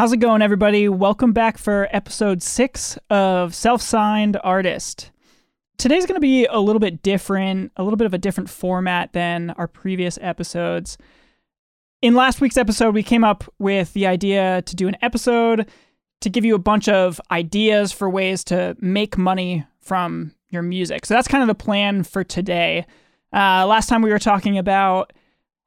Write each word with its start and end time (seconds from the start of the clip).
How's 0.00 0.14
it 0.14 0.16
going, 0.16 0.40
everybody? 0.40 0.88
Welcome 0.88 1.34
back 1.34 1.58
for 1.58 1.86
episode 1.90 2.42
six 2.42 2.96
of 3.10 3.54
Self 3.54 3.82
Signed 3.82 4.38
Artist. 4.42 5.10
Today's 5.76 6.06
going 6.06 6.16
to 6.16 6.22
be 6.22 6.46
a 6.46 6.58
little 6.58 6.80
bit 6.80 7.02
different, 7.02 7.70
a 7.76 7.82
little 7.82 7.98
bit 7.98 8.06
of 8.06 8.14
a 8.14 8.18
different 8.18 8.48
format 8.48 9.12
than 9.12 9.50
our 9.58 9.68
previous 9.68 10.18
episodes. 10.22 10.96
In 12.00 12.14
last 12.14 12.40
week's 12.40 12.56
episode, 12.56 12.94
we 12.94 13.02
came 13.02 13.24
up 13.24 13.44
with 13.58 13.92
the 13.92 14.06
idea 14.06 14.62
to 14.62 14.74
do 14.74 14.88
an 14.88 14.96
episode 15.02 15.68
to 16.22 16.30
give 16.30 16.46
you 16.46 16.54
a 16.54 16.58
bunch 16.58 16.88
of 16.88 17.20
ideas 17.30 17.92
for 17.92 18.08
ways 18.08 18.42
to 18.44 18.78
make 18.80 19.18
money 19.18 19.66
from 19.82 20.34
your 20.48 20.62
music. 20.62 21.04
So 21.04 21.12
that's 21.12 21.28
kind 21.28 21.42
of 21.42 21.48
the 21.48 21.62
plan 21.62 22.04
for 22.04 22.24
today. 22.24 22.86
Uh, 23.34 23.66
last 23.66 23.90
time 23.90 24.00
we 24.00 24.12
were 24.12 24.18
talking 24.18 24.56
about 24.56 25.12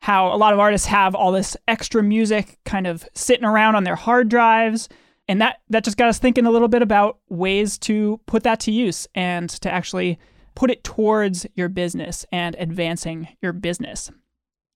how 0.04 0.34
a 0.34 0.36
lot 0.36 0.52
of 0.52 0.60
artists 0.60 0.86
have 0.86 1.16
all 1.16 1.32
this 1.32 1.56
extra 1.66 2.04
music 2.04 2.60
kind 2.66 2.88
of 2.88 3.08
sitting 3.14 3.46
around 3.46 3.76
on 3.76 3.86
their 3.86 3.96
hard 3.96 4.28
drives. 4.28 4.90
And 5.30 5.40
that, 5.40 5.62
that 5.70 5.86
just 5.86 5.96
got 5.96 6.10
us 6.10 6.20
thinking 6.20 6.46
a 6.46 6.52
little 6.52 6.68
bit 6.68 6.82
about 6.82 7.20
ways 7.30 7.78
to 7.78 8.20
put 8.26 8.44
that 8.44 8.60
to 8.62 8.72
use 8.74 9.08
and 9.16 9.50
to 9.50 9.72
actually 9.72 10.20
put 10.56 10.70
it 10.70 10.84
towards 10.84 11.48
your 11.56 11.70
business 11.70 12.26
and 12.34 12.54
advancing 12.60 13.30
your 13.42 13.54
business. 13.54 14.12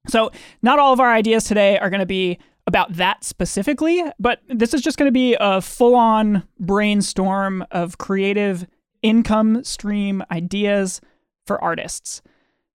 So, 0.08 0.32
not 0.62 0.80
all 0.80 0.94
of 0.94 1.02
our 1.02 1.12
ideas 1.12 1.44
today 1.44 1.78
are 1.78 1.90
going 1.90 2.00
to 2.00 2.06
be 2.06 2.40
about 2.66 2.94
that 2.94 3.26
specifically, 3.26 4.02
but 4.18 4.40
this 4.48 4.74
is 4.74 4.82
just 4.82 4.98
going 4.98 5.10
to 5.10 5.12
be 5.12 5.36
a 5.42 5.60
full 5.60 5.96
on 5.96 6.48
brainstorm 6.58 7.66
of 7.72 7.98
creative 7.98 8.66
income 9.02 9.62
stream 9.66 10.24
ideas 10.32 11.02
for 11.46 11.62
artists. 11.62 12.22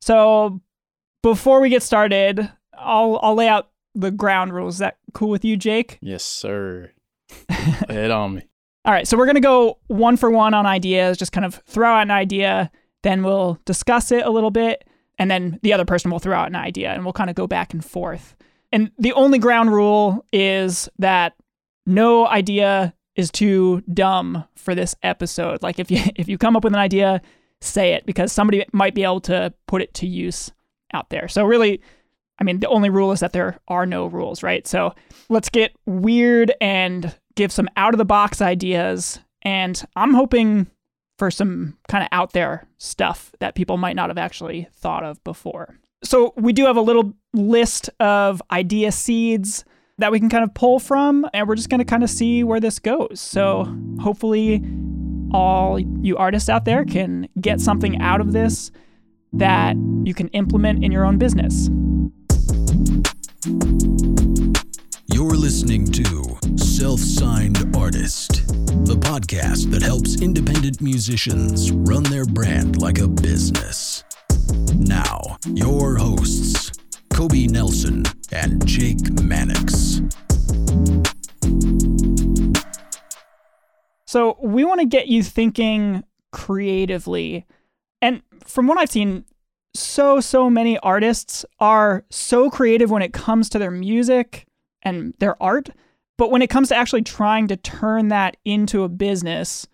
So, 0.03 0.61
before 1.23 1.61
we 1.61 1.69
get 1.69 1.83
started, 1.83 2.51
I'll 2.77 3.19
I'll 3.23 3.35
lay 3.35 3.49
out 3.49 3.71
the 3.95 4.11
ground 4.11 4.53
rules. 4.53 4.75
Is 4.75 4.79
that 4.81 4.99
cool 5.15 5.29
with 5.29 5.45
you, 5.45 5.57
Jake? 5.57 5.99
Yes, 6.01 6.25
sir. 6.25 6.91
Lay 7.89 8.05
it 8.05 8.11
on 8.11 8.35
me. 8.35 8.43
All 8.85 8.93
right, 8.93 9.07
so 9.07 9.17
we're 9.17 9.27
gonna 9.27 9.41
go 9.41 9.79
one 9.87 10.17
for 10.17 10.31
one 10.31 10.55
on 10.55 10.67
ideas. 10.67 11.17
Just 11.17 11.33
kind 11.33 11.45
of 11.45 11.55
throw 11.67 11.95
out 11.95 12.03
an 12.03 12.11
idea, 12.11 12.71
then 13.03 13.23
we'll 13.23 13.59
discuss 13.65 14.11
it 14.11 14.27
a 14.27 14.31
little 14.31 14.51
bit, 14.51 14.85
and 15.19 15.31
then 15.31 15.59
the 15.63 15.73
other 15.73 15.85
person 15.85 16.11
will 16.11 16.19
throw 16.19 16.37
out 16.37 16.49
an 16.49 16.57
idea, 16.57 16.91
and 16.91 17.05
we'll 17.05 17.13
kind 17.13 17.31
of 17.31 17.37
go 17.37 17.47
back 17.47 17.73
and 17.73 17.85
forth. 17.85 18.35
And 18.73 18.91
the 18.99 19.13
only 19.13 19.39
ground 19.39 19.73
rule 19.73 20.25
is 20.33 20.89
that 20.99 21.35
no 21.87 22.27
idea 22.27 22.95
is 23.15 23.31
too 23.31 23.83
dumb 23.93 24.45
for 24.57 24.75
this 24.75 24.95
episode. 25.03 25.63
Like 25.63 25.79
if 25.79 25.91
you 25.91 26.03
if 26.17 26.29
you 26.29 26.39
come 26.39 26.57
up 26.57 26.65
with 26.65 26.73
an 26.73 26.81
idea, 26.81 27.23
say 27.61 27.93
it 27.93 28.05
because 28.07 28.33
somebody 28.33 28.65
might 28.73 28.95
be 28.95 29.05
able 29.05 29.21
to 29.21 29.53
put 29.67 29.83
it 29.83 29.95
to 29.95 30.07
use 30.07 30.51
out 30.93 31.11
there. 31.11 31.29
So 31.29 31.45
really, 31.45 31.81
I 32.39 32.45
mean, 32.45 32.61
the 32.61 32.69
only 32.69 32.91
rule 32.91 33.13
is 33.13 33.21
that 33.21 33.33
there 33.33 33.59
are 33.69 33.87
no 33.87 34.07
rules, 34.07 34.43
right? 34.43 34.67
So 34.67 34.95
let's 35.29 35.49
get 35.49 35.73
weird 35.87 36.53
and 36.61 37.15
give 37.37 37.53
some 37.53 37.69
out 37.77 37.95
of 37.95 37.99
the 37.99 38.05
box 38.05 38.43
ideas. 38.43 39.21
And 39.43 39.83
I'm 39.97 40.15
hoping 40.15 40.67
for 41.19 41.31
some 41.31 41.79
kind 41.89 42.03
of 42.03 42.09
out 42.13 42.33
there 42.33 42.67
stuff 42.79 43.33
that 43.41 43.55
people 43.55 43.77
might 43.77 43.97
not 43.97 44.11
have 44.11 44.19
actually 44.19 44.69
thought 44.75 45.05
of 45.05 45.23
before. 45.25 45.77
So 46.05 46.33
we 46.37 46.53
do 46.53 46.65
have 46.67 46.77
a 46.77 46.81
little 46.81 47.15
list 47.33 47.91
of 48.01 48.43
idea 48.51 48.91
seeds 48.91 49.65
that 49.99 50.11
we 50.11 50.19
can 50.19 50.29
kind 50.29 50.43
of 50.43 50.53
pull 50.55 50.81
from, 50.81 51.27
and 51.33 51.47
we're 51.47 51.55
just 51.55 51.69
going 51.69 51.79
to 51.79 51.85
kind 51.85 52.03
of 52.03 52.11
see 52.11 52.43
where 52.43 52.59
this 52.59 52.79
goes. 52.79 53.21
So 53.21 53.73
hopefully, 54.01 54.65
all 55.33 55.79
you 55.79 56.17
artists 56.17 56.49
out 56.49 56.65
there 56.65 56.85
can 56.85 57.29
get 57.41 57.61
something 57.61 58.01
out 58.01 58.21
of 58.21 58.33
this 58.33 58.73
that 59.33 59.77
you 60.05 60.15
can 60.15 60.29
implement 60.29 60.85
in 60.85 60.93
your 60.93 61.05
own 61.05 61.19
business. 61.19 61.69
You're 65.07 65.37
listening 65.37 65.87
to 65.93 66.39
Self 66.57 67.01
Signed 67.01 67.59
Artist, 67.77 68.47
the 68.87 68.97
podcast 68.97 69.71
that 69.71 69.83
helps 69.83 70.21
independent 70.21 70.81
musicians 70.81 71.71
run 71.73 72.03
their 72.05 72.25
brand 72.25 72.81
like 72.81 72.99
a 72.99 73.09
business. 73.09 74.05
Now, 74.75 75.39
your 75.47 75.97
hosts, 75.97 76.73
Kobe 77.11 77.47
Nelson 77.47 78.05
and 78.33 78.67
Jake 78.67 79.21
Mannix. 79.23 80.03
So, 84.07 84.37
we 84.43 84.65
want 84.65 84.81
to 84.81 84.87
get 84.87 85.09
you 85.09 85.23
thinking 85.23 86.05
creatively. 86.33 87.47
And 88.03 88.23
from 88.45 88.67
what 88.67 88.77
I've 88.77 88.91
seen, 88.91 89.25
so, 89.75 90.21
so 90.21 90.51
many 90.51 90.79
artists 90.81 91.47
are 91.61 92.05
so 92.11 92.51
creative 92.51 92.91
when 92.91 93.01
it 93.01 93.15
comes 93.15 93.49
to 93.51 93.59
their 93.59 93.71
music 93.71 94.47
and 94.83 95.15
their 95.19 95.41
art. 95.43 95.71
But 96.19 96.31
when 96.31 96.43
it 96.43 96.51
comes 96.51 96.69
to 96.69 96.77
actually 96.77 97.03
trying 97.03 97.49
to 97.49 97.57
turn 97.57 98.09
that 98.09 98.37
into 98.45 98.83
a 98.83 98.89
business, 98.89 99.67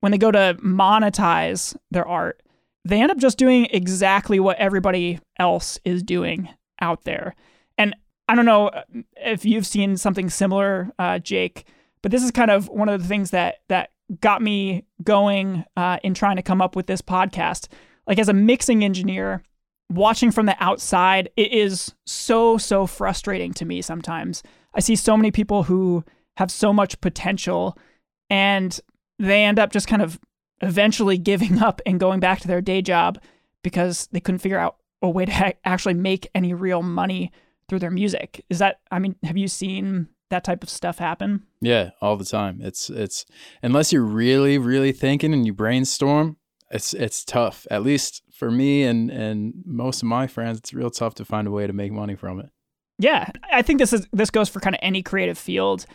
when 0.00 0.10
they 0.10 0.18
go 0.18 0.32
to 0.32 0.56
monetize 0.60 1.76
their 1.90 2.06
art, 2.08 2.42
they 2.84 3.00
end 3.00 3.12
up 3.12 3.18
just 3.18 3.38
doing 3.38 3.68
exactly 3.70 4.40
what 4.40 4.58
everybody 4.58 5.20
else 5.38 5.78
is 5.84 6.02
doing 6.02 6.48
out 6.80 7.04
there. 7.04 7.34
And 7.78 7.94
I 8.28 8.34
don't 8.34 8.44
know 8.44 8.70
if 9.16 9.44
you've 9.44 9.66
seen 9.66 9.96
something 9.96 10.28
similar, 10.30 10.90
uh, 10.98 11.18
Jake, 11.20 11.64
but 12.02 12.10
this 12.10 12.22
is 12.22 12.30
kind 12.30 12.50
of 12.50 12.68
one 12.68 12.88
of 12.88 13.00
the 13.00 13.08
things 13.08 13.30
that 13.30 13.56
that 13.68 13.90
got 14.20 14.42
me 14.42 14.84
going 15.02 15.64
uh, 15.76 15.98
in 16.02 16.14
trying 16.14 16.36
to 16.36 16.42
come 16.42 16.60
up 16.60 16.76
with 16.76 16.86
this 16.86 17.02
podcast. 17.02 17.68
Like 18.06 18.18
as 18.18 18.28
a 18.28 18.34
mixing 18.34 18.84
engineer, 18.84 19.42
watching 19.90 20.30
from 20.30 20.46
the 20.46 20.56
outside, 20.62 21.30
it 21.36 21.52
is 21.52 21.94
so 22.06 22.58
so 22.58 22.86
frustrating 22.86 23.52
to 23.54 23.64
me 23.64 23.82
sometimes. 23.82 24.42
I 24.74 24.80
see 24.80 24.96
so 24.96 25.16
many 25.16 25.30
people 25.30 25.64
who 25.64 26.04
have 26.36 26.50
so 26.50 26.72
much 26.72 27.00
potential, 27.00 27.78
and 28.28 28.78
they 29.18 29.44
end 29.44 29.58
up 29.58 29.72
just 29.72 29.86
kind 29.86 30.02
of 30.02 30.18
eventually 30.60 31.18
giving 31.18 31.62
up 31.62 31.80
and 31.86 32.00
going 32.00 32.20
back 32.20 32.40
to 32.40 32.48
their 32.48 32.60
day 32.60 32.82
job 32.82 33.18
because 33.62 34.08
they 34.12 34.20
couldn't 34.20 34.40
figure 34.40 34.58
out 34.58 34.76
a 35.02 35.08
way 35.08 35.24
to 35.24 35.32
ha- 35.32 35.52
actually 35.64 35.94
make 35.94 36.28
any 36.34 36.54
real 36.54 36.82
money 36.82 37.30
through 37.68 37.78
their 37.78 37.90
music. 37.90 38.44
Is 38.50 38.58
that 38.58 38.80
I 38.90 38.98
mean, 38.98 39.16
have 39.22 39.36
you 39.36 39.48
seen 39.48 40.08
that 40.34 40.44
type 40.44 40.62
of 40.62 40.68
stuff 40.68 40.98
happen? 40.98 41.44
Yeah, 41.60 41.90
all 42.00 42.16
the 42.16 42.24
time. 42.24 42.60
It's 42.60 42.90
it's 42.90 43.24
unless 43.62 43.92
you're 43.92 44.02
really 44.02 44.58
really 44.58 44.92
thinking 44.92 45.32
and 45.32 45.46
you 45.46 45.54
brainstorm, 45.54 46.36
it's 46.70 46.92
it's 46.92 47.24
tough. 47.24 47.66
At 47.70 47.82
least 47.82 48.22
for 48.32 48.50
me 48.50 48.82
and 48.82 49.10
and 49.10 49.54
most 49.64 50.02
of 50.02 50.08
my 50.08 50.26
friends, 50.26 50.58
it's 50.58 50.74
real 50.74 50.90
tough 50.90 51.14
to 51.16 51.24
find 51.24 51.46
a 51.46 51.50
way 51.50 51.66
to 51.66 51.72
make 51.72 51.92
money 51.92 52.16
from 52.16 52.40
it. 52.40 52.50
Yeah, 52.98 53.30
I 53.52 53.62
think 53.62 53.78
this 53.78 53.92
is 53.92 54.06
this 54.12 54.30
goes 54.30 54.48
for 54.48 54.60
kind 54.60 54.74
of 54.74 54.80
any 54.82 55.02
creative 55.02 55.38
field. 55.38 55.86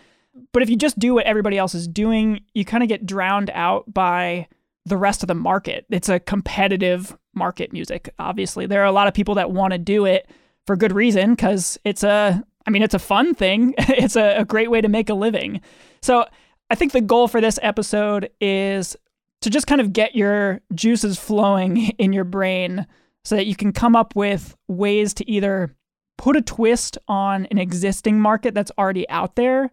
But 0.54 0.64
if 0.64 0.70
you 0.70 0.78
just 0.78 0.98
do 0.98 1.14
what 1.16 1.26
everybody 1.26 1.58
else 1.58 1.76
is 1.76 1.88
doing, 1.88 2.42
you 2.54 2.64
kind 2.64 2.84
of 2.84 2.90
get 2.90 3.06
drowned 3.06 3.50
out 3.54 3.94
by 3.94 4.48
the 4.86 4.98
rest 4.98 5.24
of 5.24 5.28
the 5.28 5.36
market. 5.36 5.86
It's 5.90 6.10
a 6.10 6.20
competitive 6.20 7.18
market 7.34 7.74
music. 7.74 8.14
Obviously, 8.20 8.66
there 8.66 8.82
are 8.82 8.86
a 8.86 8.92
lot 8.92 9.08
of 9.08 9.14
people 9.14 9.36
that 9.36 9.52
want 9.52 9.74
to 9.74 9.78
do 9.78 10.06
it 10.06 10.30
for 10.66 10.76
good 10.76 10.94
reason 10.94 11.32
because 11.32 11.78
it's 11.84 12.04
a 12.04 12.44
I 12.69 12.72
mean, 12.72 12.84
it's 12.84 12.94
a 12.94 13.00
fun 13.00 13.34
thing. 13.34 13.74
it's 13.80 14.16
a, 14.16 14.38
a 14.38 14.46
great 14.46 14.69
way 14.69 14.80
to 14.80 14.88
make 14.88 15.09
a 15.09 15.16
living. 15.16 15.59
So, 16.03 16.25
I 16.69 16.75
think 16.75 16.91
the 16.91 17.02
goal 17.02 17.28
for 17.28 17.41
this 17.41 17.57
episode 17.63 18.30
is 18.40 18.96
to 19.41 19.50
just 19.50 19.66
kind 19.66 19.81
of 19.81 19.91
get 19.91 20.16
your 20.16 20.62
juices 20.75 21.18
flowing 21.18 21.78
in 21.97 22.13
your 22.13 22.25
brain 22.25 22.85
so 23.25 23.35
that 23.35 23.47
you 23.47 23.56
can 23.56 23.74
come 23.74 23.96
up 23.96 24.16
with 24.16 24.56
ways 24.68 25.16
to 25.16 25.28
either 25.28 25.75
put 26.19 26.38
a 26.38 26.44
twist 26.44 27.00
on 27.08 27.47
an 27.47 27.58
existing 27.58 28.19
market 28.19 28.53
that's 28.53 28.72
already 28.78 29.09
out 29.09 29.35
there 29.35 29.72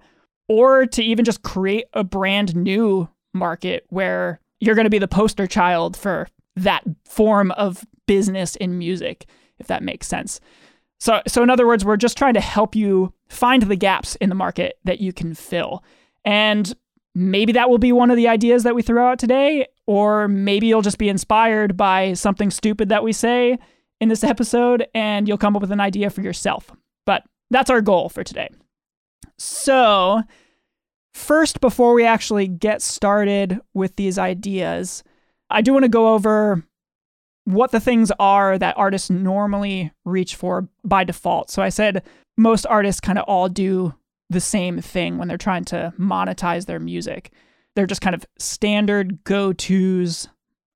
or 0.48 0.86
to 0.86 1.02
even 1.02 1.22
just 1.22 1.42
create 1.42 1.84
a 1.92 2.02
brand 2.02 2.56
new 2.56 3.06
market 3.34 3.84
where 3.90 4.40
you're 4.58 4.74
going 4.74 4.84
to 4.84 4.90
be 4.90 4.98
the 4.98 5.06
poster 5.06 5.46
child 5.46 5.98
for 5.98 6.28
that 6.54 6.82
form 7.04 7.50
of 7.52 7.84
business 8.06 8.56
in 8.56 8.78
music 8.78 9.26
if 9.58 9.66
that 9.66 9.82
makes 9.82 10.06
sense. 10.06 10.40
So 10.98 11.20
so 11.26 11.42
in 11.42 11.50
other 11.50 11.66
words, 11.66 11.84
we're 11.84 11.96
just 11.96 12.16
trying 12.16 12.34
to 12.34 12.40
help 12.40 12.74
you 12.74 13.12
find 13.28 13.62
the 13.62 13.76
gaps 13.76 14.16
in 14.16 14.28
the 14.28 14.34
market 14.34 14.78
that 14.84 15.00
you 15.00 15.12
can 15.12 15.34
fill. 15.34 15.84
And 16.24 16.74
maybe 17.14 17.52
that 17.52 17.70
will 17.70 17.78
be 17.78 17.92
one 17.92 18.10
of 18.10 18.16
the 18.16 18.28
ideas 18.28 18.62
that 18.64 18.74
we 18.74 18.82
throw 18.82 19.06
out 19.06 19.18
today 19.18 19.66
or 19.86 20.28
maybe 20.28 20.66
you'll 20.66 20.82
just 20.82 20.98
be 20.98 21.08
inspired 21.08 21.76
by 21.76 22.12
something 22.12 22.50
stupid 22.50 22.88
that 22.88 23.02
we 23.02 23.12
say 23.12 23.58
in 24.00 24.08
this 24.08 24.24
episode 24.24 24.86
and 24.94 25.28
you'll 25.28 25.38
come 25.38 25.56
up 25.56 25.62
with 25.62 25.72
an 25.72 25.80
idea 25.80 26.10
for 26.10 26.22
yourself. 26.22 26.70
But 27.04 27.22
that's 27.50 27.70
our 27.70 27.80
goal 27.80 28.08
for 28.08 28.24
today. 28.24 28.48
So, 29.38 30.22
first, 31.14 31.60
before 31.60 31.94
we 31.94 32.04
actually 32.04 32.48
get 32.48 32.82
started 32.82 33.60
with 33.74 33.96
these 33.96 34.18
ideas, 34.18 35.04
I 35.50 35.62
do 35.62 35.72
want 35.72 35.84
to 35.84 35.88
go 35.88 36.14
over 36.14 36.64
what 37.46 37.70
the 37.70 37.80
things 37.80 38.12
are 38.18 38.58
that 38.58 38.76
artists 38.76 39.08
normally 39.08 39.92
reach 40.04 40.34
for 40.34 40.68
by 40.84 41.04
default. 41.04 41.50
So, 41.50 41.62
I 41.62 41.70
said 41.70 42.02
most 42.36 42.66
artists 42.66 43.00
kind 43.00 43.18
of 43.18 43.24
all 43.24 43.48
do 43.48 43.94
the 44.28 44.40
same 44.40 44.80
thing 44.80 45.18
when 45.18 45.28
they're 45.28 45.38
trying 45.38 45.64
to 45.66 45.92
monetize 45.98 46.66
their 46.66 46.80
music. 46.80 47.32
They're 47.74 47.86
just 47.86 48.00
kind 48.00 48.14
of 48.14 48.26
standard 48.38 49.22
go 49.24 49.52
tos 49.52 50.28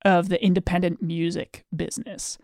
of 0.05 0.29
the 0.29 0.43
independent 0.43 1.03
music 1.03 1.65
business. 1.75 2.39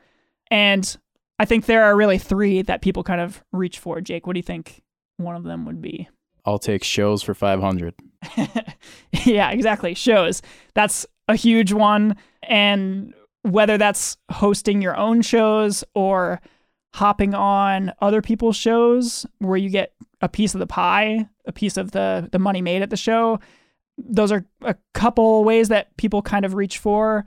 And 0.50 0.96
I 1.38 1.44
think 1.44 1.66
there 1.66 1.84
are 1.84 1.96
really 1.96 2.18
three 2.18 2.62
that 2.62 2.82
people 2.82 3.02
kind 3.02 3.20
of 3.20 3.42
reach 3.52 3.78
for. 3.78 4.00
Jake, 4.00 4.26
what 4.26 4.34
do 4.34 4.38
you 4.38 4.44
think 4.44 4.82
one 5.16 5.36
of 5.36 5.44
them 5.44 5.64
would 5.66 5.80
be? 5.80 6.08
I'll 6.44 6.58
take 6.58 6.84
shows 6.84 7.22
for 7.22 7.34
500. 7.34 7.94
yeah, 9.24 9.50
exactly. 9.50 9.94
Shows. 9.94 10.42
That's 10.74 11.04
a 11.28 11.34
huge 11.34 11.72
one. 11.72 12.16
And 12.44 13.12
whether 13.50 13.78
that's 13.78 14.16
hosting 14.30 14.82
your 14.82 14.96
own 14.96 15.22
shows 15.22 15.84
or 15.94 16.40
hopping 16.94 17.34
on 17.34 17.92
other 18.00 18.22
people's 18.22 18.56
shows 18.56 19.26
where 19.38 19.56
you 19.56 19.68
get 19.68 19.92
a 20.20 20.28
piece 20.28 20.54
of 20.54 20.60
the 20.60 20.66
pie, 20.66 21.28
a 21.46 21.52
piece 21.52 21.76
of 21.76 21.92
the 21.92 22.28
the 22.32 22.38
money 22.38 22.62
made 22.62 22.82
at 22.82 22.90
the 22.90 22.96
show. 22.96 23.38
Those 23.98 24.32
are 24.32 24.44
a 24.62 24.76
couple 24.94 25.44
ways 25.44 25.68
that 25.68 25.96
people 25.96 26.22
kind 26.22 26.44
of 26.44 26.54
reach 26.54 26.78
for. 26.78 27.24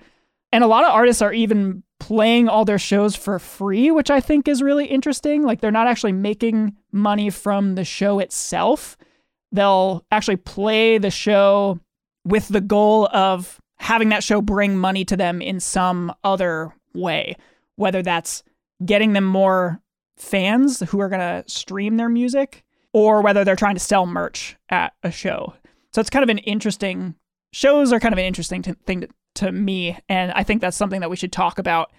And 0.52 0.64
a 0.64 0.68
lot 0.68 0.84
of 0.84 0.92
artists 0.92 1.22
are 1.22 1.34
even 1.34 1.84
playing 2.00 2.50
all 2.50 2.66
their 2.66 2.80
shows 2.80 3.16
for 3.16 3.38
free, 3.38 3.92
which 3.92 4.10
I 4.10 4.20
think 4.20 4.48
is 4.48 4.64
really 4.64 4.86
interesting. 4.86 5.44
Like 5.44 5.62
they're 5.62 5.72
not 5.72 5.88
actually 5.88 6.14
making 6.14 6.76
money 6.92 7.30
from 7.30 7.76
the 7.76 7.86
show 7.86 8.20
itself. 8.20 8.98
They'll 9.52 10.04
actually 10.12 10.38
play 10.38 10.98
the 10.98 11.12
show 11.12 11.80
with 12.26 12.48
the 12.48 12.62
goal 12.62 13.08
of 13.14 13.60
having 13.80 14.10
that 14.10 14.24
show 14.24 14.42
bring 14.42 14.78
money 14.78 15.06
to 15.06 15.18
them 15.18 15.42
in 15.42 15.60
some 15.60 16.14
other 16.24 16.74
way, 16.94 17.36
whether 17.76 18.02
that's 18.02 18.44
getting 18.86 19.14
them 19.14 19.26
more 19.26 19.82
fans 20.18 20.82
who 20.90 21.00
are 21.00 21.10
going 21.10 21.20
to 21.20 21.50
stream 21.50 21.98
their 21.98 22.10
music 22.10 22.64
or 22.94 23.22
whether 23.22 23.44
they're 23.44 23.56
trying 23.56 23.76
to 23.76 23.80
sell 23.80 24.06
merch 24.06 24.58
at 24.70 24.94
a 25.04 25.12
show. 25.12 25.54
So 25.94 26.02
it's 26.02 26.10
kind 26.10 26.24
of 26.24 26.30
an 26.30 26.40
interesting 26.40 27.16
shows 27.52 27.92
are 27.92 28.00
kind 28.00 28.14
of 28.14 28.20
an 28.20 28.26
interesting 28.26 28.62
t- 28.62 28.74
thing 28.86 29.02
to, 29.02 29.08
to 29.36 29.52
me 29.52 29.98
and 30.08 30.32
I 30.34 30.44
think 30.44 30.62
that's 30.62 30.78
something 30.78 31.02
that 31.02 31.10
we 31.10 31.16
should 31.16 31.32
talk 31.32 31.58
about. 31.58 31.92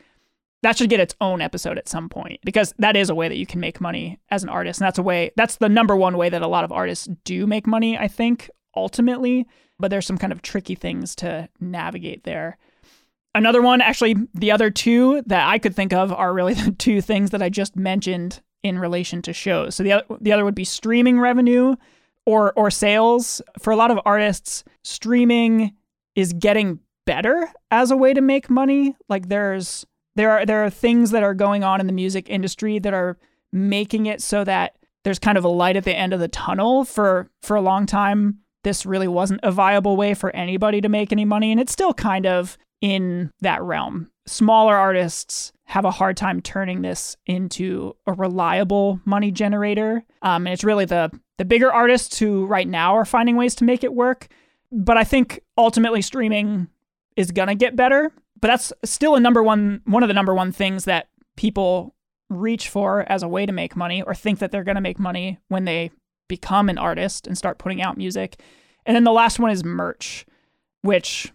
That 0.63 0.77
should 0.77 0.91
get 0.91 1.01
its 1.01 1.15
own 1.21 1.41
episode 1.41 1.79
at 1.79 1.89
some 1.89 2.11
point 2.11 2.41
because 2.45 2.75
that 2.79 2.95
is 2.95 3.09
a 3.09 3.15
way 3.15 3.29
that 3.29 3.39
you 3.39 3.47
can 3.47 3.61
make 3.61 3.81
money 3.81 4.21
as 4.31 4.43
an 4.43 4.51
artist 4.51 4.81
and 4.81 4.87
that's 4.87 4.99
a 4.99 5.03
way 5.03 5.31
that's 5.37 5.57
the 5.57 5.69
number 5.69 5.97
one 5.97 6.19
way 6.19 6.29
that 6.29 6.43
a 6.43 6.47
lot 6.47 6.65
of 6.65 6.73
artists 6.73 7.09
do 7.25 7.47
make 7.47 7.67
money, 7.67 7.97
I 7.97 8.09
think, 8.09 8.51
ultimately, 8.77 9.47
but 9.81 9.91
there's 9.91 10.07
some 10.07 10.19
kind 10.19 10.33
of 10.33 10.43
tricky 10.43 10.75
things 10.75 11.15
to 11.17 11.49
navigate 11.61 12.25
there. 12.25 12.59
Another 13.35 13.63
one, 13.63 13.81
actually, 13.81 14.17
the 14.35 14.51
other 14.51 14.71
two 14.71 15.23
that 15.27 15.49
I 15.49 15.59
could 15.59 15.77
think 15.77 15.93
of 15.93 16.13
are 16.13 16.33
really 16.33 16.55
the 16.55 16.73
two 16.73 17.01
things 17.01 17.31
that 17.31 17.43
I 17.43 17.49
just 17.49 17.77
mentioned 17.77 18.41
in 18.63 18.79
relation 18.79 19.23
to 19.23 19.33
shows. 19.33 19.75
So 19.75 19.83
the 19.83 19.93
other, 19.93 20.05
the 20.21 20.33
other 20.33 20.45
would 20.45 20.55
be 20.55 20.65
streaming 20.65 21.19
revenue 21.19 21.77
or 22.27 22.53
or 22.53 22.71
sales. 22.71 23.41
For 23.59 23.71
a 23.71 23.77
lot 23.77 23.91
of 23.91 24.01
artists, 24.05 24.65
streaming 24.83 25.75
is 26.15 26.33
getting 26.33 26.81
better 27.07 27.49
as 27.71 27.91
a 27.91 27.97
way 27.97 28.13
to 28.13 28.21
make 28.21 28.51
money. 28.51 28.97
Like 29.09 29.29
there's 29.29 29.87
there 30.17 30.31
are 30.33 30.45
there 30.45 30.65
are 30.65 30.71
things 30.71 31.11
that 31.13 31.23
are 31.23 31.35
going 31.35 31.65
on 31.65 31.81
in 31.81 31.87
the 31.87 31.93
music 31.93 32.29
industry 32.29 32.79
that 32.81 32.93
are 32.93 33.17
making 33.53 34.07
it 34.07 34.21
so 34.21 34.45
that 34.45 34.77
there's 35.05 35.19
kind 35.19 35.39
of 35.39 35.45
a 35.45 35.49
light 35.49 35.77
at 35.77 35.85
the 35.85 35.97
end 35.97 36.13
of 36.13 36.21
the 36.21 36.29
tunnel 36.29 36.85
for 36.85 37.31
for 37.43 37.57
a 37.57 37.61
long 37.61 37.87
time 37.87 38.40
this 38.65 38.85
really 38.85 39.09
wasn't 39.09 39.41
a 39.43 39.51
viable 39.51 39.97
way 39.97 40.15
for 40.15 40.35
anybody 40.35 40.81
to 40.81 40.89
make 40.89 41.13
any 41.13 41.25
money 41.25 41.51
and 41.51 41.61
it's 41.61 41.73
still 41.73 41.95
kind 41.95 42.27
of 42.27 42.57
in 42.81 43.31
that 43.41 43.63
realm. 43.63 44.11
Smaller 44.27 44.77
artists 44.77 45.53
have 45.65 45.85
a 45.85 45.91
hard 45.91 46.17
time 46.17 46.41
turning 46.41 46.83
this 46.83 47.17
into 47.27 47.95
a 48.07 48.13
reliable 48.13 49.01
money 49.05 49.31
generator. 49.31 50.03
Um, 50.23 50.47
and 50.47 50.53
it's 50.53 50.65
really 50.65 50.85
the 50.85 51.11
the 51.39 51.45
bigger 51.45 51.73
artists 51.73 52.19
who 52.19 52.45
right 52.47 52.69
now 52.69 52.97
are 52.97 53.05
finding 53.05 53.37
ways 53.37 53.55
to 53.57 53.65
make 53.65 53.83
it 53.85 53.95
work. 53.95 54.29
But 54.73 54.97
I 54.97 55.05
think 55.05 55.41
ultimately 55.57 56.03
streaming 56.03 56.69
is 57.17 57.31
gonna 57.31 57.55
get 57.55 57.77
better. 57.77 58.13
But 58.41 58.49
that's 58.49 58.73
still 58.85 59.15
a 59.15 59.21
number 59.21 59.43
one 59.43 59.83
one 59.85 60.03
of 60.03 60.09
the 60.09 60.15
number 60.15 60.35
one 60.35 60.53
things 60.53 60.85
that 60.85 61.09
people 61.37 61.95
reach 62.29 62.69
for 62.69 63.05
as 63.09 63.23
a 63.23 63.29
way 63.29 63.47
to 63.47 63.53
make 63.53 63.77
money 63.77 64.03
or 64.03 64.15
think 64.15 64.39
that 64.39 64.51
they're 64.51 64.65
gonna 64.65 64.81
make 64.81 64.99
money 64.99 65.39
when 65.49 65.65
they 65.65 65.91
become 66.31 66.71
an 66.71 66.79
artist 66.79 67.27
and 67.27 67.37
start 67.37 67.59
putting 67.59 67.83
out 67.83 67.99
music. 67.99 68.41
And 68.87 68.95
then 68.97 69.05
the 69.05 69.13
last 69.13 69.39
one 69.39 69.51
is 69.51 69.63
merch, 69.63 70.25
which 70.81 71.31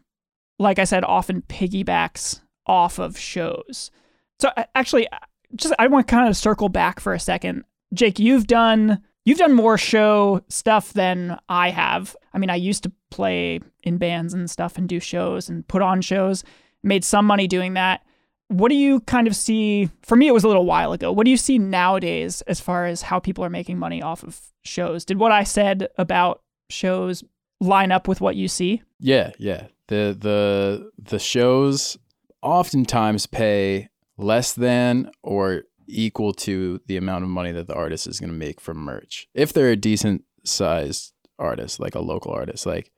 like 0.57 0.79
I 0.79 0.85
said, 0.85 1.03
often 1.03 1.41
piggybacks 1.43 2.41
off 2.65 2.97
of 2.99 3.17
shows. 3.17 3.91
So 4.39 4.49
actually, 4.73 5.07
uh, 5.09 5.17
just 5.55 5.73
I 5.77 5.87
want 5.87 6.07
to 6.07 6.11
kind 6.11 6.27
of 6.27 6.37
circle 6.37 6.69
back 6.69 6.99
for 6.99 7.13
a 7.13 7.19
second. 7.19 7.63
Jake, 7.93 8.19
you've 8.19 8.47
done 8.47 9.01
you've 9.25 9.37
done 9.37 9.53
more 9.53 9.77
show 9.77 10.41
stuff 10.49 10.93
than 10.93 11.37
I 11.49 11.69
have. 11.69 12.15
I 12.33 12.37
mean, 12.37 12.49
I 12.49 12.55
used 12.55 12.83
to 12.83 12.91
play 13.11 13.59
in 13.83 13.97
bands 13.97 14.33
and 14.33 14.49
stuff 14.49 14.77
and 14.77 14.89
do 14.89 14.99
shows 14.99 15.49
and 15.49 15.67
put 15.67 15.81
on 15.81 16.01
shows. 16.01 16.43
Made 16.83 17.03
some 17.03 17.25
money 17.25 17.47
doing 17.47 17.73
that. 17.73 18.05
What 18.47 18.69
do 18.69 18.75
you 18.75 18.99
kind 19.01 19.27
of 19.27 19.35
see? 19.35 19.89
For 20.03 20.15
me, 20.15 20.27
it 20.27 20.33
was 20.33 20.43
a 20.43 20.47
little 20.47 20.65
while 20.65 20.93
ago. 20.93 21.11
What 21.11 21.25
do 21.25 21.31
you 21.31 21.37
see 21.37 21.57
nowadays 21.57 22.41
as 22.41 22.59
far 22.59 22.85
as 22.85 23.01
how 23.01 23.19
people 23.19 23.43
are 23.43 23.49
making 23.49 23.79
money 23.79 24.01
off 24.01 24.23
of 24.23 24.39
shows? 24.63 25.03
Did 25.03 25.17
what 25.17 25.31
I 25.31 25.43
said 25.43 25.89
about 25.97 26.41
shows 26.69 27.23
line 27.59 27.91
up 27.91 28.07
with 28.07 28.21
what 28.21 28.35
you 28.35 28.47
see? 28.47 28.83
Yeah, 28.99 29.31
yeah 29.39 29.67
the 29.87 30.17
the 30.19 30.91
the 30.97 31.19
shows 31.19 31.97
oftentimes 32.41 33.25
pay 33.25 33.89
less 34.17 34.53
than 34.53 35.11
or 35.23 35.63
equal 35.87 36.33
to 36.33 36.81
the 36.87 36.97
amount 36.97 37.23
of 37.23 37.29
money 37.29 37.51
that 37.51 37.67
the 37.67 37.75
artist 37.75 38.07
is 38.07 38.19
going 38.19 38.31
to 38.31 38.37
make 38.37 38.59
from 38.59 38.77
merch. 38.77 39.27
If 39.33 39.53
they're 39.53 39.71
a 39.71 39.75
decent 39.75 40.23
sized 40.43 41.13
artist, 41.37 41.79
like 41.79 41.95
a 41.95 41.99
local 41.99 42.31
artist, 42.31 42.65
like 42.65 42.91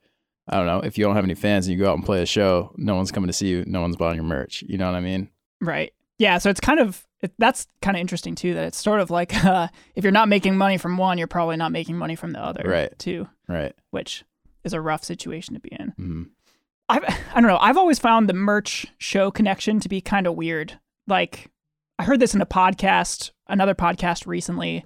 I 0.48 0.58
don't 0.58 0.66
know, 0.66 0.80
if 0.80 0.98
you 0.98 1.04
don't 1.04 1.16
have 1.16 1.26
any 1.26 1.36
fans 1.36 1.68
and 1.68 1.78
you 1.78 1.84
go 1.84 1.92
out 1.92 1.98
and 1.98 2.06
play 2.06 2.22
a 2.22 2.26
show, 2.26 2.74
no 2.78 2.96
one's 2.96 3.12
coming 3.12 3.28
to 3.28 3.34
see 3.34 3.48
you, 3.48 3.64
no 3.68 3.82
one's 3.82 3.98
buying 3.98 4.16
your 4.16 4.24
merch. 4.24 4.64
You 4.68 4.78
know 4.78 4.86
what 4.86 4.96
I 4.96 5.02
mean? 5.02 5.30
Right. 5.62 5.94
Yeah. 6.18 6.38
So 6.38 6.50
it's 6.50 6.60
kind 6.60 6.80
of 6.80 7.06
it, 7.22 7.34
that's 7.38 7.68
kind 7.82 7.98
of 7.98 8.02
interesting 8.02 8.36
too. 8.36 8.54
That 8.54 8.66
it's 8.66 8.82
sort 8.82 9.00
of 9.00 9.10
like 9.10 9.34
uh, 9.46 9.68
if 9.96 10.04
you're 10.04 10.12
not 10.12 10.30
making 10.30 10.58
money 10.58 10.78
from 10.78 10.98
one, 10.98 11.18
you're 11.18 11.28
probably 11.28 11.58
not 11.58 11.72
making 11.72 11.98
money 11.98 12.16
from 12.16 12.32
the 12.32 12.44
other. 12.44 12.64
Right. 12.66 12.98
Too. 13.00 13.28
Right. 13.48 13.74
Which 13.92 14.24
is 14.64 14.74
a 14.74 14.82
rough 14.82 15.04
situation 15.04 15.54
to 15.56 15.60
be 15.60 15.70
in. 15.72 15.88
Mm-hmm. 15.90 16.24
I've, 16.90 17.04
I 17.34 17.42
don't 17.42 17.48
know. 17.48 17.58
I've 17.60 17.78
always 17.78 18.00
found 18.00 18.28
the 18.30 18.34
merch 18.34 18.86
show 18.98 19.32
connection 19.32 19.80
to 19.80 19.90
be 19.90 20.02
kind 20.02 20.28
of 20.28 20.36
weird. 20.36 20.80
Like, 21.08 21.50
I 22.00 22.04
heard 22.04 22.20
this 22.20 22.36
in 22.36 22.42
a 22.42 22.46
podcast, 22.46 23.32
another 23.48 23.74
podcast 23.74 24.28
recently. 24.28 24.86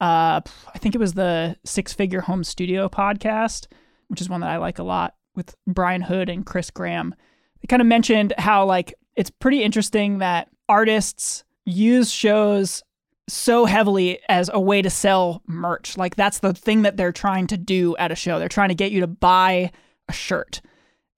Uh, 0.00 0.40
I 0.74 0.78
think 0.78 0.94
it 0.94 0.98
was 0.98 1.14
the 1.14 1.56
Six 1.64 1.92
Figure 1.92 2.22
Home 2.22 2.44
Studio 2.44 2.88
podcast, 2.88 3.66
which 4.08 4.20
is 4.20 4.28
one 4.28 4.40
that 4.40 4.50
I 4.50 4.56
like 4.58 4.78
a 4.78 4.84
lot 4.84 5.14
with 5.34 5.54
Brian 5.66 6.02
Hood 6.02 6.28
and 6.28 6.46
Chris 6.46 6.70
Graham. 6.70 7.14
They 7.60 7.66
kind 7.66 7.82
of 7.82 7.88
mentioned 7.88 8.32
how, 8.38 8.64
like, 8.64 8.94
it's 9.16 9.30
pretty 9.30 9.62
interesting 9.62 10.18
that 10.18 10.48
artists 10.68 11.44
use 11.64 12.10
shows 12.10 12.82
so 13.28 13.64
heavily 13.64 14.20
as 14.28 14.48
a 14.52 14.60
way 14.60 14.82
to 14.82 14.90
sell 14.90 15.42
merch. 15.46 15.96
Like, 15.96 16.14
that's 16.14 16.38
the 16.38 16.54
thing 16.54 16.82
that 16.82 16.96
they're 16.96 17.12
trying 17.12 17.48
to 17.48 17.56
do 17.56 17.96
at 17.96 18.12
a 18.12 18.14
show. 18.14 18.38
They're 18.38 18.48
trying 18.48 18.68
to 18.68 18.74
get 18.74 18.92
you 18.92 19.00
to 19.00 19.06
buy 19.06 19.72
a 20.08 20.12
shirt 20.12 20.60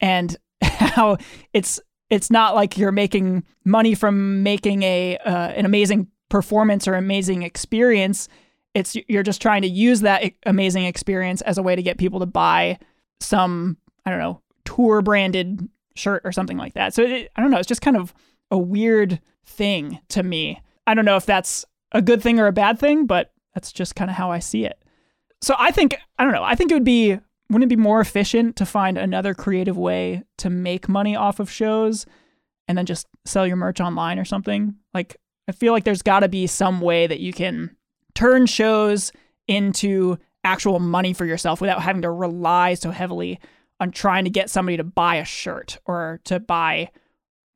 and 0.01 0.37
how 0.63 1.19
it's 1.53 1.81
it's 2.11 2.31
not 2.31 2.55
like 2.55 2.79
you're 2.79 2.93
making 2.93 3.45
money 3.65 3.95
from 3.95 4.43
making 4.43 4.83
a 4.83 5.19
uh, 5.19 5.49
an 5.49 5.67
amazing 5.67 6.09
performance 6.29 6.89
or 6.89 6.95
amazing 6.95 7.43
experience. 7.43 8.29
It's 8.75 8.97
you're 9.09 9.23
just 9.23 9.43
trying 9.43 9.63
to 9.63 9.69
use 9.69 10.01
that 10.01 10.33
amazing 10.47 10.85
experience 10.85 11.43
as 11.43 11.59
a 11.59 11.63
way 11.63 11.77
to 11.77 11.83
get 11.83 11.99
people 11.99 12.21
to 12.21 12.27
buy 12.27 12.79
some 13.21 13.77
I 14.07 14.11
don't 14.11 14.21
know 14.21 14.41
tour 14.65 15.03
branded 15.03 15.69
shirt 15.99 16.23
or 16.25 16.33
something 16.33 16.57
like 16.57 16.75
that. 16.75 16.95
So 16.95 17.03
it, 17.03 17.31
I 17.37 17.43
don't 17.43 17.51
know. 17.51 17.59
It's 17.59 17.69
just 17.69 17.83
kind 17.83 17.97
of 17.97 18.15
a 18.51 18.59
weird 18.59 19.21
thing 19.45 20.01
to 20.09 20.23
me. 20.23 20.63
I 20.87 20.95
don't 20.95 21.05
know 21.05 21.17
if 21.17 21.27
that's 21.27 21.65
a 21.93 22.03
good 22.03 22.23
thing 22.23 22.39
or 22.39 22.47
a 22.47 22.53
bad 22.53 22.79
thing, 22.79 23.07
but 23.07 23.33
that's 23.55 23.73
just 23.73 23.95
kind 23.95 24.11
of 24.11 24.17
how 24.17 24.31
I 24.31 24.39
see 24.39 24.65
it. 24.65 24.83
So 25.43 25.55
I 25.59 25.71
think 25.71 25.97
I 26.19 26.25
don't 26.25 26.33
know. 26.33 26.45
I 26.45 26.55
think 26.55 26.71
it 26.71 26.75
would 26.75 26.85
be 26.85 27.19
wouldn't 27.51 27.73
it 27.73 27.77
be 27.77 27.81
more 27.81 28.01
efficient 28.01 28.57
to 28.57 28.67
find 28.67 28.99
another 28.99 29.35
creative 29.35 29.77
way 29.77 30.23
to 30.39 30.51
make 30.51 30.89
money 30.89 31.17
off 31.17 31.41
of 31.41 31.51
shows 31.51 32.05
and 32.67 32.77
then 32.77 32.85
just 32.85 33.07
sell 33.25 33.47
your 33.47 33.57
merch 33.57 33.81
online 33.81 34.19
or 34.19 34.25
something? 34.25 34.75
Like, 34.93 35.17
I 35.49 35.53
feel 35.53 35.73
like 35.73 35.85
there's 35.85 36.03
got 36.03 36.21
to 36.21 36.29
be 36.29 36.47
some 36.47 36.81
way 36.81 37.07
that 37.07 37.21
you 37.21 37.33
can 37.33 37.75
turn 38.15 38.45
shows 38.45 39.13
into 39.47 40.19
actual 40.45 40.79
money 40.79 41.15
for 41.15 41.25
yourself 41.25 41.61
without 41.61 41.83
having 41.83 42.03
to 42.03 42.11
rely 42.11 42.75
so 42.75 42.91
heavily 42.91 43.41
on 43.81 43.91
trying 43.91 44.25
to 44.25 44.31
get 44.31 44.51
somebody 44.51 44.77
to 44.77 44.85
buy 44.85 45.17
a 45.17 45.25
shirt 45.25 45.79
or 45.87 46.21
to 46.25 46.41
buy 46.41 46.91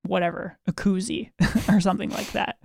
whatever, 0.04 0.58
a 0.66 0.72
koozie 0.72 1.30
or 1.72 1.80
something 1.80 2.10
like 2.10 2.32
that. 2.32 2.58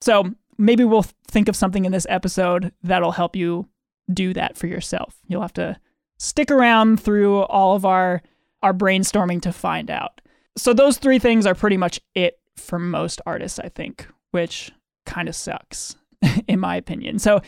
So 0.00 0.32
maybe 0.56 0.84
we'll 0.84 1.06
think 1.28 1.48
of 1.48 1.56
something 1.56 1.84
in 1.84 1.92
this 1.92 2.06
episode 2.08 2.72
that'll 2.82 3.12
help 3.12 3.36
you 3.36 3.68
do 4.12 4.32
that 4.34 4.56
for 4.56 4.66
yourself. 4.66 5.16
You'll 5.26 5.42
have 5.42 5.52
to 5.54 5.78
stick 6.18 6.50
around 6.50 7.00
through 7.00 7.42
all 7.42 7.76
of 7.76 7.84
our 7.84 8.22
our 8.62 8.74
brainstorming 8.74 9.40
to 9.42 9.52
find 9.52 9.88
out. 9.88 10.20
So 10.56 10.72
those 10.72 10.98
three 10.98 11.20
things 11.20 11.46
are 11.46 11.54
pretty 11.54 11.76
much 11.76 12.00
it 12.16 12.40
for 12.56 12.78
most 12.80 13.20
artists, 13.24 13.60
I 13.60 13.68
think, 13.68 14.08
which 14.32 14.72
kind 15.06 15.28
of 15.28 15.36
sucks 15.36 15.94
in 16.48 16.58
my 16.58 16.74
opinion. 16.74 17.20
So 17.20 17.40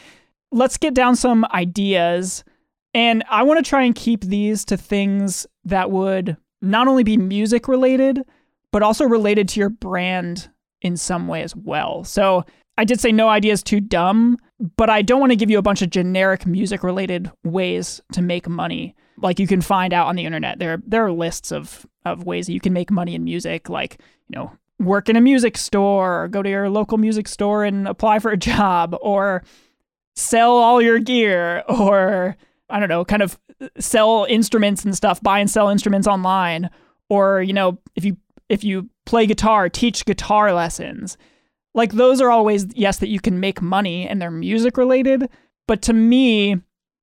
let's 0.52 0.76
get 0.76 0.94
down 0.94 1.16
some 1.16 1.44
ideas 1.52 2.44
and 2.94 3.25
I 3.30 3.42
want 3.42 3.64
to 3.64 3.68
try 3.68 3.82
and 3.85 3.94
keep 3.94 4.23
these 4.25 4.64
to 4.66 4.76
things 4.76 5.47
that 5.64 5.90
would 5.90 6.37
not 6.61 6.88
only 6.88 7.04
be 7.04 7.16
music 7.16 7.68
related, 7.68 8.23
but 8.73 8.82
also 8.82 9.04
related 9.04 9.49
to 9.50 9.61
your 9.61 9.70
brand 9.70 10.49
in 10.82 10.97
some 10.97 11.28
way 11.28 11.42
as 11.42 11.54
well. 11.54 12.04
So 12.04 12.44
I 12.78 12.85
did 12.85 13.00
say 13.00 13.12
no 13.12 13.28
idea 13.28 13.52
is 13.52 13.62
too 13.62 13.80
dumb, 13.80 14.38
but 14.76 14.90
I 14.90 15.02
don't 15.02 15.20
want 15.20 15.32
to 15.32 15.37
give 15.37 15.50
you 15.50 15.59
a 15.59 15.62
bunch 15.62 15.82
of 15.82 15.90
generic 15.90 16.47
music 16.47 16.82
related 16.82 17.30
ways 17.44 18.00
to 18.12 18.23
make 18.23 18.49
money. 18.49 18.94
Like 19.18 19.38
you 19.38 19.47
can 19.47 19.61
find 19.61 19.92
out 19.92 20.06
on 20.06 20.16
the 20.16 20.25
internet. 20.25 20.59
There 20.59 20.82
there 20.87 21.04
are 21.04 21.12
lists 21.12 21.52
of 21.52 21.87
of 22.06 22.25
ways 22.25 22.47
that 22.47 22.54
you 22.54 22.61
can 22.61 22.73
make 22.73 22.90
money 22.90 23.14
in 23.14 23.23
music, 23.23 23.68
like, 23.68 24.00
you 24.28 24.37
know, 24.37 24.52
work 24.78 25.11
in 25.11 25.16
a 25.16 25.20
music 25.20 25.59
store, 25.59 26.25
or 26.25 26.28
go 26.28 26.42
to 26.42 26.49
your 26.49 26.70
local 26.70 26.97
music 26.97 27.28
store 27.28 27.64
and 27.64 27.87
apply 27.87 28.18
for 28.18 28.30
a 28.30 28.37
job, 28.50 28.97
or 29.02 29.42
sell 30.16 30.52
all 30.52 30.80
your 30.80 30.99
gear, 30.99 31.62
or 31.68 32.37
I 32.70 32.80
don't 32.80 32.88
know, 32.88 33.04
kind 33.04 33.22
of 33.22 33.38
sell 33.78 34.26
instruments 34.28 34.84
and 34.84 34.96
stuff, 34.96 35.20
buy 35.22 35.38
and 35.38 35.50
sell 35.50 35.68
instruments 35.68 36.06
online, 36.06 36.70
or, 37.08 37.42
you 37.42 37.52
know, 37.52 37.78
if 37.96 38.04
you 38.04 38.16
if 38.48 38.64
you 38.64 38.88
play 39.06 39.26
guitar, 39.26 39.68
teach 39.68 40.04
guitar 40.04 40.52
lessons 40.52 41.16
like 41.74 41.92
those 41.92 42.20
are 42.20 42.30
always 42.30 42.66
yes, 42.74 42.98
that 42.98 43.08
you 43.08 43.20
can 43.20 43.40
make 43.40 43.62
money 43.62 44.06
and 44.06 44.20
they're 44.20 44.30
music 44.30 44.76
related. 44.76 45.28
But 45.68 45.82
to 45.82 45.92
me, 45.92 46.56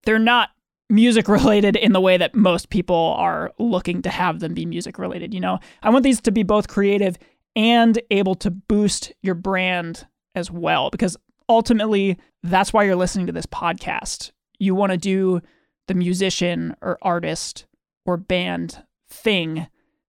they're 0.03 0.19
not 0.19 0.49
music 0.89 1.27
related 1.27 1.75
in 1.75 1.93
the 1.93 2.01
way 2.01 2.17
that 2.17 2.35
most 2.35 2.69
people 2.69 3.15
are 3.17 3.53
looking 3.57 4.01
to 4.01 4.09
have 4.09 4.39
them 4.39 4.53
be 4.53 4.65
music 4.65 4.97
related. 4.99 5.33
You 5.33 5.39
know, 5.39 5.59
I 5.83 5.89
want 5.89 6.03
these 6.03 6.21
to 6.21 6.31
be 6.31 6.43
both 6.43 6.67
creative 6.67 7.17
and 7.55 7.99
able 8.11 8.35
to 8.35 8.51
boost 8.51 9.13
your 9.21 9.35
brand 9.35 10.05
as 10.35 10.51
well, 10.51 10.89
because 10.89 11.17
ultimately 11.49 12.17
that's 12.43 12.71
why 12.71 12.83
you're 12.83 12.95
listening 12.95 13.27
to 13.27 13.33
this 13.33 13.47
podcast. 13.47 14.31
You 14.59 14.75
want 14.75 14.91
to 14.91 14.97
do 14.97 15.41
the 15.87 15.93
musician 15.93 16.75
or 16.81 16.97
artist 17.01 17.65
or 18.05 18.17
band 18.17 18.83
thing 19.09 19.67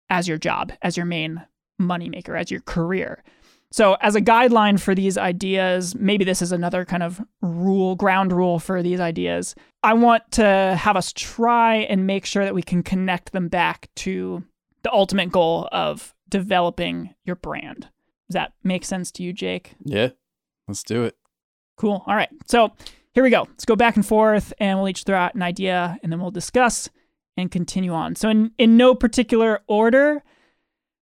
as 0.10 0.27
your 0.27 0.38
job, 0.38 0.72
as 0.82 0.96
your 0.98 1.06
main 1.06 1.44
moneymaker, 1.82 2.39
as 2.39 2.51
your 2.51 2.62
career. 2.62 3.24
So, 3.72 3.96
as 4.01 4.13
a 4.13 4.22
guideline 4.22 4.80
for 4.80 4.94
these 4.94 5.18
ideas, 5.18 5.96
maybe 5.96 6.24
this 6.24 6.44
is 6.44 6.51
another 6.51 6.86
kind 6.86 7.01
of 7.01 7.20
rule, 7.42 7.96
ground 7.96 8.32
rule 8.32 8.60
for 8.60 8.84
these 8.84 9.00
ideas. 9.00 9.56
I 9.82 9.94
want 9.94 10.32
to 10.34 10.77
have 10.80 10.96
us 10.96 11.12
try 11.12 11.77
and 11.77 12.06
make 12.06 12.25
sure 12.25 12.44
that 12.44 12.53
we 12.53 12.62
can 12.62 12.84
connect 12.84 13.32
them 13.32 13.48
back 13.48 13.89
to 13.98 14.44
the 14.84 14.94
ultimate 14.94 15.32
goal 15.32 15.68
of 15.72 16.13
developing 16.30 17.15
your 17.25 17.36
brand. 17.36 17.89
Does 18.30 18.36
that 18.36 18.53
make 18.63 18.86
sense 18.86 19.12
to 19.13 19.24
you, 19.24 19.34
Jake? 19.34 19.74
Yeah, 19.84 20.10
let's 20.68 20.84
do 20.84 21.06
it. 21.06 21.18
Cool. 21.75 22.03
All 22.06 22.15
right. 22.15 22.30
So, 22.46 22.74
here 23.13 23.24
we 23.24 23.29
go. 23.29 23.41
Let's 23.50 23.65
go 23.65 23.75
back 23.75 23.96
and 23.96 24.05
forth 24.05 24.53
and 24.60 24.77
we'll 24.79 24.89
each 24.89 25.03
throw 25.03 25.17
out 25.17 25.36
an 25.36 25.41
idea 25.41 25.98
and 26.01 26.12
then 26.12 26.20
we'll 26.20 26.32
discuss 26.32 26.89
and 27.38 27.51
continue 27.51 27.93
on. 27.93 28.15
So, 28.15 28.29
in, 28.29 28.51
in 28.58 28.77
no 28.77 28.96
particular 28.96 29.62
order, 29.67 30.24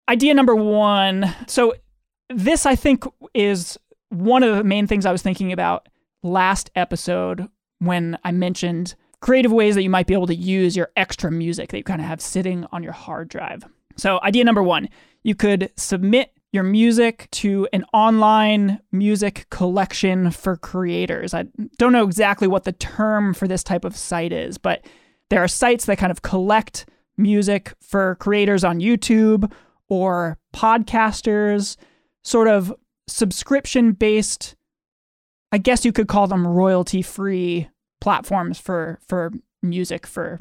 idea 0.08 0.34
number 0.34 0.54
one. 0.54 1.34
So, 1.46 1.74
this, 2.28 2.66
I 2.66 2.74
think, 2.74 3.04
is 3.34 3.78
one 4.08 4.42
of 4.42 4.56
the 4.56 4.64
main 4.64 4.86
things 4.86 5.06
I 5.06 5.12
was 5.12 5.22
thinking 5.22 5.52
about 5.52 5.88
last 6.22 6.70
episode 6.74 7.48
when 7.78 8.18
I 8.24 8.32
mentioned 8.32 8.94
creative 9.20 9.52
ways 9.52 9.74
that 9.74 9.82
you 9.82 9.90
might 9.90 10.06
be 10.06 10.14
able 10.14 10.26
to 10.26 10.34
use 10.34 10.76
your 10.76 10.90
extra 10.96 11.30
music 11.30 11.70
that 11.70 11.78
you 11.78 11.84
kind 11.84 12.00
of 12.00 12.06
have 12.06 12.20
sitting 12.20 12.66
on 12.72 12.82
your 12.82 12.92
hard 12.92 13.28
drive. 13.28 13.64
So, 13.96 14.20
idea 14.22 14.44
number 14.44 14.62
one 14.62 14.88
you 15.22 15.34
could 15.34 15.72
submit 15.76 16.32
your 16.56 16.64
music 16.64 17.28
to 17.30 17.68
an 17.72 17.84
online 17.92 18.80
music 18.90 19.46
collection 19.50 20.30
for 20.30 20.56
creators. 20.56 21.34
I 21.34 21.44
don't 21.76 21.92
know 21.92 22.04
exactly 22.04 22.48
what 22.48 22.64
the 22.64 22.72
term 22.72 23.34
for 23.34 23.46
this 23.46 23.62
type 23.62 23.84
of 23.84 23.94
site 23.94 24.32
is, 24.32 24.58
but 24.58 24.84
there 25.28 25.44
are 25.44 25.48
sites 25.48 25.84
that 25.84 25.98
kind 25.98 26.10
of 26.10 26.22
collect 26.22 26.88
music 27.18 27.74
for 27.80 28.16
creators 28.16 28.64
on 28.64 28.80
YouTube 28.80 29.52
or 29.88 30.38
podcasters 30.54 31.76
sort 32.24 32.48
of 32.48 32.74
subscription 33.06 33.92
based 33.92 34.56
I 35.52 35.58
guess 35.58 35.84
you 35.84 35.92
could 35.92 36.08
call 36.08 36.26
them 36.26 36.46
royalty 36.46 37.02
free 37.02 37.68
platforms 38.00 38.58
for 38.58 38.98
for 39.06 39.30
music 39.62 40.06
for 40.06 40.40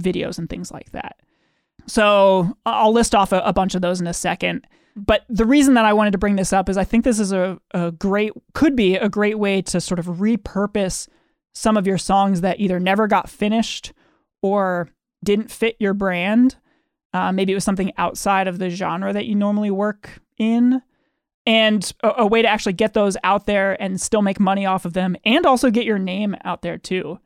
videos 0.00 0.38
and 0.38 0.48
things 0.48 0.70
like 0.70 0.92
that. 0.92 1.20
So 1.86 2.56
I'll 2.66 2.92
list 2.92 3.14
off 3.14 3.32
a, 3.32 3.40
a, 3.40 3.52
bunch 3.52 3.74
of 3.74 3.82
those 3.82 4.00
in 4.00 4.06
a 4.06 4.14
second. 4.14 4.66
But 4.96 5.24
the 5.28 5.44
reason 5.44 5.74
that 5.74 5.84
I 5.84 5.92
wanted 5.92 6.12
to 6.12 6.18
bring 6.18 6.36
this 6.36 6.52
up 6.52 6.68
is 6.68 6.76
I 6.76 6.84
think 6.84 7.04
this 7.04 7.20
is 7.20 7.32
a, 7.32 7.60
a 7.72 7.92
great, 7.92 8.32
could 8.54 8.74
be 8.74 8.96
a 8.96 9.08
great 9.08 9.38
way 9.38 9.62
to 9.62 9.80
sort 9.80 9.98
of 9.98 10.06
repurpose 10.06 11.08
some 11.54 11.76
of 11.76 11.86
your 11.86 11.98
songs 11.98 12.40
that 12.40 12.60
either 12.60 12.80
never 12.80 13.06
got 13.06 13.28
finished 13.28 13.92
or 14.42 14.88
didn't 15.22 15.50
fit 15.50 15.76
your 15.78 15.94
brand. 15.94 16.56
Uh, 17.12 17.32
maybe 17.32 17.52
it 17.52 17.54
was 17.54 17.64
something 17.64 17.92
outside 17.98 18.48
of 18.48 18.58
the 18.58 18.70
genre 18.70 19.12
that 19.12 19.26
you 19.26 19.34
normally 19.34 19.70
work 19.70 20.20
in 20.38 20.82
and 21.46 21.92
a, 22.02 22.12
a, 22.18 22.26
way 22.26 22.42
to 22.42 22.48
actually 22.48 22.72
get 22.72 22.92
those 22.92 23.16
out 23.22 23.46
there 23.46 23.80
and 23.80 24.00
still 24.00 24.20
make 24.20 24.40
money 24.40 24.66
off 24.66 24.84
of 24.84 24.92
them 24.92 25.16
and 25.24 25.46
also 25.46 25.70
get 25.70 25.86
your 25.86 25.98
name 25.98 26.36
out 26.44 26.62
there 26.62 26.76
too. 26.76 27.18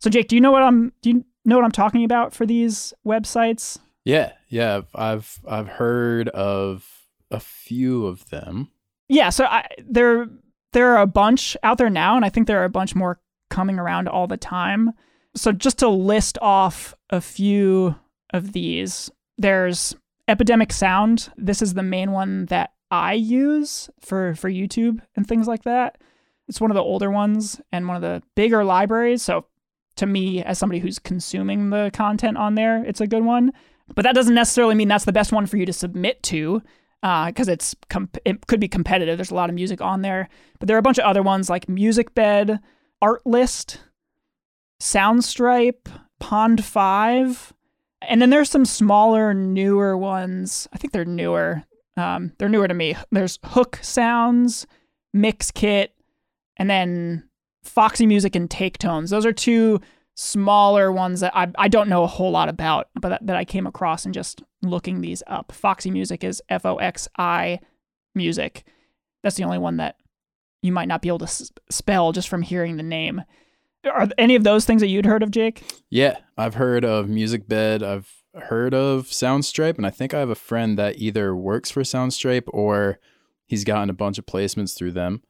So 0.00 0.10
Jake, 0.10 0.28
do 0.28 0.36
you 0.36 0.40
know 0.40 0.52
what 0.52 0.62
I'm 0.62 0.92
do 1.00 1.10
you 1.10 1.24
know 1.44 1.56
what 1.56 1.64
I'm 1.64 1.72
talking 1.72 2.04
about 2.04 2.34
for 2.34 2.44
these 2.44 2.92
websites? 3.06 3.78
Yeah, 4.04 4.32
yeah, 4.48 4.82
I've 4.94 5.38
I've 5.46 5.68
heard 5.68 6.28
of 6.30 6.86
a 7.30 7.40
few 7.40 8.06
of 8.06 8.28
them. 8.30 8.70
Yeah, 9.08 9.30
so 9.30 9.44
I, 9.44 9.66
there 9.78 10.28
there 10.72 10.94
are 10.94 11.02
a 11.02 11.06
bunch 11.06 11.56
out 11.62 11.78
there 11.78 11.90
now 11.90 12.16
and 12.16 12.24
I 12.24 12.28
think 12.28 12.46
there 12.46 12.60
are 12.60 12.64
a 12.64 12.70
bunch 12.70 12.94
more 12.94 13.20
coming 13.50 13.78
around 13.78 14.08
all 14.08 14.26
the 14.26 14.36
time. 14.36 14.92
So 15.34 15.52
just 15.52 15.78
to 15.78 15.88
list 15.88 16.38
off 16.42 16.94
a 17.10 17.20
few 17.20 17.96
of 18.30 18.52
these, 18.52 19.10
there's 19.36 19.94
Epidemic 20.26 20.72
Sound. 20.72 21.30
This 21.36 21.62
is 21.62 21.74
the 21.74 21.82
main 21.82 22.12
one 22.12 22.46
that 22.46 22.72
I 22.90 23.14
use 23.14 23.90
for 24.00 24.34
for 24.34 24.50
YouTube 24.50 25.00
and 25.16 25.26
things 25.26 25.46
like 25.46 25.64
that. 25.64 25.98
It's 26.48 26.60
one 26.60 26.70
of 26.70 26.74
the 26.74 26.82
older 26.82 27.10
ones 27.10 27.60
and 27.72 27.86
one 27.86 27.96
of 27.96 28.02
the 28.02 28.22
bigger 28.34 28.64
libraries. 28.64 29.22
So 29.22 29.46
to 29.96 30.06
me, 30.06 30.42
as 30.42 30.58
somebody 30.58 30.78
who's 30.78 30.98
consuming 30.98 31.70
the 31.70 31.90
content 31.92 32.38
on 32.38 32.54
there, 32.54 32.82
it's 32.84 33.00
a 33.00 33.06
good 33.06 33.24
one. 33.24 33.52
But 33.94 34.02
that 34.02 34.14
doesn't 34.14 34.34
necessarily 34.34 34.74
mean 34.74 34.88
that's 34.88 35.04
the 35.04 35.12
best 35.12 35.32
one 35.32 35.46
for 35.46 35.56
you 35.56 35.66
to 35.66 35.72
submit 35.72 36.22
to, 36.24 36.62
because 37.00 37.48
uh, 37.48 37.52
it's 37.52 37.74
comp- 37.88 38.18
it 38.24 38.46
could 38.46 38.60
be 38.60 38.68
competitive. 38.68 39.18
There's 39.18 39.30
a 39.30 39.34
lot 39.34 39.48
of 39.48 39.54
music 39.54 39.80
on 39.80 40.02
there, 40.02 40.28
but 40.58 40.68
there 40.68 40.76
are 40.76 40.80
a 40.80 40.82
bunch 40.82 40.98
of 40.98 41.04
other 41.04 41.22
ones 41.22 41.48
like 41.48 41.66
MusicBed, 41.66 42.58
Artlist, 43.02 43.78
Soundstripe, 44.80 45.90
Pond5, 46.20 47.52
and 48.02 48.22
then 48.22 48.30
there's 48.30 48.50
some 48.50 48.64
smaller, 48.64 49.34
newer 49.34 49.96
ones. 49.96 50.68
I 50.72 50.78
think 50.78 50.92
they're 50.92 51.04
newer 51.04 51.64
um, 51.98 52.32
they're 52.38 52.48
newer 52.48 52.68
to 52.68 52.74
me. 52.74 52.96
There's 53.10 53.38
Hook 53.44 53.80
Sounds, 53.82 54.66
Mixkit, 55.14 55.88
and 56.56 56.70
then 56.70 57.28
Foxi 57.66 58.06
Music 58.06 58.36
and 58.36 58.48
Take 58.48 58.78
Tones. 58.78 59.10
Those 59.10 59.26
are 59.26 59.32
two 59.32 59.80
smaller 60.20 60.90
ones 60.90 61.20
that 61.20 61.36
I, 61.36 61.46
I 61.56 61.68
don't 61.68 61.88
know 61.88 62.02
a 62.02 62.08
whole 62.08 62.32
lot 62.32 62.48
about, 62.48 62.88
but 63.00 63.10
that, 63.10 63.26
that 63.28 63.36
I 63.36 63.44
came 63.44 63.68
across 63.68 64.04
in 64.04 64.12
just 64.12 64.42
looking 64.62 65.00
these 65.00 65.22
up. 65.28 65.52
Foxi 65.52 65.92
Music 65.92 66.24
is 66.24 66.42
F 66.48 66.66
O 66.66 66.74
X 66.76 67.06
I 67.16 67.60
Music. 68.16 68.64
That's 69.22 69.36
the 69.36 69.44
only 69.44 69.58
one 69.58 69.76
that 69.76 69.94
you 70.60 70.72
might 70.72 70.88
not 70.88 71.02
be 71.02 71.08
able 71.08 71.20
to 71.20 71.24
s- 71.24 71.52
spell 71.70 72.10
just 72.10 72.28
from 72.28 72.42
hearing 72.42 72.76
the 72.76 72.82
name. 72.82 73.22
Are 73.84 74.08
any 74.18 74.34
of 74.34 74.42
those 74.42 74.64
things 74.64 74.80
that 74.80 74.88
you'd 74.88 75.06
heard 75.06 75.22
of, 75.22 75.30
Jake? 75.30 75.62
Yeah, 75.88 76.16
I've 76.36 76.54
heard 76.54 76.84
of 76.84 77.08
Music 77.08 77.46
Bed. 77.48 77.84
I've 77.84 78.10
heard 78.34 78.74
of 78.74 79.04
Soundstripe, 79.04 79.76
and 79.76 79.86
I 79.86 79.90
think 79.90 80.12
I 80.12 80.18
have 80.18 80.30
a 80.30 80.34
friend 80.34 80.76
that 80.78 80.98
either 80.98 81.34
works 81.36 81.70
for 81.70 81.82
Soundstripe 81.82 82.48
or 82.48 82.98
he's 83.46 83.62
gotten 83.62 83.88
a 83.88 83.94
bunch 83.94 84.18
of 84.18 84.26
placements 84.26 84.76
through 84.76 84.92
them. 84.92 85.22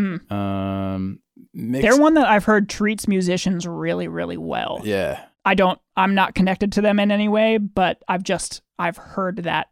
Mm. 0.00 0.30
Um, 0.30 1.20
mixed... 1.52 1.82
They're 1.82 2.00
one 2.00 2.14
that 2.14 2.26
I've 2.26 2.44
heard 2.44 2.68
treats 2.68 3.06
musicians 3.06 3.66
really, 3.66 4.08
really 4.08 4.36
well. 4.36 4.80
Yeah. 4.84 5.24
I 5.44 5.54
don't. 5.54 5.78
I'm 5.96 6.14
not 6.14 6.34
connected 6.34 6.72
to 6.72 6.80
them 6.80 6.98
in 6.98 7.10
any 7.10 7.28
way, 7.28 7.58
but 7.58 8.02
I've 8.08 8.22
just 8.22 8.62
I've 8.78 8.96
heard 8.96 9.38
that 9.38 9.68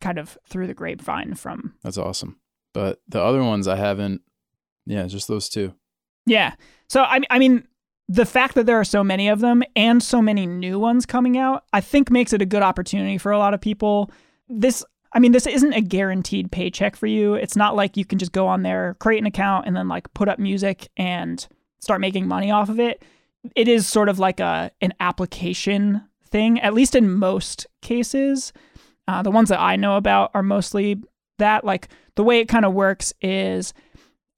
kind 0.00 0.18
of 0.18 0.38
through 0.48 0.68
the 0.68 0.74
grapevine 0.74 1.34
from. 1.34 1.74
That's 1.82 1.98
awesome. 1.98 2.38
But 2.72 3.00
the 3.08 3.20
other 3.20 3.42
ones 3.42 3.66
I 3.68 3.76
haven't. 3.76 4.22
Yeah, 4.86 5.06
just 5.06 5.28
those 5.28 5.48
two. 5.48 5.74
Yeah. 6.24 6.54
So 6.88 7.02
I 7.02 7.20
I 7.30 7.38
mean 7.38 7.66
the 8.08 8.26
fact 8.26 8.54
that 8.54 8.66
there 8.66 8.78
are 8.78 8.84
so 8.84 9.02
many 9.02 9.28
of 9.28 9.40
them 9.40 9.62
and 9.74 10.02
so 10.02 10.20
many 10.20 10.46
new 10.46 10.78
ones 10.78 11.06
coming 11.06 11.38
out, 11.38 11.64
I 11.72 11.80
think 11.80 12.10
makes 12.10 12.32
it 12.32 12.42
a 12.42 12.46
good 12.46 12.62
opportunity 12.62 13.18
for 13.18 13.32
a 13.32 13.38
lot 13.38 13.54
of 13.54 13.60
people. 13.60 14.10
This 14.48 14.84
I 15.14 15.18
mean, 15.18 15.32
this 15.32 15.46
isn't 15.46 15.72
a 15.74 15.80
guaranteed 15.82 16.50
paycheck 16.50 16.96
for 16.96 17.06
you. 17.06 17.34
It's 17.34 17.56
not 17.56 17.76
like 17.76 17.96
you 17.96 18.04
can 18.04 18.18
just 18.18 18.32
go 18.32 18.46
on 18.46 18.62
there, 18.62 18.96
create 18.98 19.18
an 19.20 19.26
account, 19.26 19.66
and 19.66 19.76
then 19.76 19.88
like 19.88 20.12
put 20.14 20.28
up 20.28 20.38
music 20.38 20.88
and 20.96 21.46
start 21.80 22.00
making 22.00 22.26
money 22.26 22.50
off 22.50 22.68
of 22.68 22.80
it. 22.80 23.02
It 23.54 23.68
is 23.68 23.86
sort 23.86 24.08
of 24.08 24.18
like 24.18 24.40
a 24.40 24.70
an 24.80 24.94
application 25.00 26.02
thing, 26.28 26.60
at 26.60 26.74
least 26.74 26.94
in 26.94 27.10
most 27.10 27.66
cases. 27.82 28.52
Uh, 29.06 29.22
the 29.22 29.30
ones 29.30 29.48
that 29.50 29.60
I 29.60 29.76
know 29.76 29.96
about 29.96 30.30
are 30.34 30.42
mostly 30.42 31.02
that. 31.38 31.64
Like 31.64 31.88
the 32.16 32.24
way 32.24 32.38
it 32.38 32.48
kind 32.48 32.64
of 32.64 32.72
works 32.72 33.12
is 33.20 33.74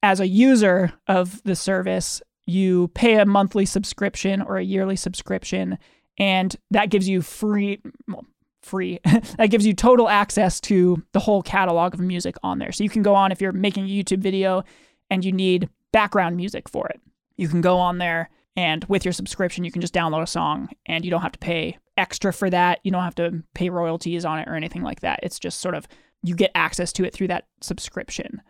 as 0.03 0.19
a 0.19 0.27
user 0.27 0.91
of 1.07 1.41
the 1.43 1.55
service, 1.55 2.21
you 2.45 2.89
pay 2.89 3.15
a 3.15 3.25
monthly 3.25 3.65
subscription 3.65 4.41
or 4.41 4.57
a 4.57 4.63
yearly 4.63 4.95
subscription, 4.95 5.77
and 6.17 6.55
that 6.71 6.89
gives 6.89 7.07
you 7.07 7.21
free, 7.21 7.81
well, 8.07 8.25
free, 8.65 8.99
that 9.37 9.49
gives 9.49 9.65
you 9.65 9.73
total 9.73 10.09
access 10.09 10.59
to 10.61 11.01
the 11.13 11.19
whole 11.19 11.41
catalog 11.41 11.93
of 11.93 11.99
music 11.99 12.35
on 12.43 12.59
there. 12.59 12.71
So 12.71 12.83
you 12.83 12.89
can 12.89 13.03
go 13.03 13.15
on 13.15 13.31
if 13.31 13.39
you're 13.39 13.51
making 13.51 13.85
a 13.85 13.87
YouTube 13.87 14.19
video 14.19 14.63
and 15.09 15.23
you 15.23 15.31
need 15.31 15.69
background 15.93 16.35
music 16.35 16.67
for 16.67 16.87
it. 16.87 16.99
You 17.37 17.47
can 17.47 17.61
go 17.61 17.77
on 17.77 17.99
there 17.99 18.29
and 18.55 18.83
with 18.85 19.05
your 19.05 19.11
subscription, 19.11 19.63
you 19.63 19.71
can 19.71 19.81
just 19.81 19.93
download 19.93 20.21
a 20.21 20.27
song 20.27 20.69
and 20.85 21.03
you 21.03 21.11
don't 21.11 21.21
have 21.21 21.33
to 21.33 21.39
pay 21.39 21.77
extra 21.97 22.31
for 22.31 22.49
that. 22.49 22.79
You 22.83 22.91
don't 22.91 23.03
have 23.03 23.15
to 23.15 23.43
pay 23.53 23.69
royalties 23.69 24.25
on 24.25 24.39
it 24.39 24.47
or 24.47 24.55
anything 24.55 24.81
like 24.81 25.01
that. 25.01 25.19
It's 25.23 25.39
just 25.39 25.59
sort 25.59 25.75
of 25.75 25.87
you 26.23 26.35
get 26.35 26.51
access 26.55 26.91
to 26.93 27.05
it 27.05 27.13
through 27.13 27.27
that 27.27 27.47
subscription. 27.61 28.41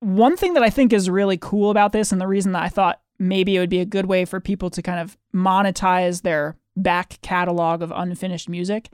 One 0.00 0.36
thing 0.36 0.54
that 0.54 0.62
I 0.62 0.70
think 0.70 0.92
is 0.92 1.10
really 1.10 1.36
cool 1.36 1.70
about 1.70 1.92
this, 1.92 2.12
and 2.12 2.20
the 2.20 2.26
reason 2.28 2.52
that 2.52 2.62
I 2.62 2.68
thought 2.68 3.00
maybe 3.18 3.56
it 3.56 3.58
would 3.58 3.70
be 3.70 3.80
a 3.80 3.84
good 3.84 4.06
way 4.06 4.24
for 4.24 4.40
people 4.40 4.70
to 4.70 4.82
kind 4.82 5.00
of 5.00 5.18
monetize 5.34 6.22
their 6.22 6.56
back 6.76 7.18
catalog 7.20 7.82
of 7.82 7.92
unfinished 7.94 8.48
music, 8.48 8.90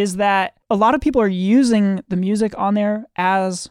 is 0.00 0.16
that 0.16 0.54
a 0.70 0.74
lot 0.74 0.94
of 0.94 1.00
people 1.00 1.20
are 1.20 1.28
using 1.28 2.00
the 2.08 2.16
music 2.16 2.54
on 2.56 2.74
there 2.74 3.04
as 3.16 3.68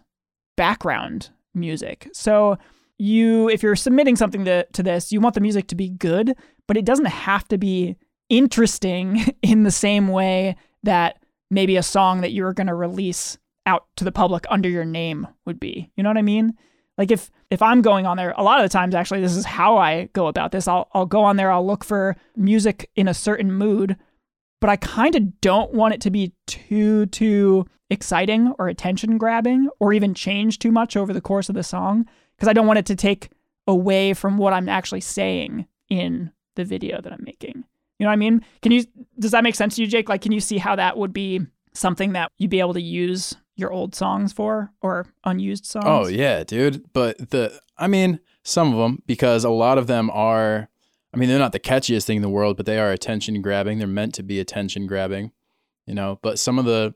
background 0.56 1.30
music. 1.54 2.08
So 2.14 2.58
you 2.98 3.50
if 3.50 3.64
you're 3.64 3.76
submitting 3.76 4.16
something 4.16 4.46
to, 4.46 4.66
to 4.66 4.84
this, 4.84 5.12
you 5.12 5.20
want 5.20 5.36
the 5.36 5.42
music 5.42 5.68
to 5.68 5.76
be 5.76 5.90
good, 5.90 6.36
but 6.68 6.78
it 6.78 6.86
doesn't 6.86 7.06
have 7.06 7.48
to 7.48 7.58
be 7.58 7.98
interesting 8.30 9.26
in 9.42 9.64
the 9.64 9.72
same 9.72 10.08
way 10.08 10.56
that 10.84 11.18
maybe 11.50 11.76
a 11.78 11.84
song 11.84 12.22
that 12.22 12.32
you're 12.32 12.54
going 12.54 12.68
to 12.68 12.76
release 12.76 13.38
out 13.66 13.88
to 13.98 14.04
the 14.04 14.12
public 14.12 14.46
under 14.50 14.70
your 14.70 14.86
name 14.86 15.28
would 15.46 15.60
be. 15.60 15.92
You 15.96 16.04
know 16.04 16.10
what 16.10 16.18
I 16.18 16.22
mean? 16.22 16.54
Like 16.98 17.12
if 17.12 17.32
if 17.50 17.62
I'm 17.62 17.82
going 17.82 18.06
on 18.06 18.18
there, 18.18 18.36
a 18.38 18.44
lot 18.44 18.60
of 18.60 18.70
the 18.70 18.74
times 18.74 18.94
actually 18.94 19.22
this 19.22 19.36
is 19.36 19.46
how 19.46 19.78
I 19.78 20.10
go 20.14 20.28
about 20.28 20.52
this. 20.52 20.68
I'll 20.68 20.90
I'll 20.94 21.08
go 21.08 21.24
on 21.24 21.38
there, 21.38 21.52
I'll 21.52 21.66
look 21.66 21.84
for 21.84 22.16
music 22.36 22.90
in 22.96 23.08
a 23.08 23.14
certain 23.14 23.52
mood, 23.52 23.98
but 24.60 24.70
I 24.70 24.76
kind 24.76 25.16
of 25.16 25.42
don't 25.42 25.74
want 25.74 25.94
it 25.94 26.02
to 26.02 26.10
be 26.10 26.34
too 26.48 27.06
too 27.08 27.66
exciting 27.90 28.54
or 28.60 28.68
attention 28.68 29.18
grabbing 29.18 29.70
or 29.80 29.94
even 29.94 30.14
change 30.14 30.60
too 30.60 30.72
much 30.72 30.96
over 30.96 31.12
the 31.12 31.22
course 31.22 31.50
of 31.50 31.56
the 31.56 31.64
song 31.64 32.06
because 32.36 32.48
I 32.48 32.54
don't 32.54 32.68
want 32.68 32.80
it 32.80 32.86
to 32.88 32.96
take 32.96 33.30
away 33.68 34.14
from 34.14 34.38
what 34.38 34.54
I'm 34.54 34.70
actually 34.70 35.02
saying 35.02 35.68
in 35.90 36.32
the 36.56 36.66
video 36.66 37.02
that 37.02 37.12
I'm 37.12 37.24
making. 37.24 37.64
You 37.98 38.06
know 38.06 38.08
what 38.08 38.14
I 38.14 38.18
mean? 38.18 38.46
Can 38.62 38.72
you 38.72 38.86
does 39.18 39.32
that 39.32 39.44
make 39.44 39.56
sense 39.56 39.76
to 39.76 39.82
you, 39.82 39.88
Jake? 39.88 40.10
Like 40.10 40.22
can 40.22 40.32
you 40.32 40.40
see 40.40 40.58
how 40.58 40.76
that 40.76 40.98
would 40.98 41.14
be 41.14 41.42
something 41.74 42.14
that 42.14 42.32
you'd 42.38 42.52
be 42.52 42.60
able 42.60 42.74
to 42.74 42.82
use 42.82 43.36
your 43.56 43.72
old 43.72 43.94
songs 43.94 44.32
for 44.32 44.72
or 44.82 45.08
unused 45.26 45.66
songs? 45.66 45.86
Oh 45.88 46.08
yeah, 46.08 46.44
dude. 46.44 46.86
But 46.94 47.32
the 47.32 47.60
I 47.78 47.88
mean, 47.88 48.20
some 48.44 48.74
of 48.74 48.80
them 48.80 49.02
because 49.06 49.44
a 49.44 49.50
lot 49.50 49.78
of 49.78 49.88
them 49.88 50.10
are 50.12 50.70
I 51.14 51.18
mean, 51.18 51.30
they're 51.30 51.40
not 51.40 51.52
the 51.52 51.60
catchiest 51.60 52.06
thing 52.06 52.18
in 52.18 52.22
the 52.22 52.30
world, 52.30 52.58
but 52.58 52.66
they 52.66 52.80
are 52.80 52.92
attention 52.92 53.42
grabbing. 53.42 53.80
They're 53.80 53.88
meant 53.88 54.14
to 54.16 54.24
be 54.24 54.40
attention 54.40 54.86
grabbing, 54.88 55.32
you 55.86 55.96
know. 55.96 56.20
But 56.22 56.40
some 56.40 56.60
of 56.60 56.66
the 56.66 56.94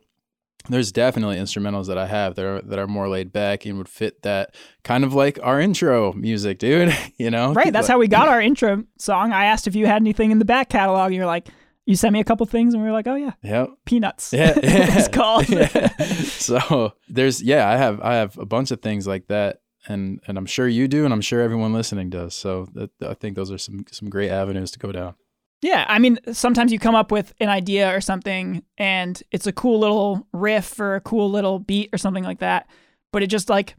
there's 0.70 0.92
definitely 0.92 1.38
instrumentals 1.38 1.88
that 1.88 1.98
I 1.98 2.08
have 2.08 2.36
that 2.36 2.46
are 2.46 2.62
that 2.62 2.80
are 2.80 2.88
more 2.88 3.10
laid 3.10 3.34
back 3.34 3.66
and 3.66 3.78
would 3.78 3.90
fit 3.90 4.22
that 4.22 4.56
kind 4.84 5.04
of 5.04 5.14
like 5.14 5.40
our 5.44 5.60
intro 5.60 6.14
music, 6.14 6.60
dude. 6.60 6.96
you 7.18 7.32
know, 7.32 7.54
right? 7.54 7.74
That's 7.74 7.88
how 7.88 7.98
we 7.98 8.08
got 8.08 8.28
our 8.30 8.42
intro 8.42 8.84
song. 8.98 9.32
I 9.34 9.46
asked 9.46 9.68
if 9.68 9.76
you 9.76 9.86
had 9.86 10.02
anything 10.02 10.32
in 10.32 10.40
the 10.40 10.46
back 10.46 10.70
catalog, 10.70 11.08
and 11.08 11.16
you're 11.16 11.26
like, 11.26 11.50
you 11.86 11.96
sent 11.96 12.14
me 12.14 12.20
a 12.20 12.24
couple 12.24 12.46
things, 12.46 12.74
and 12.74 12.82
we 12.82 12.88
were 12.88 12.94
like, 12.94 13.08
oh 13.08 13.16
yeah, 13.16 13.34
yeah, 13.44 13.66
peanuts. 13.86 14.32
Yeah, 14.32 14.54
yeah. 14.64 14.98
it's 14.98 15.10
called. 15.10 15.50
yeah. 15.50 15.90
So 15.98 16.94
there's 17.10 17.42
yeah, 17.42 17.68
I 17.68 17.78
have 17.78 18.00
I 18.02 18.16
have 18.16 18.38
a 18.38 18.46
bunch 18.46 18.72
of 18.72 18.82
things 18.82 19.06
like 19.06 19.28
that, 19.28 19.62
and 19.88 20.22
and 20.28 20.38
I'm 20.38 20.46
sure 20.46 20.68
you 20.68 20.88
do, 20.88 21.06
and 21.06 21.14
I'm 21.14 21.22
sure 21.22 21.42
everyone 21.42 21.74
listening 21.74 22.10
does. 22.10 22.34
So 22.34 22.68
that, 22.74 22.92
I 23.02 23.14
think 23.14 23.36
those 23.36 23.52
are 23.52 23.58
some 23.58 23.86
some 23.92 24.10
great 24.10 24.30
avenues 24.30 24.72
to 24.72 24.80
go 24.80 24.92
down. 24.92 25.16
Yeah, 25.64 25.86
I 25.88 25.98
mean, 25.98 26.20
sometimes 26.34 26.74
you 26.74 26.80
come 26.80 26.94
up 26.94 27.10
with 27.10 27.34
an 27.40 27.48
idea 27.48 27.96
or 27.96 28.02
something 28.02 28.64
and 28.78 29.24
it's 29.32 29.48
a 29.48 29.54
cool 29.54 29.80
little 29.80 30.28
riff 30.34 30.78
or 30.78 30.96
a 30.96 31.02
cool 31.02 31.32
little 31.32 31.58
beat 31.58 31.90
or 31.94 31.98
something 31.98 32.26
like 32.26 32.40
that, 32.40 32.68
but 33.14 33.24
it 33.24 33.28
just 33.28 33.50
like, 33.50 33.78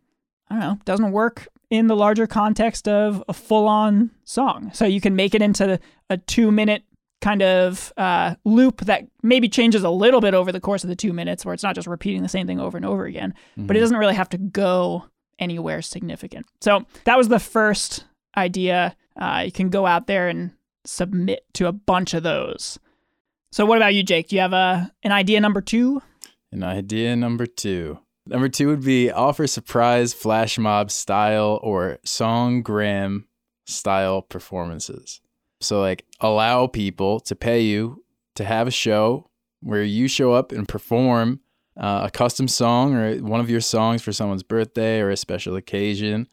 I 0.48 0.54
don't 0.54 0.60
know, 0.60 0.78
doesn't 0.86 1.12
work 1.12 1.46
in 1.68 1.88
the 1.88 1.94
larger 1.94 2.26
context 2.26 2.88
of 2.88 3.22
a 3.28 3.34
full 3.34 3.68
on 3.68 4.10
song. 4.24 4.70
So 4.72 4.86
you 4.86 4.98
can 4.98 5.14
make 5.14 5.34
it 5.34 5.42
into 5.42 5.78
a 6.08 6.16
two 6.16 6.50
minute 6.50 6.84
kind 7.20 7.42
of 7.42 7.92
uh, 7.98 8.34
loop 8.44 8.82
that 8.82 9.06
maybe 9.22 9.48
changes 9.48 9.82
a 9.84 9.90
little 9.90 10.22
bit 10.22 10.32
over 10.32 10.52
the 10.52 10.60
course 10.60 10.84
of 10.84 10.88
the 10.88 10.96
two 10.96 11.12
minutes 11.12 11.44
where 11.44 11.52
it's 11.52 11.62
not 11.62 11.74
just 11.74 11.86
repeating 11.86 12.22
the 12.22 12.28
same 12.30 12.46
thing 12.46 12.60
over 12.60 12.78
and 12.78 12.86
over 12.86 13.04
again, 13.04 13.34
mm-hmm. 13.52 13.66
but 13.66 13.76
it 13.76 13.80
doesn't 13.80 13.98
really 13.98 14.14
have 14.14 14.28
to 14.30 14.38
go 14.38 15.04
anywhere 15.38 15.82
significant. 15.82 16.46
So 16.60 16.86
that 17.04 17.18
was 17.18 17.28
the 17.28 17.38
first 17.38 18.04
idea. 18.36 18.96
Uh, 19.16 19.42
you 19.46 19.52
can 19.52 19.68
go 19.68 19.86
out 19.86 20.06
there 20.06 20.28
and 20.28 20.52
submit 20.84 21.44
to 21.54 21.66
a 21.66 21.72
bunch 21.72 22.14
of 22.14 22.22
those. 22.22 22.78
So 23.52 23.64
what 23.64 23.78
about 23.78 23.94
you, 23.94 24.02
Jake? 24.02 24.28
Do 24.28 24.36
you 24.36 24.42
have 24.42 24.52
a 24.52 24.92
an 25.02 25.12
idea 25.12 25.40
number 25.40 25.60
two? 25.60 26.02
An 26.50 26.62
idea 26.62 27.14
number 27.16 27.46
two. 27.46 27.98
Number 28.26 28.48
two 28.48 28.68
would 28.68 28.84
be 28.84 29.10
offer 29.10 29.46
surprise 29.46 30.14
flash 30.14 30.58
mob 30.58 30.90
style 30.90 31.60
or 31.62 31.98
songgram 32.06 33.24
style 33.66 34.22
performances. 34.22 35.20
So 35.60 35.80
like 35.80 36.04
allow 36.20 36.66
people 36.66 37.20
to 37.20 37.36
pay 37.36 37.60
you 37.62 38.02
to 38.34 38.44
have 38.44 38.66
a 38.66 38.72
show 38.72 39.30
where 39.60 39.82
you 39.82 40.08
show 40.08 40.32
up 40.32 40.52
and 40.52 40.68
perform 40.68 41.40
uh, 41.76 42.02
a 42.04 42.10
custom 42.10 42.48
song 42.48 42.94
or 42.94 43.16
one 43.16 43.40
of 43.40 43.50
your 43.50 43.60
songs 43.60 44.02
for 44.02 44.12
someone's 44.12 44.42
birthday 44.42 45.00
or 45.00 45.10
a 45.10 45.16
special 45.16 45.56
occasion, 45.56 46.28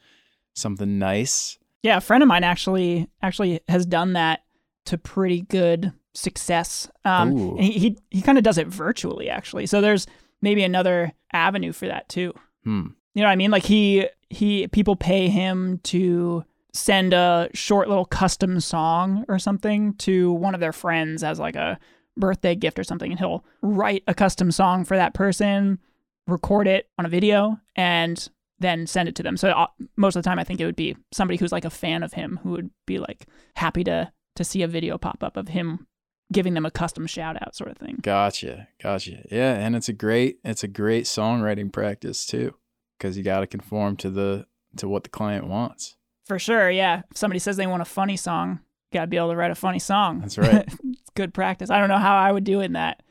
something 0.54 1.00
nice. 1.00 1.58
Yeah, 1.84 1.98
a 1.98 2.02
friend 2.02 2.22
of 2.22 2.28
mine 2.28 2.44
actually 2.44 3.10
actually 3.22 3.60
has 3.68 3.86
done 3.86 4.14
that 4.14 4.44
to 4.86 4.98
pretty 4.98 5.42
good 5.42 5.94
success. 6.14 6.90
Um, 7.06 7.58
he 7.58 7.72
he, 7.72 7.98
he 8.10 8.22
kind 8.22 8.38
of 8.38 8.44
does 8.44 8.58
it 8.58 8.68
virtually 8.68 9.30
actually. 9.30 9.66
So 9.66 9.82
there's 9.82 10.06
maybe 10.42 10.64
another 10.64 11.14
avenue 11.34 11.72
for 11.72 11.88
that 11.88 12.10
too. 12.10 12.34
Hmm. 12.64 12.88
You 13.14 13.22
know 13.22 13.28
what 13.28 13.34
I 13.34 13.36
mean? 13.36 13.52
Like 13.52 13.64
he 13.64 14.08
he 14.30 14.68
people 14.68 14.96
pay 14.96 15.28
him 15.28 15.80
to 15.84 16.44
send 16.74 17.14
a 17.14 17.50
short 17.54 17.90
little 17.90 18.06
custom 18.06 18.60
song 18.60 19.26
or 19.28 19.38
something 19.40 19.94
to 19.96 20.32
one 20.32 20.54
of 20.54 20.62
their 20.62 20.72
friends 20.72 21.24
as 21.24 21.40
like 21.40 21.56
a 21.56 21.78
birthday 22.18 22.56
gift 22.56 22.78
or 22.78 22.84
something 22.84 23.12
and 23.12 23.20
he'll 23.20 23.44
write 23.62 24.04
a 24.08 24.14
custom 24.14 24.52
song 24.52 24.84
for 24.86 24.98
that 24.98 25.14
person, 25.14 25.80
record 26.28 26.68
it 26.68 26.90
on 26.98 27.06
a 27.06 27.10
video 27.10 27.60
and 27.76 28.30
then 28.60 28.86
send 28.86 29.10
it 29.10 29.16
to 29.16 29.24
them. 29.24 29.38
So 29.38 29.50
uh, 29.50 29.68
most 29.98 30.16
of 30.16 30.24
the 30.24 30.30
time, 30.30 30.40
I 30.40 30.44
think 30.44 30.62
it 30.62 30.66
would 30.66 30.76
be 30.76 30.96
somebody 31.12 31.38
who's 31.38 31.52
like 31.52 31.66
a 31.66 31.70
fan 31.70 32.04
of 32.04 32.14
him 32.14 32.40
who 32.44 32.52
would 32.52 32.70
be 32.86 33.00
like 33.00 33.28
happy 33.56 33.84
to 33.86 34.12
to 34.36 34.44
see 34.44 34.62
a 34.62 34.68
video 34.68 34.98
pop 34.98 35.24
up 35.24 35.36
of 35.36 35.50
him 35.50 35.88
giving 36.32 36.54
them 36.54 36.66
a 36.66 36.72
custom 36.72 37.06
shout 37.06 37.42
out 37.42 37.56
sort 37.56 37.70
of 37.70 37.78
thing. 37.78 37.98
Gotcha, 38.02 38.68
gotcha. 38.82 39.24
Yeah, 39.30 39.54
and 39.54 39.76
it's 39.76 39.90
a 39.90 39.94
great 39.94 40.40
it's 40.44 40.64
a 40.64 40.68
great 40.68 41.06
songwriting 41.06 41.72
practice 41.72 42.26
too, 42.26 42.56
because 42.98 43.18
you 43.18 43.24
got 43.24 43.42
to 43.42 43.48
conform 43.48 43.98
to 43.98 44.10
the 44.10 44.46
to 44.78 44.88
what 44.88 45.04
the 45.04 45.10
client 45.10 45.48
wants. 45.48 45.98
For 46.26 46.40
sure, 46.40 46.70
yeah. 46.70 47.02
If 47.12 47.18
somebody 47.18 47.40
says 47.40 47.58
they 47.58 47.68
want 47.68 47.82
a 47.82 47.86
funny 47.86 48.16
song, 48.16 48.60
you 48.92 49.00
got 49.00 49.02
to 49.02 49.08
be 49.08 49.18
able 49.18 49.32
to 49.32 49.36
write 49.36 49.52
a 49.52 49.56
funny 49.56 49.80
song. 49.80 50.22
That's 50.22 50.38
right. 50.38 50.70
good 51.16 51.34
practice. 51.34 51.70
I 51.70 51.80
don't 51.80 51.90
know 51.90 51.98
how 51.98 52.18
I 52.18 52.32
would 52.32 52.44
do 52.44 52.60
in 52.62 52.74
that, 52.74 53.04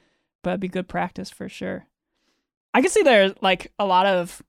but 0.42 0.50
it'd 0.50 0.60
be 0.60 0.68
good 0.68 0.88
practice 0.88 1.30
for 1.30 1.48
sure. 1.48 1.86
I 2.72 2.80
can 2.80 2.90
see 2.90 3.02
there's 3.02 3.32
like 3.40 3.72
a 3.78 3.84
lot 3.84 4.06
of 4.06 4.42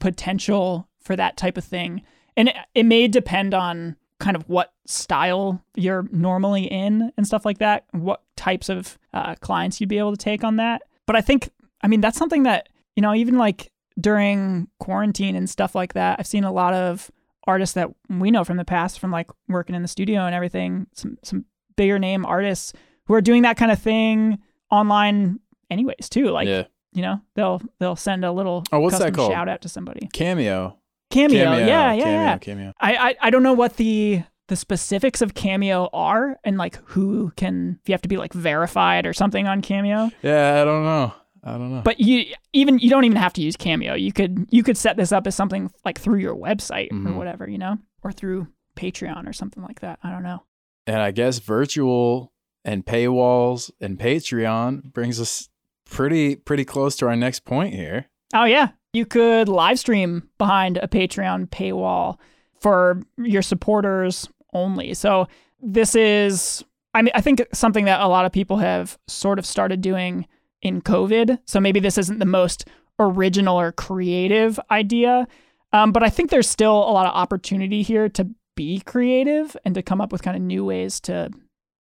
potential 0.00 0.88
for 1.00 1.16
that 1.16 1.36
type 1.36 1.56
of 1.56 1.64
thing. 1.64 2.02
And 2.36 2.48
it, 2.48 2.56
it 2.74 2.82
may 2.84 3.08
depend 3.08 3.54
on 3.54 3.96
kind 4.20 4.36
of 4.36 4.48
what 4.48 4.72
style 4.86 5.62
you're 5.74 6.06
normally 6.10 6.64
in 6.64 7.12
and 7.16 7.26
stuff 7.26 7.44
like 7.44 7.58
that, 7.58 7.84
what 7.92 8.22
types 8.36 8.68
of 8.68 8.98
uh, 9.12 9.34
clients 9.36 9.80
you'd 9.80 9.88
be 9.88 9.98
able 9.98 10.12
to 10.12 10.16
take 10.16 10.44
on 10.44 10.56
that. 10.56 10.82
But 11.06 11.16
I 11.16 11.20
think, 11.20 11.50
I 11.82 11.88
mean, 11.88 12.00
that's 12.00 12.18
something 12.18 12.44
that, 12.44 12.68
you 12.96 13.02
know, 13.02 13.14
even 13.14 13.36
like 13.36 13.70
during 14.00 14.68
quarantine 14.78 15.36
and 15.36 15.48
stuff 15.48 15.74
like 15.74 15.94
that, 15.94 16.18
I've 16.18 16.26
seen 16.26 16.44
a 16.44 16.52
lot 16.52 16.74
of 16.74 17.10
artists 17.46 17.74
that 17.74 17.90
we 18.08 18.30
know 18.30 18.44
from 18.44 18.56
the 18.56 18.64
past, 18.64 18.98
from 18.98 19.10
like 19.10 19.30
working 19.48 19.74
in 19.74 19.82
the 19.82 19.88
studio 19.88 20.22
and 20.22 20.34
everything, 20.34 20.86
some, 20.94 21.18
some 21.22 21.44
bigger 21.76 21.98
name 21.98 22.24
artists 22.24 22.72
who 23.06 23.14
are 23.14 23.20
doing 23.20 23.42
that 23.42 23.56
kind 23.56 23.70
of 23.70 23.78
thing 23.78 24.38
online 24.70 25.40
anyways 25.70 26.08
too. 26.08 26.30
Like, 26.30 26.48
yeah. 26.48 26.64
you 26.92 27.02
know, 27.02 27.20
they'll, 27.34 27.60
they'll 27.78 27.96
send 27.96 28.24
a 28.24 28.32
little 28.32 28.64
oh, 28.72 28.80
what's 28.80 28.98
that 28.98 29.14
called? 29.14 29.32
shout 29.32 29.48
out 29.48 29.62
to 29.62 29.68
somebody. 29.68 30.08
Cameo. 30.12 30.78
Cameo. 31.10 31.44
Cameo. 31.44 31.66
Yeah, 31.66 31.92
yeah, 31.92 32.04
cameo, 32.04 32.22
yeah. 32.22 32.38
Cameo. 32.38 32.72
I, 32.80 32.96
I 32.96 33.16
I 33.22 33.30
don't 33.30 33.44
know 33.44 33.52
what 33.52 33.76
the 33.76 34.24
the 34.48 34.56
specifics 34.56 35.22
of 35.22 35.34
Cameo 35.34 35.88
are 35.92 36.38
and 36.44 36.58
like 36.58 36.76
who 36.86 37.30
can 37.36 37.78
if 37.82 37.88
you 37.88 37.92
have 37.92 38.02
to 38.02 38.08
be 38.08 38.16
like 38.16 38.32
verified 38.32 39.06
or 39.06 39.12
something 39.12 39.46
on 39.46 39.62
Cameo. 39.62 40.10
Yeah, 40.22 40.60
I 40.60 40.64
don't 40.64 40.84
know. 40.84 41.12
I 41.42 41.52
don't 41.52 41.72
know. 41.72 41.82
But 41.82 42.00
you 42.00 42.24
even 42.52 42.78
you 42.78 42.90
don't 42.90 43.04
even 43.04 43.16
have 43.16 43.32
to 43.34 43.42
use 43.42 43.56
Cameo. 43.56 43.94
You 43.94 44.12
could 44.12 44.48
you 44.50 44.62
could 44.62 44.76
set 44.76 44.96
this 44.96 45.12
up 45.12 45.26
as 45.26 45.34
something 45.34 45.70
like 45.84 46.00
through 46.00 46.18
your 46.18 46.34
website 46.34 46.90
mm-hmm. 46.90 47.08
or 47.08 47.12
whatever, 47.12 47.48
you 47.48 47.58
know, 47.58 47.78
or 48.02 48.12
through 48.12 48.48
Patreon 48.76 49.28
or 49.28 49.32
something 49.32 49.62
like 49.62 49.80
that. 49.80 49.98
I 50.02 50.10
don't 50.10 50.22
know. 50.22 50.42
And 50.86 50.96
I 50.98 51.10
guess 51.10 51.38
virtual 51.38 52.32
and 52.64 52.84
paywalls 52.84 53.70
and 53.80 53.98
Patreon 53.98 54.92
brings 54.92 55.20
us 55.20 55.48
pretty 55.88 56.36
pretty 56.36 56.64
close 56.64 56.96
to 56.96 57.06
our 57.06 57.16
next 57.16 57.40
point 57.44 57.74
here. 57.74 58.06
Oh 58.34 58.44
yeah, 58.44 58.68
you 58.92 59.06
could 59.06 59.48
live 59.48 59.78
stream 59.78 60.28
behind 60.38 60.78
a 60.78 60.88
Patreon 60.88 61.48
paywall 61.48 62.18
for 62.60 63.02
your 63.18 63.42
supporters 63.42 64.28
only. 64.52 64.94
So 64.94 65.28
this 65.60 65.94
is 65.94 66.64
I 66.94 67.02
mean 67.02 67.12
I 67.14 67.20
think 67.20 67.44
something 67.52 67.84
that 67.86 68.00
a 68.00 68.08
lot 68.08 68.24
of 68.24 68.32
people 68.32 68.58
have 68.58 68.98
sort 69.06 69.38
of 69.38 69.46
started 69.46 69.80
doing 69.80 70.26
in 70.62 70.80
COVID. 70.82 71.38
So 71.44 71.60
maybe 71.60 71.80
this 71.80 71.98
isn't 71.98 72.18
the 72.18 72.24
most 72.26 72.66
original 72.98 73.58
or 73.60 73.72
creative 73.72 74.58
idea, 74.70 75.26
Um, 75.72 75.90
but 75.92 76.02
I 76.04 76.08
think 76.08 76.30
there's 76.30 76.48
still 76.48 76.76
a 76.76 76.92
lot 76.92 77.06
of 77.06 77.14
opportunity 77.14 77.82
here 77.82 78.08
to 78.10 78.28
be 78.54 78.80
creative 78.80 79.56
and 79.64 79.74
to 79.74 79.82
come 79.82 80.00
up 80.00 80.12
with 80.12 80.22
kind 80.22 80.36
of 80.36 80.42
new 80.42 80.64
ways 80.64 81.00
to 81.00 81.30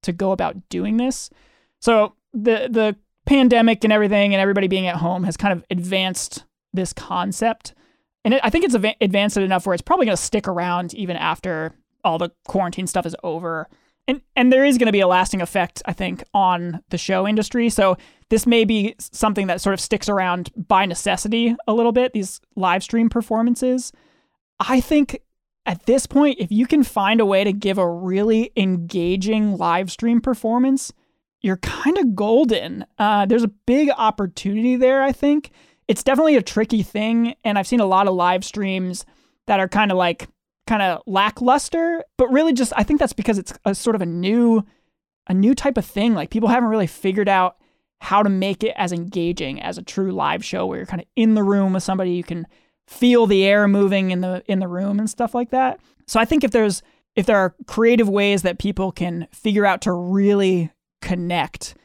to 0.04 0.12
go 0.12 0.32
about 0.32 0.70
doing 0.70 0.98
this. 0.98 1.30
So 1.82 2.16
the 2.34 2.68
the 2.70 2.96
pandemic 3.26 3.84
and 3.84 3.94
everything 3.94 4.34
and 4.34 4.42
everybody 4.42 4.68
being 4.68 4.88
at 4.88 4.98
home 4.98 5.24
has 5.24 5.38
kind 5.38 5.54
of 5.54 5.64
advanced 5.70 6.46
this 6.74 6.94
concept. 6.94 7.74
And 8.26 8.34
it, 8.34 8.42
I 8.44 8.50
think 8.50 8.66
it's 8.66 8.76
av- 8.76 8.96
advanced 9.02 9.38
it 9.38 9.44
enough 9.44 9.66
where 9.66 9.74
it's 9.74 9.82
probably 9.82 10.06
going 10.06 10.18
to 10.18 10.22
stick 10.24 10.48
around 10.48 10.94
even 10.94 11.16
after 11.16 11.74
all 12.04 12.18
the 12.18 12.32
quarantine 12.48 12.88
stuff 12.88 13.06
is 13.06 13.16
over. 13.24 13.70
And 14.08 14.22
and 14.36 14.52
there 14.52 14.66
is 14.66 14.78
going 14.78 14.88
to 14.88 14.92
be 14.92 15.00
a 15.00 15.08
lasting 15.08 15.42
effect 15.42 15.82
I 15.86 15.94
think 15.94 16.24
on 16.34 16.82
the 16.90 16.98
show 16.98 17.28
industry. 17.28 17.70
So 17.70 17.98
this 18.30 18.46
may 18.46 18.66
be 18.66 18.96
something 19.00 19.48
that 19.48 19.62
sort 19.62 19.74
of 19.74 19.80
sticks 19.80 20.10
around 20.10 20.52
by 20.56 20.86
necessity 20.86 21.56
a 21.68 21.74
little 21.74 21.92
bit 21.92 22.14
these 22.14 22.42
live 22.56 22.84
stream 22.84 23.10
performances. 23.10 23.94
I 24.60 24.82
think 24.82 25.20
at 25.66 25.86
this 25.86 26.06
point 26.06 26.40
if 26.40 26.52
you 26.52 26.68
can 26.68 26.84
find 26.84 27.22
a 27.22 27.26
way 27.26 27.44
to 27.44 27.54
give 27.54 27.78
a 27.78 27.90
really 27.90 28.52
engaging 28.56 29.58
live 29.58 29.92
stream 29.92 30.22
performance, 30.22 30.92
you're 31.42 31.58
kind 31.58 31.98
of 31.98 32.16
golden. 32.16 32.86
Uh, 32.98 33.26
there's 33.26 33.44
a 33.44 33.50
big 33.50 33.90
opportunity 33.98 34.76
there, 34.76 35.04
I 35.04 35.12
think. 35.12 35.52
It's 35.88 36.04
definitely 36.04 36.38
a 36.38 36.42
tricky 36.42 36.82
thing, 36.82 37.36
and 37.44 37.60
I've 37.60 37.68
seen 37.68 37.82
a 37.82 37.86
lot 37.86 38.08
of 38.08 38.14
live 38.16 38.46
streams 38.46 39.06
that 39.48 39.60
are 39.60 39.68
kind 39.68 39.92
of 39.92 39.98
like 39.98 40.28
kind 40.66 40.82
of 40.82 41.02
lackluster, 41.06 42.04
but 42.18 42.32
really 42.32 42.54
just 42.54 42.72
I 42.76 42.84
think 42.84 43.00
that's 43.00 43.14
because 43.14 43.38
it's 43.38 43.54
a 43.66 43.76
sort 43.76 43.96
of 43.96 44.02
a 44.02 44.06
new 44.06 44.64
a 45.28 45.34
new 45.34 45.54
type 45.54 45.78
of 45.78 45.86
thing. 45.86 46.14
Like 46.14 46.30
people 46.30 46.50
haven't 46.50 46.70
really 46.70 46.88
figured 46.88 47.30
out 47.30 47.58
how 48.00 48.22
to 48.24 48.30
make 48.30 48.64
it 48.64 48.74
as 48.76 48.92
engaging 48.92 49.62
as 49.62 49.78
a 49.78 49.82
true 49.82 50.12
live 50.12 50.44
show 50.44 50.66
where 50.66 50.78
you're 50.78 50.86
kind 50.86 51.02
of 51.02 51.08
in 51.16 51.36
the 51.36 51.44
room 51.44 51.74
with 51.74 51.84
somebody 51.84 52.12
you 52.12 52.24
can 52.24 52.48
feel 52.88 53.26
the 53.28 53.46
air 53.46 53.68
moving 53.68 54.12
in 54.12 54.22
the 54.22 54.44
in 54.48 54.60
the 54.60 54.68
room 54.68 55.00
and 55.00 55.10
stuff 55.10 55.34
like 55.34 55.52
that. 55.52 55.80
So 56.08 56.20
I 56.20 56.26
think 56.26 56.44
if 56.44 56.52
there's 56.52 56.82
if 57.16 57.26
there 57.26 57.38
are 57.38 57.56
creative 57.68 58.10
ways 58.10 58.42
that 58.42 58.60
people 58.60 58.92
can 58.92 59.28
figure 59.32 59.66
out 59.66 59.82
to 59.82 59.92
really 59.92 60.72
connect, 61.02 61.76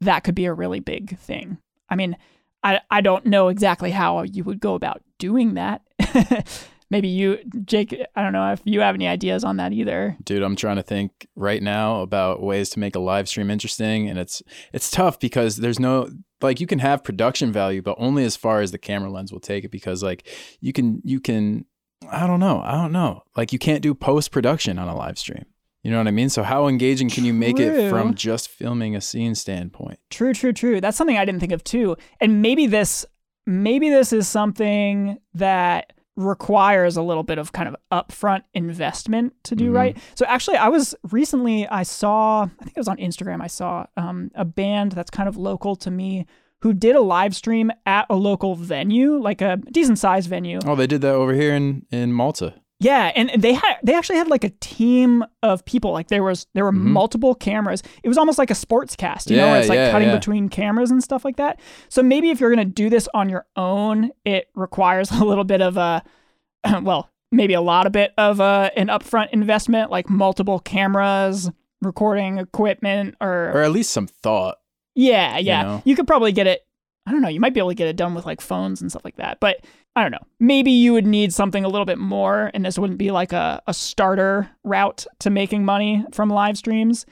that 0.00 0.24
could 0.24 0.34
be 0.34 0.46
a 0.46 0.54
really 0.54 0.80
big 0.80 1.18
thing. 1.18 1.58
I 1.88 1.96
mean, 1.96 2.16
I 2.62 2.80
I 2.90 3.00
don't 3.00 3.26
know 3.26 3.48
exactly 3.48 3.90
how 3.90 4.22
you 4.22 4.44
would 4.44 4.60
go 4.60 4.74
about 4.74 5.02
doing 5.18 5.54
that. 5.54 5.82
Maybe 6.92 7.08
you, 7.08 7.38
Jake, 7.64 7.98
I 8.14 8.22
don't 8.22 8.34
know 8.34 8.52
if 8.52 8.60
you 8.64 8.80
have 8.80 8.94
any 8.94 9.08
ideas 9.08 9.44
on 9.44 9.56
that 9.56 9.72
either. 9.72 10.14
Dude, 10.22 10.42
I'm 10.42 10.56
trying 10.56 10.76
to 10.76 10.82
think 10.82 11.26
right 11.34 11.62
now 11.62 12.02
about 12.02 12.42
ways 12.42 12.68
to 12.70 12.78
make 12.78 12.94
a 12.94 13.00
live 13.00 13.30
stream 13.30 13.50
interesting 13.50 14.10
and 14.10 14.18
it's 14.18 14.42
it's 14.74 14.90
tough 14.90 15.18
because 15.18 15.56
there's 15.56 15.80
no 15.80 16.10
like 16.42 16.60
you 16.60 16.66
can 16.66 16.80
have 16.80 17.02
production 17.02 17.50
value 17.50 17.80
but 17.80 17.96
only 17.98 18.24
as 18.24 18.36
far 18.36 18.60
as 18.60 18.72
the 18.72 18.78
camera 18.78 19.10
lens 19.10 19.32
will 19.32 19.40
take 19.40 19.64
it 19.64 19.70
because 19.70 20.02
like 20.02 20.28
you 20.60 20.74
can 20.74 21.00
you 21.02 21.18
can 21.18 21.64
I 22.10 22.26
don't 22.26 22.40
know. 22.40 22.60
I 22.62 22.72
don't 22.72 22.92
know. 22.92 23.22
Like 23.38 23.54
you 23.54 23.58
can't 23.58 23.80
do 23.80 23.94
post 23.94 24.30
production 24.30 24.78
on 24.78 24.88
a 24.88 24.94
live 24.94 25.18
stream. 25.18 25.46
You 25.82 25.92
know 25.92 25.96
what 25.96 26.08
I 26.08 26.10
mean? 26.12 26.28
So 26.28 26.42
how 26.42 26.68
engaging 26.68 27.08
can 27.08 27.24
you 27.24 27.32
make 27.32 27.58
it 27.58 27.88
from 27.88 28.14
just 28.14 28.48
filming 28.48 28.94
a 28.94 29.00
scene 29.00 29.34
standpoint? 29.34 29.98
True, 30.10 30.34
true, 30.34 30.52
true. 30.52 30.78
That's 30.80 30.98
something 30.98 31.16
I 31.16 31.24
didn't 31.24 31.40
think 31.40 31.52
of 31.52 31.64
too. 31.64 31.96
And 32.20 32.42
maybe 32.42 32.66
this 32.66 33.06
maybe 33.46 33.88
this 33.88 34.12
is 34.12 34.28
something 34.28 35.18
that 35.34 35.94
requires 36.16 36.96
a 36.96 37.02
little 37.02 37.22
bit 37.22 37.38
of 37.38 37.52
kind 37.52 37.68
of 37.68 37.76
upfront 37.90 38.42
investment 38.54 39.32
to 39.44 39.54
do 39.56 39.70
Mhm. 39.70 39.74
right. 39.74 39.96
So 40.14 40.26
actually 40.26 40.56
I 40.58 40.68
was 40.68 40.94
recently 41.10 41.66
I 41.68 41.82
saw 41.84 42.42
I 42.42 42.64
think 42.64 42.76
it 42.76 42.80
was 42.80 42.88
on 42.88 42.98
Instagram 42.98 43.40
I 43.40 43.46
saw 43.46 43.86
um, 43.96 44.30
a 44.34 44.44
band 44.44 44.92
that's 44.92 45.10
kind 45.10 45.28
of 45.28 45.36
local 45.36 45.74
to 45.76 45.90
me 45.90 46.26
who 46.60 46.72
did 46.74 46.94
a 46.94 47.00
live 47.00 47.34
stream 47.34 47.72
at 47.86 48.06
a 48.08 48.14
local 48.14 48.54
venue, 48.54 49.16
like 49.18 49.40
a 49.40 49.56
decent 49.72 49.98
sized 49.98 50.28
venue. 50.28 50.60
Oh, 50.64 50.76
they 50.76 50.86
did 50.86 51.00
that 51.00 51.14
over 51.14 51.32
here 51.34 51.54
in 51.54 51.86
in 51.90 52.12
Malta. 52.12 52.54
Yeah, 52.82 53.12
and 53.14 53.30
they 53.40 53.54
had 53.54 53.76
they 53.82 53.94
actually 53.94 54.18
had 54.18 54.28
like 54.28 54.44
a 54.44 54.50
team 54.60 55.24
of 55.42 55.64
people. 55.64 55.92
Like 55.92 56.08
there 56.08 56.22
was 56.22 56.46
there 56.54 56.64
were 56.64 56.72
Mhm. 56.72 56.76
multiple 56.92 57.34
cameras. 57.34 57.82
It 58.02 58.08
was 58.08 58.18
almost 58.18 58.38
like 58.38 58.50
a 58.50 58.54
sports 58.54 58.96
cast, 58.96 59.30
you 59.30 59.36
know, 59.36 59.48
where 59.50 59.60
it's 59.60 59.68
like 59.68 59.76
yeah, 59.76 59.90
cutting 59.90 60.08
yeah. 60.08 60.16
between 60.16 60.48
cameras 60.48 60.90
and 60.90 61.02
stuff 61.02 61.24
like 61.24 61.36
that. 61.36 61.60
So 61.88 62.02
maybe 62.02 62.30
if 62.30 62.40
you're 62.40 62.50
gonna 62.50 62.64
do 62.64 62.90
this 62.90 63.08
on 63.14 63.28
your 63.28 63.46
own, 63.56 64.10
it 64.24 64.48
requires 64.54 65.10
a 65.20 65.24
little 65.24 65.44
bit 65.44 65.62
of 65.62 65.76
a 65.76 66.02
well, 66.82 67.08
maybe 67.30 67.54
a 67.54 67.60
lot 67.60 67.86
of 67.86 67.92
bit 67.92 68.12
of 68.18 68.40
a 68.40 68.70
an 68.76 68.88
upfront 68.88 69.30
investment, 69.32 69.90
like 69.90 70.10
multiple 70.10 70.58
cameras, 70.58 71.50
recording 71.80 72.38
equipment, 72.38 73.14
or, 73.20 73.50
Or 73.54 73.62
at 73.62 73.70
least 73.72 73.90
some 73.92 74.06
thought. 74.06 74.58
yeah, 74.94 75.38
yeah. 75.38 75.62
know? 75.62 75.82
You 75.84 75.96
could 75.96 76.06
probably 76.06 76.32
get 76.32 76.46
it. 76.46 76.60
I 77.06 77.10
don't 77.10 77.22
know. 77.22 77.28
You 77.28 77.40
might 77.40 77.54
be 77.54 77.60
able 77.60 77.70
to 77.70 77.74
get 77.74 77.88
it 77.88 77.96
done 77.96 78.14
with 78.14 78.26
like 78.26 78.40
phones 78.40 78.80
and 78.80 78.90
stuff 78.90 79.04
like 79.04 79.16
that. 79.16 79.40
But 79.40 79.64
I 79.96 80.02
don't 80.02 80.12
know. 80.12 80.26
Maybe 80.38 80.70
you 80.70 80.92
would 80.92 81.06
need 81.06 81.34
something 81.34 81.64
a 81.64 81.68
little 81.68 81.84
bit 81.84 81.98
more, 81.98 82.50
and 82.54 82.64
this 82.64 82.78
wouldn't 82.78 82.98
be 82.98 83.10
like 83.10 83.32
a, 83.32 83.60
a 83.66 83.74
starter 83.74 84.48
route 84.64 85.06
to 85.20 85.30
making 85.30 85.64
money 85.64 86.04
from 86.12 86.30
live 86.30 86.56
streams. 86.56 87.04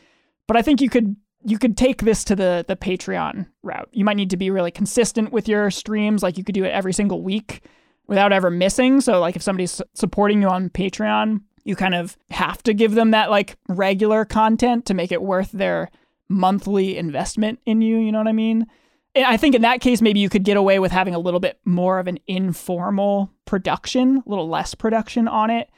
But 0.46 0.57
I 0.57 0.62
think 0.62 0.81
you 0.81 0.88
could 0.88 1.16
you 1.42 1.59
could 1.59 1.76
take 1.76 2.03
this 2.03 2.24
to 2.24 2.37
the 2.37 2.64
the 2.66 2.76
Patreon 2.76 3.46
route. 3.62 3.88
You 3.92 4.05
might 4.05 4.16
need 4.16 4.31
to 4.31 4.37
be 4.37 4.50
really 4.50 4.70
consistent 4.70 5.33
with 5.33 5.48
your 5.48 5.70
streams. 5.70 6.22
Like 6.22 6.38
you 6.38 6.44
could 6.44 6.55
do 6.55 6.64
it 6.64 6.70
every 6.70 6.92
single 6.92 7.22
week 7.22 7.62
without 8.07 8.33
ever 8.33 8.50
missing. 8.50 9.00
So 9.00 9.20
like 9.20 9.37
if 9.37 9.42
somebody's 9.42 9.81
supporting 9.94 10.42
you 10.42 10.48
on 10.48 10.70
Patreon, 10.70 11.42
you 11.64 11.76
kind 11.76 11.94
of 11.94 12.16
have 12.31 12.62
to 12.64 12.74
give 12.74 12.94
them 12.94 13.11
that 13.11 13.31
like 13.31 13.57
regular 13.68 14.24
content 14.24 14.87
to 14.87 14.94
make 14.94 15.12
it 15.12 15.22
worth 15.22 15.53
their 15.53 15.90
monthly 16.29 16.96
investment 16.96 17.61
in 17.66 17.83
you. 17.83 17.98
You 17.98 18.12
know 18.12 18.18
what 18.18 18.29
I 18.29 18.33
mean? 18.33 18.66
And 19.14 19.24
I 19.24 19.36
think 19.36 19.54
in 19.54 19.62
that 19.62 19.80
case, 19.80 20.00
maybe 20.00 20.20
you 20.20 20.28
could 20.28 20.44
get 20.44 20.56
away 20.56 20.78
with 20.78 20.92
having 20.92 21.14
a 21.14 21.18
little 21.18 21.40
bit 21.40 21.58
more 21.64 21.98
of 21.98 22.06
an 22.06 22.18
informal 22.26 23.32
production, 23.44 24.22
a 24.24 24.28
little 24.28 24.48
less 24.48 24.74
production 24.74 25.26
on 25.26 25.50
it, 25.50 25.68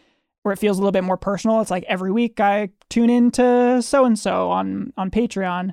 where 0.42 0.52
it 0.52 0.58
feels 0.58 0.76
a 0.76 0.80
little 0.80 0.92
bit 0.92 1.04
more 1.04 1.16
personal. 1.16 1.60
It's 1.60 1.70
like 1.70 1.84
every 1.88 2.12
week 2.12 2.40
I 2.40 2.70
tune 2.90 3.08
in 3.08 3.30
to 3.32 3.80
so 3.80 4.04
and 4.04 4.18
so 4.18 4.50
on 4.50 4.92
on 4.96 5.10
Patreon, 5.10 5.72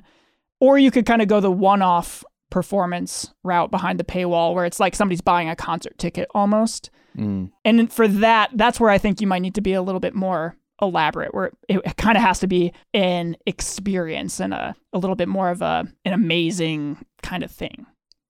or 0.60 0.78
you 0.78 0.90
could 0.90 1.06
kind 1.06 1.20
of 1.20 1.28
go 1.28 1.40
the 1.40 1.50
one-off 1.50 2.24
performance 2.50 3.32
route 3.44 3.70
behind 3.70 4.00
the 4.00 4.04
paywall, 4.04 4.54
where 4.54 4.64
it's 4.64 4.80
like 4.80 4.94
somebody's 4.94 5.20
buying 5.20 5.48
a 5.48 5.56
concert 5.56 5.98
ticket 5.98 6.28
almost. 6.34 6.90
Mm. 7.16 7.50
And 7.64 7.92
for 7.92 8.08
that, 8.08 8.50
that's 8.54 8.80
where 8.80 8.90
I 8.90 8.98
think 8.98 9.20
you 9.20 9.26
might 9.26 9.42
need 9.42 9.54
to 9.56 9.60
be 9.60 9.72
a 9.72 9.82
little 9.82 10.00
bit 10.00 10.14
more 10.14 10.56
elaborate, 10.82 11.34
where 11.34 11.52
it, 11.68 11.80
it 11.84 11.96
kind 11.96 12.16
of 12.16 12.22
has 12.22 12.38
to 12.40 12.46
be 12.46 12.72
an 12.94 13.36
experience 13.46 14.40
and 14.40 14.54
a, 14.54 14.74
a 14.92 14.98
little 14.98 15.16
bit 15.16 15.28
more 15.28 15.50
of 15.50 15.60
a 15.60 15.86
an 16.04 16.12
amazing 16.12 16.96
kind 17.30 17.42
of 17.44 17.50
thing. 17.50 17.74
You 17.78 17.86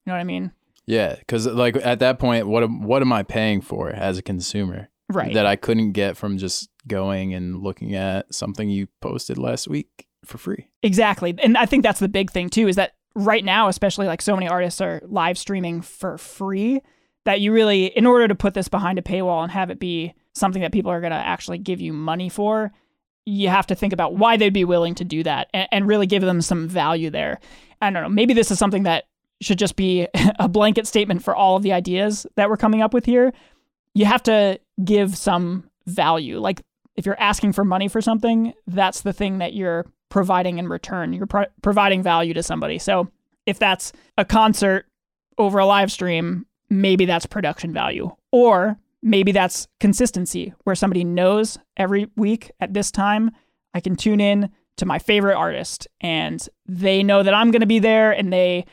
know 0.07 0.13
what 0.13 0.21
I 0.21 0.25
mean? 0.25 0.53
Yeah, 0.87 1.15
because 1.17 1.47
like 1.47 1.77
at 1.77 2.01
that 2.01 2.19
point, 2.19 2.47
what 2.47 2.63
am, 2.63 2.83
what 2.83 3.03
am 3.03 3.13
I 3.13 3.23
paying 3.23 3.61
for 3.61 3.91
as 3.91 4.19
a 4.19 4.23
consumer 4.23 4.89
Right. 5.13 5.35
that 5.35 5.47
I 5.47 5.57
couldn't 5.57 5.93
get 5.93 6.17
from 6.17 6.39
just 6.39 6.69
going 6.87 7.35
and 7.35 7.61
looking 7.63 7.95
at 7.95 8.33
something 8.33 8.69
you 8.69 8.89
posted 9.01 9.39
last 9.39 9.69
week 9.69 10.07
for 10.25 10.39
free? 10.39 10.69
Exactly. 10.83 11.35
And 11.43 11.57
I 11.57 11.67
think 11.67 11.83
that's 11.83 12.01
the 12.01 12.09
big 12.09 12.31
thing 12.31 12.49
too 12.49 12.69
is 12.69 12.77
that 12.77 12.93
right 13.15 13.45
now, 13.45 13.69
especially 13.69 14.07
like 14.07 14.23
so 14.23 14.35
many 14.37 14.49
artists 14.49 14.81
are 14.81 15.01
live 15.05 15.37
streaming 15.39 15.81
for 15.81 16.19
free, 16.19 16.81
that 17.25 17.41
you 17.41 17.53
really, 17.53 17.87
in 17.87 18.07
order 18.07 18.29
to 18.29 18.35
put 18.35 18.55
this 18.55 18.69
behind 18.69 18.99
a 18.99 19.03
paywall 19.03 19.43
and 19.43 19.53
have 19.53 19.71
it 19.71 19.79
be 19.81 20.15
something 20.35 20.63
that 20.63 20.73
people 20.73 20.91
are 20.91 21.01
going 21.01 21.11
to 21.13 21.17
actually 21.17 21.59
give 21.59 21.81
you 21.81 21.93
money 21.93 22.29
for, 22.29 22.73
you 23.27 23.49
have 23.49 23.67
to 23.69 23.75
think 23.75 23.93
about 23.93 24.15
why 24.15 24.37
they'd 24.37 24.53
be 24.53 24.65
willing 24.65 24.95
to 24.97 25.05
do 25.05 25.23
that 25.23 25.49
and, 25.53 25.69
and 25.73 25.87
really 25.87 26.07
give 26.07 26.23
them 26.23 26.41
some 26.41 26.69
value 26.69 27.11
there. 27.11 27.39
I 27.81 27.91
don't 27.91 28.03
know. 28.03 28.09
Maybe 28.09 28.35
this 28.35 28.51
is 28.51 28.59
something 28.59 28.85
that 28.85 29.05
should 29.41 29.59
just 29.59 29.77
be 29.77 30.07
a 30.39 30.49
blanket 30.49 30.87
statement 30.87 31.23
for 31.23 31.35
all 31.35 31.57
of 31.57 31.63
the 31.63 31.73
ideas 31.73 32.27
that 32.37 32.49
we're 32.49 32.57
coming 32.57 32.83
up 32.83 32.95
with 32.95 33.05
here. 33.05 33.33
You 33.95 34.05
have 34.05 34.23
to 34.25 34.61
give 34.85 35.17
some 35.17 35.69
value. 35.87 36.39
Like 36.39 36.63
if 36.97 37.07
you're 37.07 37.21
asking 37.21 37.53
for 37.53 37.65
money 37.65 37.89
for 37.89 38.01
something, 38.01 38.53
that's 38.67 39.03
the 39.03 39.13
thing 39.13 39.39
that 39.39 39.55
you're 39.55 39.87
providing 40.09 40.59
in 40.59 40.69
return. 40.69 41.13
You're 41.13 41.27
pro- 41.27 41.47
providing 41.63 42.03
value 42.03 42.35
to 42.35 42.43
somebody. 42.43 42.79
So 42.79 43.11
if 43.47 43.59
that's 43.59 43.93
a 44.19 44.25
concert 44.25 44.87
over 45.39 45.59
a 45.59 45.67
live 45.67 45.91
stream, 45.91 46.47
maybe 46.69 47.07
that's 47.07 47.27
production 47.27 47.73
value. 47.73 48.15
Or 48.33 48.77
maybe 49.03 49.33
that's 49.33 49.67
consistency, 49.79 50.53
where 50.65 50.77
somebody 50.77 51.05
knows 51.05 51.59
every 51.77 52.09
week 52.17 52.51
at 52.61 52.75
this 52.75 52.91
time, 52.91 53.31
I 53.75 53.81
can 53.81 53.97
tune 53.97 54.21
in 54.21 54.51
to 54.77 54.87
my 54.87 54.99
favorite 54.99 55.37
artist 55.37 55.87
and 56.01 56.47
they 56.67 57.03
know 57.03 57.23
that 57.23 57.35
I'm 57.35 57.51
going 57.51 57.61
to 57.61 57.67
be 57.67 57.79
there 57.79 58.13
and 58.13 58.33
they 58.33 58.65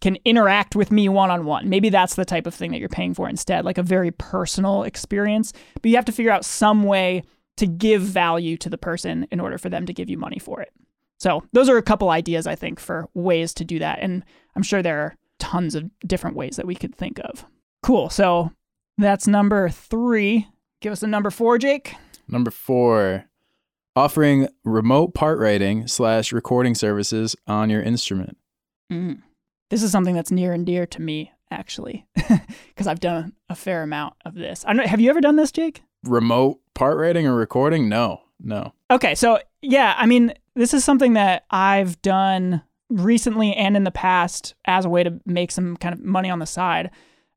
can 0.00 0.16
interact 0.24 0.76
with 0.76 0.90
me 0.90 1.08
one 1.08 1.30
on 1.30 1.44
one. 1.44 1.68
Maybe 1.68 1.88
that's 1.88 2.14
the 2.14 2.24
type 2.24 2.46
of 2.46 2.54
thing 2.54 2.70
that 2.72 2.78
you're 2.78 2.88
paying 2.88 3.14
for 3.14 3.28
instead, 3.28 3.64
like 3.64 3.78
a 3.78 3.82
very 3.82 4.10
personal 4.10 4.82
experience. 4.82 5.52
But 5.80 5.90
you 5.90 5.96
have 5.96 6.04
to 6.06 6.12
figure 6.12 6.32
out 6.32 6.44
some 6.44 6.84
way 6.84 7.22
to 7.56 7.66
give 7.66 8.02
value 8.02 8.56
to 8.58 8.68
the 8.68 8.78
person 8.78 9.26
in 9.30 9.40
order 9.40 9.58
for 9.58 9.68
them 9.70 9.86
to 9.86 9.94
give 9.94 10.10
you 10.10 10.18
money 10.18 10.38
for 10.38 10.60
it. 10.60 10.72
So, 11.18 11.42
those 11.52 11.70
are 11.70 11.78
a 11.78 11.82
couple 11.82 12.10
ideas 12.10 12.46
I 12.46 12.54
think 12.54 12.78
for 12.78 13.08
ways 13.14 13.54
to 13.54 13.64
do 13.64 13.78
that. 13.78 14.00
And 14.00 14.22
I'm 14.54 14.62
sure 14.62 14.82
there 14.82 15.00
are 15.00 15.16
tons 15.38 15.74
of 15.74 15.90
different 16.06 16.36
ways 16.36 16.56
that 16.56 16.66
we 16.66 16.74
could 16.74 16.94
think 16.94 17.18
of. 17.20 17.46
Cool. 17.82 18.10
So, 18.10 18.52
that's 18.98 19.26
number 19.26 19.68
three. 19.68 20.48
Give 20.80 20.92
us 20.92 21.02
a 21.02 21.06
number 21.06 21.30
four, 21.30 21.58
Jake. 21.58 21.94
Number 22.28 22.50
four, 22.50 23.26
offering 23.94 24.48
remote 24.64 25.14
part 25.14 25.38
writing 25.38 25.86
slash 25.86 26.32
recording 26.32 26.74
services 26.74 27.36
on 27.46 27.70
your 27.70 27.82
instrument. 27.82 28.36
Mm. 28.92 29.22
This 29.70 29.82
is 29.82 29.90
something 29.90 30.14
that's 30.14 30.30
near 30.30 30.52
and 30.52 30.64
dear 30.66 30.86
to 30.86 31.02
me. 31.02 31.32
actually, 31.50 32.06
because 32.68 32.86
I've 32.86 33.00
done 33.00 33.32
a 33.48 33.54
fair 33.54 33.82
amount 33.82 34.14
of 34.24 34.34
this. 34.34 34.64
I 34.66 34.72
don't. 34.74 34.86
Have 34.86 35.00
you 35.00 35.10
ever 35.10 35.20
done 35.20 35.36
this, 35.36 35.52
Jake? 35.52 35.82
Remote 36.04 36.60
part 36.74 36.96
writing 36.96 37.26
or 37.26 37.34
recording? 37.34 37.88
No, 37.88 38.22
no. 38.40 38.72
Okay, 38.90 39.14
so 39.14 39.38
yeah, 39.62 39.94
I 39.96 40.06
mean, 40.06 40.32
this 40.54 40.74
is 40.74 40.84
something 40.84 41.14
that 41.14 41.44
I've 41.50 42.00
done 42.02 42.62
recently 42.88 43.54
and 43.54 43.76
in 43.76 43.84
the 43.84 43.90
past 43.90 44.54
as 44.66 44.84
a 44.84 44.88
way 44.88 45.02
to 45.02 45.20
make 45.26 45.50
some 45.50 45.76
kind 45.76 45.92
of 45.92 46.00
money 46.00 46.30
on 46.30 46.38
the 46.38 46.46
side. 46.46 46.90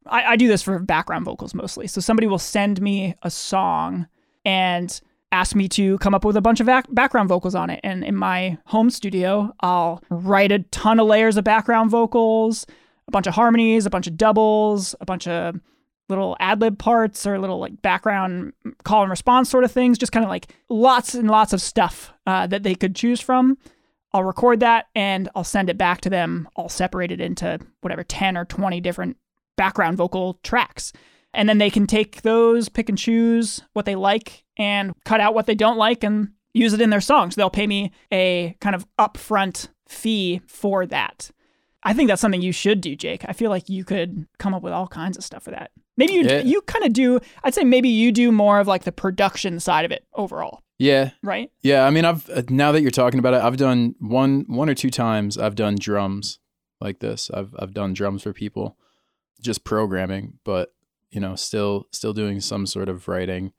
I, 0.10 0.32
I 0.32 0.36
do 0.36 0.48
this 0.48 0.62
for 0.62 0.80
background 0.80 1.26
vocals 1.26 1.54
mostly. 1.54 1.88
So 1.88 2.02
somebody 2.02 2.28
will 2.28 2.40
send 2.40 2.82
me 2.82 3.16
a 3.24 3.30
song 3.30 4.08
and 4.46 5.00
ask 5.32 5.56
me 5.56 5.68
to 5.70 5.98
come 6.00 6.16
up 6.16 6.26
with 6.26 6.36
a 6.36 6.42
bunch 6.42 6.60
of 6.60 6.66
back- 6.66 6.88
background 6.94 7.30
vocals 7.30 7.56
on 7.56 7.70
it. 7.70 7.80
And 7.84 8.04
in 8.04 8.16
my 8.16 8.58
home 8.66 8.90
studio, 8.90 9.54
I'll 9.60 10.04
write 10.10 10.52
a 10.52 10.60
ton 10.60 11.00
of 11.00 11.08
layers 11.08 11.38
of 11.38 11.44
background 11.44 11.92
vocals, 11.92 12.66
a 13.08 13.12
bunch 13.12 13.28
of 13.28 13.36
harmonies, 13.36 13.86
a 13.86 13.90
bunch 13.90 14.08
of 14.08 14.18
doubles, 14.18 14.96
a 15.00 15.06
bunch 15.06 15.28
of 15.28 15.60
little 16.10 16.36
ad 16.40 16.60
lib 16.60 16.80
parts 16.80 17.28
or 17.28 17.38
little 17.38 17.60
like 17.60 17.82
background 17.84 18.54
call 18.84 19.04
and 19.04 19.12
response 19.12 19.50
sort 19.50 19.64
of 19.64 19.72
things, 19.72 19.98
just 19.98 20.12
kind 20.12 20.26
of 20.26 20.30
like 20.30 20.52
lots 20.68 21.14
and 21.14 21.30
lots 21.30 21.54
of 21.54 21.62
stuff 21.62 22.12
uh, 22.26 22.48
that 22.48 22.64
they 22.64 22.74
could 22.74 22.96
choose 22.96 23.22
from. 23.22 23.58
I'll 24.12 24.24
record 24.24 24.60
that 24.62 24.88
and 24.96 25.30
I'll 25.36 25.44
send 25.44 25.70
it 25.70 25.78
back 25.78 26.02
to 26.02 26.10
them 26.10 26.50
all 26.56 26.70
separated 26.70 27.22
into 27.22 27.60
whatever 27.82 28.04
10 28.04 28.38
or 28.38 28.46
20 28.46 28.82
different 28.82 29.18
background 29.60 29.98
vocal 29.98 30.40
tracks. 30.44 30.94
And 31.34 31.48
then 31.48 31.60
they 31.60 31.70
can 31.70 31.86
take 31.86 32.24
those, 32.24 32.70
pick 32.70 32.90
and 32.90 32.98
choose 32.98 33.62
what 33.74 33.86
they 33.86 33.96
like, 33.96 34.44
and 34.58 34.94
cut 35.06 35.22
out 35.22 35.36
what 35.36 35.46
they 35.46 35.54
don't 35.54 35.78
like 35.78 36.04
and 36.04 36.30
use 36.54 36.74
it 36.74 36.82
in 36.82 36.90
their 36.90 37.02
songs. 37.02 37.36
They'll 37.36 37.52
pay 37.52 37.68
me 37.68 37.92
a 38.12 38.56
kind 38.62 38.76
of 38.76 38.88
upfront 38.98 39.68
fee 39.88 40.42
for 40.48 40.86
that. 40.88 41.30
I 41.84 41.94
think 41.94 42.08
that's 42.10 42.22
something 42.22 42.42
you 42.42 42.52
should 42.52 42.82
do, 42.82 42.96
Jake. 42.96 43.24
I 43.28 43.34
feel 43.34 43.50
like 43.52 43.70
you 43.70 43.84
could 43.86 44.26
come 44.40 44.54
up 44.56 44.64
with 44.64 44.74
all 44.74 44.88
kinds 44.88 45.18
of 45.18 45.24
stuff 45.24 45.44
for 45.44 45.52
that. 45.52 45.72
Maybe 45.98 46.14
you 46.14 46.24
Yeah. 46.24 46.42
you 46.42 46.62
kind 46.62 46.84
of 46.86 46.94
do. 46.94 47.20
I'd 47.44 47.54
say 47.54 47.64
maybe 47.64 47.90
you 47.90 48.12
do 48.12 48.32
more 48.32 48.60
of 48.60 48.68
like 48.68 48.84
the 48.86 48.92
production 48.92 49.60
side 49.60 49.86
of 49.86 49.92
it 49.92 50.06
overall, 50.14 50.62
Yeah, 50.78 51.12
right? 51.24 51.52
yeah. 51.62 51.86
I 51.86 51.90
mean, 51.92 52.06
I've 52.06 52.30
uh, 52.30 52.42
now 52.50 52.72
that 52.72 52.82
you're 52.82 52.92
talking 52.92 53.20
about 53.20 53.34
it, 53.36 53.42
I've 53.44 53.58
done 53.58 53.96
one 54.00 54.46
one 54.48 54.70
or 54.70 54.74
two 54.76 54.90
times. 54.90 55.38
I've 55.38 55.56
done 55.56 55.76
drums 55.80 56.40
like 56.82 57.00
this. 57.00 57.30
I've 57.34 57.54
I've 57.60 57.74
done 57.74 57.94
drums 57.94 58.24
for 58.24 58.34
people, 58.34 58.78
just 59.42 59.64
programming, 59.64 60.40
but 60.44 60.74
you 61.12 61.20
know, 61.20 61.36
still 61.36 61.88
still 61.92 62.14
doing 62.14 62.40
some 62.40 62.66
sort 62.66 62.90
of 62.90 63.08
writing. 63.08 63.52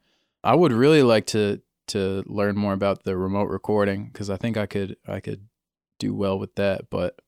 I 0.43 0.55
would 0.55 0.73
really 0.73 1.03
like 1.03 1.27
to 1.29 1.61
to 1.89 2.23
learn 2.27 2.57
more 2.57 2.73
about 2.73 3.03
the 3.03 3.17
remote 3.17 3.49
recording 3.49 4.11
because 4.13 4.31
I 4.31 4.37
think 4.37 4.57
I 4.57 4.67
could 4.67 4.97
I 5.07 5.21
could 5.21 5.47
do 5.99 6.15
well 6.15 6.39
with 6.39 6.55
that. 6.55 6.91
But 6.91 7.21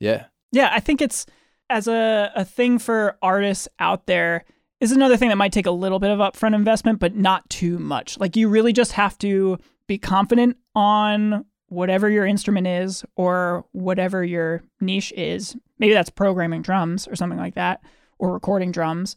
yeah, 0.00 0.26
Yeah, 0.50 0.70
I 0.72 0.80
think 0.80 1.00
it's 1.00 1.26
as 1.70 1.86
a, 1.88 2.30
a 2.34 2.44
thing 2.44 2.78
for 2.78 3.16
artists 3.22 3.68
out 3.78 4.06
there 4.06 4.44
is 4.80 4.92
another 4.92 5.16
thing 5.16 5.28
that 5.28 5.38
might 5.38 5.52
take 5.52 5.66
a 5.66 5.70
little 5.70 6.00
bit 6.00 6.10
of 6.10 6.18
upfront 6.18 6.54
investment, 6.54 6.98
but 6.98 7.14
not 7.14 7.48
too 7.48 7.78
much. 7.78 8.18
Like 8.18 8.36
you 8.36 8.48
really 8.48 8.72
just 8.72 8.92
have 8.92 9.16
to 9.18 9.58
be 9.86 9.96
confident 9.96 10.56
on 10.74 11.44
whatever 11.72 12.10
your 12.10 12.26
instrument 12.26 12.66
is 12.66 13.04
or 13.16 13.64
whatever 13.72 14.22
your 14.22 14.62
niche 14.80 15.12
is. 15.16 15.56
Maybe 15.78 15.94
that's 15.94 16.10
programming 16.10 16.62
drums 16.62 17.08
or 17.08 17.16
something 17.16 17.38
like 17.38 17.54
that, 17.54 17.80
or 18.18 18.32
recording 18.32 18.72
drums. 18.72 19.16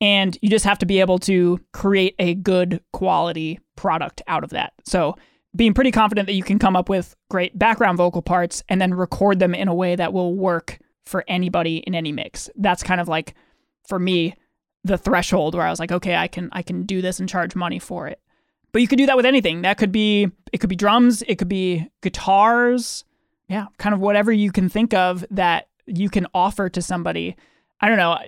And 0.00 0.36
you 0.42 0.50
just 0.50 0.64
have 0.64 0.78
to 0.80 0.86
be 0.86 1.00
able 1.00 1.18
to 1.20 1.60
create 1.72 2.16
a 2.18 2.34
good 2.34 2.82
quality 2.92 3.60
product 3.76 4.22
out 4.26 4.44
of 4.44 4.50
that. 4.50 4.72
So 4.84 5.16
being 5.56 5.72
pretty 5.72 5.92
confident 5.92 6.26
that 6.26 6.34
you 6.34 6.42
can 6.42 6.58
come 6.58 6.74
up 6.74 6.88
with 6.88 7.14
great 7.30 7.56
background 7.56 7.96
vocal 7.96 8.22
parts 8.22 8.62
and 8.68 8.80
then 8.80 8.92
record 8.92 9.38
them 9.38 9.54
in 9.54 9.68
a 9.68 9.74
way 9.74 9.94
that 9.94 10.12
will 10.12 10.34
work 10.34 10.78
for 11.06 11.24
anybody 11.28 11.76
in 11.78 11.94
any 11.94 12.10
mix. 12.10 12.50
That's 12.56 12.82
kind 12.82 13.00
of 13.00 13.08
like 13.08 13.34
for 13.86 13.98
me 13.98 14.34
the 14.82 14.98
threshold 14.98 15.54
where 15.54 15.66
I 15.66 15.70
was 15.70 15.78
like, 15.78 15.92
okay, 15.92 16.16
I 16.16 16.26
can 16.26 16.48
I 16.52 16.62
can 16.62 16.84
do 16.84 17.00
this 17.00 17.20
and 17.20 17.28
charge 17.28 17.54
money 17.54 17.78
for 17.78 18.08
it. 18.08 18.20
But 18.74 18.82
you 18.82 18.88
could 18.88 18.98
do 18.98 19.06
that 19.06 19.16
with 19.16 19.24
anything. 19.24 19.62
That 19.62 19.78
could 19.78 19.92
be 19.92 20.30
it 20.52 20.58
could 20.58 20.68
be 20.68 20.76
drums, 20.76 21.22
it 21.22 21.36
could 21.36 21.48
be 21.48 21.88
guitars, 22.02 23.04
yeah, 23.48 23.66
kind 23.78 23.94
of 23.94 24.00
whatever 24.00 24.32
you 24.32 24.50
can 24.50 24.68
think 24.68 24.92
of 24.92 25.24
that 25.30 25.68
you 25.86 26.10
can 26.10 26.26
offer 26.34 26.68
to 26.68 26.82
somebody. 26.82 27.36
I 27.80 27.88
don't 27.88 27.98
know, 27.98 28.18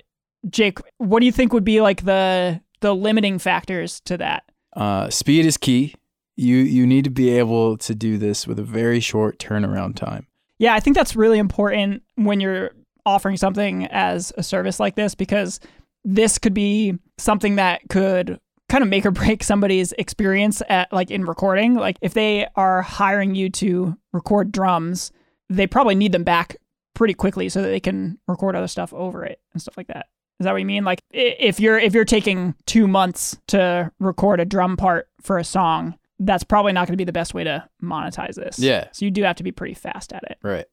Jake, 0.48 0.78
what 0.98 1.20
do 1.20 1.26
you 1.26 1.32
think 1.32 1.52
would 1.52 1.64
be 1.64 1.80
like 1.80 2.04
the 2.04 2.60
the 2.80 2.94
limiting 2.94 3.38
factors 3.38 4.00
to 4.02 4.16
that? 4.18 4.44
uh, 4.76 5.10
speed 5.10 5.46
is 5.46 5.56
key. 5.56 5.94
You 6.36 6.58
you 6.58 6.86
need 6.86 7.04
to 7.04 7.10
be 7.10 7.30
able 7.30 7.76
to 7.78 7.94
do 7.94 8.16
this 8.18 8.46
with 8.46 8.58
a 8.58 8.62
very 8.62 9.00
short 9.00 9.38
turnaround 9.38 9.96
time. 9.96 10.28
Yeah, 10.58 10.74
I 10.74 10.80
think 10.80 10.96
that's 10.96 11.16
really 11.16 11.38
important 11.38 12.02
when 12.14 12.40
you're 12.40 12.70
offering 13.04 13.36
something 13.36 13.86
as 13.86 14.32
a 14.36 14.42
service 14.42 14.78
like 14.78 14.94
this 14.94 15.14
because 15.14 15.58
this 16.04 16.38
could 16.38 16.54
be 16.54 16.98
something 17.18 17.56
that 17.56 17.80
could 17.88 18.38
kind 18.68 18.82
of 18.82 18.88
make 18.88 19.06
or 19.06 19.10
break 19.10 19.42
somebody's 19.42 19.92
experience 19.92 20.62
at 20.68 20.92
like 20.92 21.10
in 21.10 21.24
recording. 21.24 21.74
Like 21.74 21.98
if 22.00 22.14
they 22.14 22.46
are 22.56 22.82
hiring 22.82 23.34
you 23.34 23.50
to 23.50 23.96
record 24.12 24.52
drums, 24.52 25.12
they 25.48 25.66
probably 25.66 25.94
need 25.94 26.12
them 26.12 26.24
back 26.24 26.56
pretty 26.94 27.14
quickly 27.14 27.48
so 27.48 27.62
that 27.62 27.68
they 27.68 27.80
can 27.80 28.18
record 28.26 28.56
other 28.56 28.68
stuff 28.68 28.92
over 28.92 29.24
it 29.24 29.40
and 29.52 29.62
stuff 29.62 29.76
like 29.76 29.88
that. 29.88 30.06
Is 30.40 30.44
that 30.44 30.52
what 30.52 30.60
you 30.60 30.66
mean? 30.66 30.84
Like 30.84 31.02
if 31.10 31.60
you're 31.60 31.78
if 31.78 31.94
you're 31.94 32.04
taking 32.04 32.54
2 32.66 32.86
months 32.86 33.38
to 33.48 33.90
record 33.98 34.40
a 34.40 34.44
drum 34.44 34.76
part 34.76 35.08
for 35.22 35.38
a 35.38 35.44
song, 35.44 35.98
that's 36.18 36.44
probably 36.44 36.72
not 36.72 36.86
going 36.86 36.94
to 36.94 36.98
be 36.98 37.04
the 37.04 37.12
best 37.12 37.34
way 37.34 37.44
to 37.44 37.68
monetize 37.82 38.34
this. 38.34 38.58
Yeah. 38.58 38.88
So 38.92 39.04
you 39.04 39.10
do 39.10 39.22
have 39.22 39.36
to 39.36 39.42
be 39.42 39.52
pretty 39.52 39.74
fast 39.74 40.12
at 40.12 40.24
it. 40.24 40.38
Right. 40.42 40.66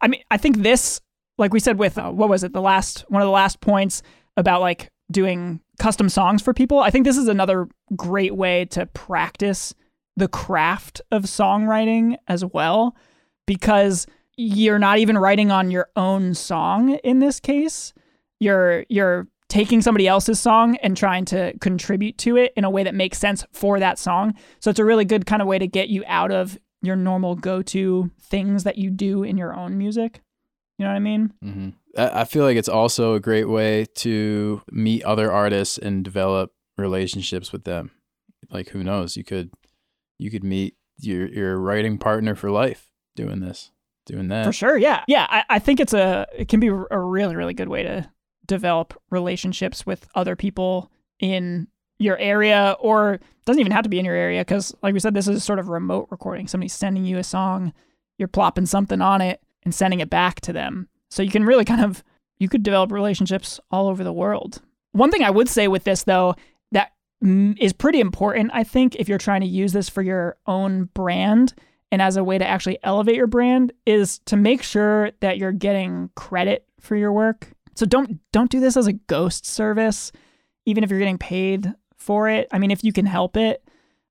I 0.00 0.08
mean, 0.08 0.22
I 0.30 0.36
think 0.36 0.58
this, 0.58 1.00
like 1.36 1.52
we 1.52 1.60
said 1.60 1.78
with 1.78 1.98
uh, 1.98 2.10
what 2.10 2.28
was 2.28 2.44
it, 2.44 2.52
the 2.52 2.60
last 2.60 3.04
one 3.08 3.22
of 3.22 3.26
the 3.26 3.32
last 3.32 3.60
points 3.60 4.02
about 4.36 4.60
like 4.60 4.90
doing 5.10 5.60
custom 5.78 6.08
songs 6.08 6.42
for 6.42 6.52
people. 6.52 6.80
I 6.80 6.90
think 6.90 7.04
this 7.04 7.16
is 7.16 7.28
another 7.28 7.68
great 7.96 8.36
way 8.36 8.64
to 8.66 8.86
practice 8.86 9.74
the 10.16 10.28
craft 10.28 11.00
of 11.12 11.24
songwriting 11.24 12.16
as 12.26 12.44
well, 12.44 12.96
because 13.46 14.06
you're 14.36 14.78
not 14.78 14.98
even 14.98 15.16
writing 15.16 15.50
on 15.50 15.70
your 15.70 15.88
own 15.96 16.34
song 16.34 16.94
in 17.04 17.20
this 17.20 17.40
case. 17.40 17.92
You're 18.40 18.84
you're 18.88 19.28
taking 19.48 19.80
somebody 19.80 20.06
else's 20.06 20.38
song 20.38 20.76
and 20.82 20.96
trying 20.96 21.24
to 21.24 21.56
contribute 21.58 22.18
to 22.18 22.36
it 22.36 22.52
in 22.54 22.64
a 22.64 22.70
way 22.70 22.84
that 22.84 22.94
makes 22.94 23.18
sense 23.18 23.44
for 23.52 23.80
that 23.80 23.98
song. 23.98 24.34
So 24.60 24.70
it's 24.70 24.78
a 24.78 24.84
really 24.84 25.06
good 25.06 25.24
kind 25.24 25.40
of 25.40 25.48
way 25.48 25.58
to 25.58 25.66
get 25.66 25.88
you 25.88 26.04
out 26.06 26.30
of 26.30 26.58
your 26.82 26.96
normal 26.96 27.34
go-to 27.34 28.10
things 28.20 28.64
that 28.64 28.76
you 28.76 28.90
do 28.90 29.22
in 29.22 29.38
your 29.38 29.54
own 29.54 29.78
music. 29.78 30.20
You 30.78 30.84
know 30.84 30.90
what 30.90 30.96
I 30.96 31.00
mean? 31.00 31.32
hmm 31.42 31.68
I 31.96 32.20
I 32.20 32.24
feel 32.24 32.44
like 32.44 32.56
it's 32.56 32.68
also 32.68 33.14
a 33.14 33.20
great 33.20 33.48
way 33.48 33.86
to 33.96 34.62
meet 34.70 35.02
other 35.04 35.32
artists 35.32 35.78
and 35.78 36.04
develop 36.04 36.52
relationships 36.76 37.52
with 37.52 37.64
them. 37.64 37.90
Like 38.50 38.68
who 38.68 38.84
knows, 38.84 39.16
you 39.16 39.24
could 39.24 39.50
you 40.18 40.30
could 40.30 40.44
meet 40.44 40.76
your 40.98 41.28
your 41.28 41.58
writing 41.58 41.98
partner 41.98 42.34
for 42.34 42.50
life 42.50 42.88
doing 43.16 43.40
this, 43.40 43.72
doing 44.06 44.28
that. 44.28 44.44
For 44.44 44.52
sure. 44.52 44.78
Yeah. 44.78 45.04
Yeah. 45.08 45.26
I, 45.28 45.44
I 45.50 45.58
think 45.58 45.80
it's 45.80 45.92
a, 45.92 46.26
it 46.36 46.48
can 46.48 46.60
be 46.60 46.68
a 46.68 46.98
really, 46.98 47.34
really 47.34 47.54
good 47.54 47.68
way 47.68 47.82
to 47.82 48.08
develop 48.46 48.94
relationships 49.10 49.84
with 49.84 50.08
other 50.14 50.36
people 50.36 50.90
in 51.18 51.66
your 51.98 52.16
area 52.18 52.76
or 52.78 53.18
doesn't 53.44 53.60
even 53.60 53.72
have 53.72 53.82
to 53.82 53.88
be 53.88 53.98
in 53.98 54.04
your 54.04 54.14
area 54.14 54.40
because 54.40 54.74
like 54.82 54.94
we 54.94 55.00
said 55.00 55.14
this 55.14 55.26
is 55.26 55.42
sort 55.42 55.58
of 55.58 55.68
remote 55.68 56.06
recording 56.10 56.46
somebody's 56.46 56.72
sending 56.72 57.04
you 57.04 57.18
a 57.18 57.24
song 57.24 57.72
you're 58.18 58.28
plopping 58.28 58.66
something 58.66 59.00
on 59.00 59.20
it 59.20 59.42
and 59.68 59.74
sending 59.74 60.00
it 60.00 60.10
back 60.10 60.40
to 60.40 60.52
them 60.52 60.88
so 61.10 61.22
you 61.22 61.30
can 61.30 61.44
really 61.44 61.64
kind 61.64 61.82
of 61.82 62.02
you 62.38 62.48
could 62.48 62.62
develop 62.62 62.92
relationships 62.92 63.60
all 63.70 63.88
over 63.88 64.02
the 64.02 64.12
world 64.12 64.62
one 64.92 65.10
thing 65.10 65.22
i 65.22 65.30
would 65.30 65.48
say 65.48 65.68
with 65.68 65.84
this 65.84 66.04
though 66.04 66.34
that 66.72 66.92
mm, 67.22 67.78
pretty 67.78 68.00
important 68.00 68.50
i 68.54 68.64
think 68.64 68.96
if 68.96 69.08
you're 69.08 69.18
trying 69.18 69.40
to 69.40 69.46
use 69.46 69.72
this 69.72 69.88
for 69.88 70.02
your 70.02 70.36
own 70.46 70.84
brand 70.94 71.54
and 71.90 72.02
as 72.02 72.16
a 72.16 72.24
way 72.24 72.38
to 72.38 72.46
actually 72.46 72.78
elevate 72.82 73.16
your 73.16 73.26
brand 73.26 73.72
is 73.86 74.18
to 74.20 74.36
make 74.36 74.62
sure 74.62 75.10
that 75.20 75.38
you're 75.38 75.52
getting 75.52 76.10
credit 76.16 76.66
for 76.80 76.96
your 76.96 77.12
work 77.12 77.52
so 77.74 77.86
don't 77.86 78.18
don't 78.32 78.50
do 78.50 78.60
this 78.60 78.76
as 78.76 78.86
a 78.86 78.92
ghost 78.92 79.46
service 79.46 80.12
even 80.64 80.84
if 80.84 80.90
you're 80.90 80.98
getting 80.98 81.18
paid 81.18 81.72
for 81.96 82.28
it. 82.28 82.48
I 82.52 82.58
mean, 82.58 82.70
if 82.70 82.84
you 82.84 82.92
can 82.92 83.06
help 83.06 83.36
it, 83.36 83.62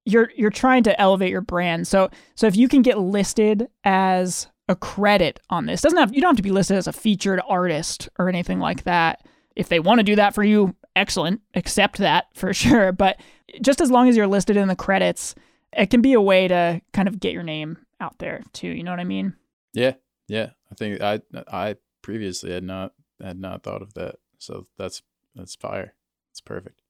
you're 0.05 0.31
you're 0.35 0.49
trying 0.49 0.83
to 0.83 1.01
elevate 1.01 1.31
your 1.31 1.41
brand. 1.41 1.87
So 1.87 2.09
so 2.35 2.47
if 2.47 2.55
you 2.55 2.67
can 2.67 2.81
get 2.81 2.97
listed 2.97 3.67
as 3.83 4.47
a 4.69 4.75
credit 4.75 5.39
on 5.49 5.65
this, 5.65 5.81
doesn't 5.81 5.97
have 5.99 6.13
you 6.13 6.21
don't 6.21 6.31
have 6.31 6.37
to 6.37 6.43
be 6.43 6.51
listed 6.51 6.77
as 6.77 6.87
a 6.87 6.93
featured 6.93 7.41
artist 7.47 8.09
or 8.19 8.29
anything 8.29 8.59
like 8.59 8.83
that. 8.83 9.25
If 9.55 9.69
they 9.69 9.79
want 9.79 9.99
to 9.99 10.03
do 10.03 10.15
that 10.15 10.35
for 10.35 10.43
you, 10.43 10.75
excellent. 10.95 11.41
Accept 11.55 11.97
that 11.97 12.25
for 12.33 12.53
sure. 12.53 12.91
But 12.91 13.19
just 13.61 13.81
as 13.81 13.91
long 13.91 14.09
as 14.09 14.17
you're 14.17 14.27
listed 14.27 14.57
in 14.57 14.67
the 14.67 14.75
credits, 14.75 15.35
it 15.73 15.89
can 15.89 16.01
be 16.01 16.13
a 16.13 16.21
way 16.21 16.47
to 16.47 16.81
kind 16.93 17.07
of 17.07 17.19
get 17.19 17.33
your 17.33 17.43
name 17.43 17.77
out 17.99 18.17
there 18.19 18.43
too. 18.53 18.67
You 18.67 18.83
know 18.83 18.91
what 18.91 18.99
I 18.99 19.05
mean? 19.05 19.33
Yeah, 19.73 19.93
yeah. 20.27 20.51
I 20.71 20.75
think 20.75 21.01
I 21.01 21.21
I 21.51 21.75
previously 22.01 22.51
had 22.51 22.63
not 22.63 22.93
had 23.21 23.39
not 23.39 23.63
thought 23.63 23.81
of 23.81 23.93
that. 23.93 24.15
So 24.37 24.67
that's 24.77 25.01
that's 25.35 25.55
fire. 25.55 25.93
It's 26.31 26.41
perfect. 26.41 26.81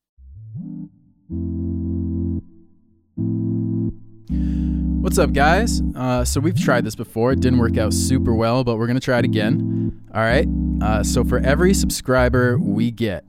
What's 5.08 5.20
up, 5.20 5.32
guys? 5.32 5.82
Uh, 5.96 6.26
so 6.26 6.42
we've 6.42 6.62
tried 6.62 6.84
this 6.84 6.94
before. 6.94 7.32
It 7.32 7.40
didn't 7.40 7.60
work 7.60 7.78
out 7.78 7.94
super 7.94 8.34
well, 8.34 8.66
but 8.66 8.76
we're 8.76 8.88
gonna 8.88 9.00
try 9.00 9.20
it 9.20 9.24
again. 9.24 10.02
All 10.14 10.20
right. 10.20 10.46
Uh, 10.82 11.02
so 11.02 11.24
for 11.24 11.40
every 11.40 11.74
subscriber 11.74 12.58
we 12.58 12.92
get, 12.92 13.24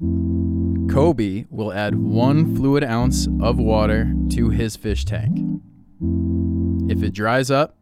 Kobe 0.90 1.44
will 1.50 1.72
add 1.72 1.94
one 1.94 2.56
fluid 2.56 2.82
ounce 2.82 3.28
of 3.40 3.58
water 3.58 4.12
to 4.30 4.48
his 4.50 4.74
fish 4.74 5.04
tank. 5.04 5.38
If 6.90 7.04
it 7.04 7.12
dries 7.12 7.48
up, 7.48 7.76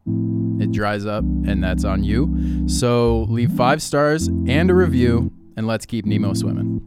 it 0.61 0.73
dries 0.73 1.07
up, 1.07 1.25
and 1.25 1.65
that's 1.65 1.87
on 1.87 2.05
you. 2.05 2.69
So 2.69 3.23
leave 3.31 3.53
five 3.53 3.81
stars 3.81 4.27
and 4.27 4.71
a 4.71 4.75
review, 4.75 5.33
and 5.57 5.67
let's 5.67 5.87
keep 5.87 6.05
Nemo 6.05 6.35
swimming. 6.35 6.83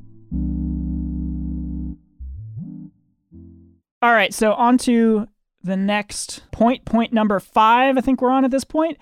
All 4.04 4.14
right, 4.14 4.32
so 4.32 4.54
on 4.54 4.78
to 4.78 5.28
the 5.64 5.78
next 5.78 6.44
point, 6.52 6.86
point 6.86 7.12
number 7.14 7.40
five, 7.40 7.98
I 7.98 8.02
think 8.02 8.22
we're 8.22 8.32
on 8.32 8.46
at 8.46 8.52
this 8.52 8.64
point, 8.64 8.98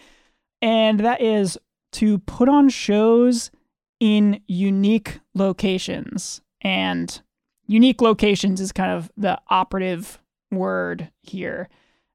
and 0.61 0.99
that 1.01 1.21
is 1.21 1.57
to 1.93 2.17
put 2.19 2.49
on 2.49 2.69
shows 2.69 3.51
in 3.99 4.41
unique 4.47 5.19
locations. 5.33 6.41
And 6.61 7.21
unique 7.67 8.01
locations 8.01 8.59
is 8.61 8.71
kind 8.71 8.91
of 8.91 9.11
the 9.17 9.39
operative 9.49 10.19
word 10.51 11.11
here. 11.21 11.69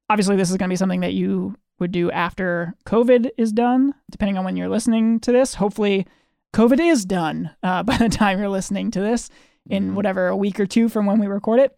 Obviously, 0.09 0.35
this 0.35 0.49
is 0.51 0.57
going 0.57 0.69
to 0.69 0.73
be 0.73 0.77
something 0.77 0.99
that 1.01 1.13
you 1.13 1.55
would 1.79 1.91
do 1.91 2.11
after 2.11 2.73
COVID 2.85 3.29
is 3.37 3.51
done, 3.51 3.93
depending 4.11 4.37
on 4.37 4.45
when 4.45 4.55
you're 4.57 4.69
listening 4.69 5.19
to 5.21 5.31
this. 5.31 5.55
Hopefully, 5.55 6.05
COVID 6.53 6.79
is 6.79 7.05
done 7.05 7.49
uh, 7.63 7.83
by 7.83 7.97
the 7.97 8.09
time 8.09 8.39
you're 8.39 8.49
listening 8.49 8.91
to 8.91 8.99
this 8.99 9.29
in 9.69 9.91
Mhm. 9.91 9.93
whatever, 9.93 10.27
a 10.27 10.35
week 10.37 10.59
or 10.59 10.65
two 10.65 10.89
from 10.89 11.05
when 11.05 11.19
we 11.19 11.27
record 11.27 11.59
it. 11.59 11.77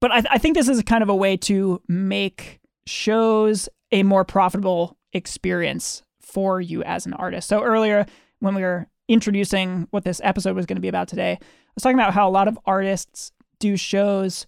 But 0.00 0.12
I, 0.12 0.22
I 0.30 0.38
think 0.38 0.56
this 0.56 0.68
is 0.68 0.82
kind 0.82 1.02
of 1.02 1.08
a 1.08 1.14
way 1.16 1.36
to 1.38 1.82
make 1.88 2.60
shows 2.86 3.68
a 3.92 4.02
more 4.02 4.24
profitable 4.24 4.96
experience 5.12 6.02
for 6.20 6.60
you 6.60 6.82
as 6.82 7.06
an 7.06 7.14
artist. 7.14 7.48
So 7.48 7.62
earlier, 7.62 8.06
when 8.40 8.54
we 8.54 8.62
were 8.62 8.86
introducing 9.08 9.88
what 9.90 10.04
this 10.04 10.20
episode 10.22 10.54
was 10.54 10.66
going 10.66 10.76
to 10.76 10.82
be 10.82 10.88
about 10.88 11.08
today, 11.08 11.32
I 11.32 11.44
was 11.74 11.82
talking 11.82 11.98
about 11.98 12.14
how 12.14 12.28
a 12.28 12.30
lot 12.30 12.48
of 12.48 12.58
artists 12.66 13.32
do 13.58 13.76
shows 13.76 14.46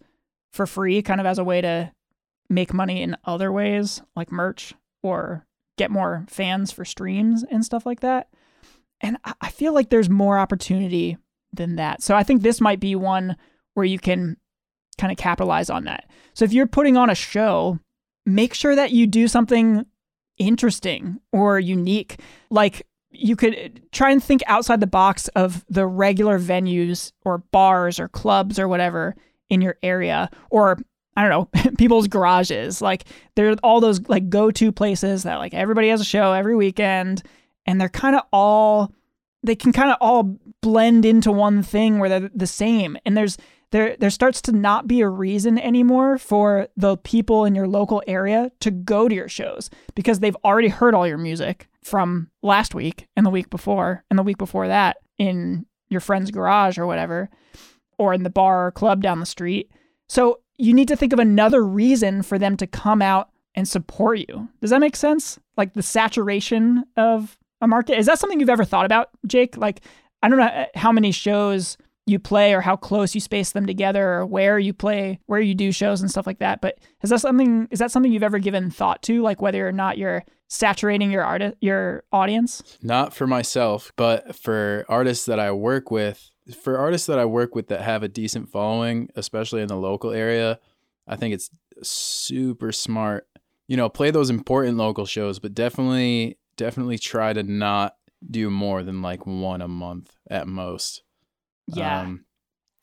for 0.53 0.67
free, 0.67 1.03
kind 1.03 1.21
of 1.21 1.27
as 1.27 1.39
a 1.39 1.45
way 1.45 1.61
to 1.61 1.93
make 2.49 2.75
money 2.75 3.03
in 3.03 3.17
other 3.25 3.51
ways, 3.51 4.03
like 4.15 4.31
merch 4.31 4.75
or 5.03 5.47
get 5.79 5.91
more 5.91 6.25
fans 6.29 6.71
for 6.71 6.85
streams 6.85 7.45
and 7.51 7.65
stuff 7.65 7.87
like 7.87 8.01
that. 8.01 8.29
And 9.01 9.17
I- 9.25 9.35
I 9.41 9.49
feel 9.51 9.73
like 9.73 9.89
there's 9.89 10.11
more 10.11 10.39
opportunity 10.39 11.17
than 11.53 11.77
that. 11.77 12.03
So 12.03 12.15
I 12.15 12.23
think 12.23 12.43
this 12.43 12.61
might 12.61 12.81
be 12.81 12.95
one 12.95 13.37
where 13.75 13.87
you 13.87 13.99
can 13.99 14.37
kind 15.01 15.11
of 15.11 15.19
capitalize 15.19 15.71
on 15.71 15.85
that. 15.85 16.09
So 16.35 16.45
if 16.45 16.53
you're 16.53 16.67
putting 16.67 16.97
on 16.97 17.11
a 17.11 17.15
show, 17.15 17.79
make 18.27 18.55
sure 18.55 18.77
that 18.77 18.93
you 18.93 19.07
do 19.07 19.27
something 19.27 19.85
interesting 20.39 21.21
or 21.33 21.59
unique. 21.59 22.21
Like 22.51 22.87
you 23.11 23.37
could 23.37 23.55
eh, 23.55 23.69
try 23.93 24.11
and 24.11 24.23
think 24.23 24.43
outside 24.47 24.81
the 24.81 24.87
box 24.87 25.29
of 25.29 25.65
the 25.69 25.87
regular 25.87 26.39
venues 26.39 27.13
or 27.25 27.39
bars 27.39 27.99
or 27.99 28.09
clubs 28.09 28.59
or 28.59 28.69
whatever 28.69 29.17
in 29.49 29.61
your 29.61 29.77
area 29.83 30.31
or 30.51 30.79
I 31.17 31.29
don't 31.29 31.31
know, 31.55 31.71
people's 31.79 32.07
garages. 32.07 32.81
Like 32.81 33.05
there 33.35 33.51
are 33.51 33.57
all 33.63 33.81
those 33.81 34.07
like 34.09 34.29
go-to 34.29 34.71
places 34.71 35.25
that 35.25 35.37
like 35.37 35.55
everybody 35.55 35.89
has 35.89 36.01
a 36.01 36.05
show 36.05 36.33
every 36.33 36.55
weekend 36.55 37.23
and 37.67 37.81
they're 37.81 37.89
kind 37.89 38.17
of 38.17 38.23
all 38.33 38.93
they 39.43 39.57
can 39.57 39.73
kind 39.73 39.91
of 39.91 39.97
all 40.01 40.39
blend 40.61 41.05
into 41.05 41.33
one 41.33 41.63
thing 41.63 41.99
where 41.99 42.09
they're 42.09 42.31
the 42.35 42.47
same. 42.47 42.97
And 43.07 43.17
there's 43.17 43.39
there 43.73 43.97
there 43.99 44.11
starts 44.11 44.43
to 44.43 44.53
not 44.53 44.87
be 44.87 45.01
a 45.01 45.09
reason 45.09 45.59
anymore 45.59 46.19
for 46.19 46.69
the 46.77 46.97
people 46.99 47.45
in 47.45 47.55
your 47.55 47.69
local 47.69 48.03
area 48.07 48.51
to 48.61 48.71
go 48.71 49.09
to 49.09 49.15
your 49.15 49.29
shows 49.29 49.71
because 49.95 50.21
they've 50.21 50.37
already 50.45 50.69
heard 50.69 50.95
all 50.95 51.07
your 51.07 51.19
music 51.19 51.69
from 51.83 52.31
last 52.43 52.75
week 52.75 53.07
and 53.17 53.25
the 53.25 53.31
week 53.31 53.51
before 53.51 54.05
and 54.11 54.19
the 54.19 54.23
week 54.23 54.39
before 54.39 54.69
that 54.69 54.99
in 55.19 55.67
your 55.89 56.01
friend's 56.01 56.31
garage 56.31 56.79
or 56.79 56.87
whatever 56.87 57.31
or 57.99 58.13
in 58.13 58.23
the 58.23 58.31
bar 58.31 58.67
or 58.67 58.73
club 58.73 59.03
down 59.03 59.21
the 59.21 59.27
street. 59.27 59.71
So 60.09 60.41
you 60.57 60.75
need 60.75 60.89
to 60.89 60.97
think 60.97 61.13
of 61.13 61.19
another 61.19 61.65
reason 61.65 62.23
for 62.23 62.39
them 62.39 62.57
to 62.59 62.67
come 62.67 63.03
out 63.03 63.31
and 63.55 63.69
support 63.69 64.19
you. 64.19 64.49
Does 64.61 64.71
that 64.71 64.81
make 64.81 64.97
sense? 64.97 65.39
Like 65.57 65.75
the 65.75 65.83
saturation 65.83 66.85
of 66.97 67.39
a 67.61 67.69
market. 67.69 67.99
Is 67.99 68.07
that 68.07 68.19
something 68.19 68.41
you've 68.41 68.49
ever 68.49 68.65
thought 68.65 68.87
about, 68.87 69.11
Jake? 69.27 69.57
Like 69.57 69.83
I 70.23 70.29
don't 70.29 70.39
know 70.39 70.45
uh, 70.45 70.67
how 70.75 70.93
many 70.93 71.13
shows 71.13 71.77
you 72.07 72.19
play 72.19 72.55
or 72.55 72.61
how 72.61 72.77
close 72.77 73.15
you 73.15 73.21
space 73.21 73.53
them 73.53 73.67
together 73.67 74.15
or 74.15 74.27
where 74.27 74.59
you 74.59 74.73
play, 74.73 75.21
where 75.27 75.41
you 75.41 75.55
do 75.55 75.73
shows 75.73 76.01
and 76.01 76.11
stuff 76.11 76.27
like 76.27 76.39
that. 76.39 76.61
But 76.61 76.79
is 77.03 77.11
that 77.11 77.21
something 77.21 77.69
is 77.71 77.79
that 77.79 77.91
something 77.91 78.13
you've 78.13 78.23
ever 78.23 78.39
given 78.39 78.71
thought 78.71 79.03
to 79.03 79.23
like 79.23 79.41
whether 79.41 79.67
or 79.67 79.73
not 79.73 79.99
you're 79.99 80.25
saturating 80.49 81.11
your 81.11 81.25
art 81.25 81.43
your 81.61 82.05
audience? 82.13 82.79
Not 82.83 83.15
for 83.15 83.27
myself, 83.27 83.93
but 83.97 84.35
for 84.35 84.85
artists 84.89 85.27
that 85.27 85.39
I 85.39 85.53
work 85.53 85.91
with. 85.91 86.31
For 86.63 86.79
artists 86.79 87.07
that 87.07 87.19
I 87.19 87.27
work 87.27 87.55
with 87.55 87.69
that 87.69 87.83
have 87.83 88.03
a 88.03 88.09
decent 88.09 88.49
following, 88.49 89.09
especially 89.15 89.63
in 89.63 89.69
the 89.69 89.77
local 89.77 90.11
area, 90.11 90.59
I 91.07 91.15
think 91.17 91.33
it's 91.33 91.51
super 91.83 92.73
smart. 92.73 93.29
You 93.69 93.77
know, 93.77 93.89
play 93.89 94.11
those 94.11 94.31
important 94.31 94.77
local 94.77 95.07
shows, 95.07 95.39
but 95.39 95.55
definitely, 95.55 96.39
definitely 96.57 96.99
try 96.99 97.33
to 97.33 97.45
not 97.45 97.95
do 98.29 98.51
more 98.51 98.83
than 98.83 99.01
like 99.01 99.27
one 99.27 99.63
a 99.63 99.69
month 99.69 100.17
at 100.29 100.49
most. 100.49 101.03
Yeah. 101.77 102.15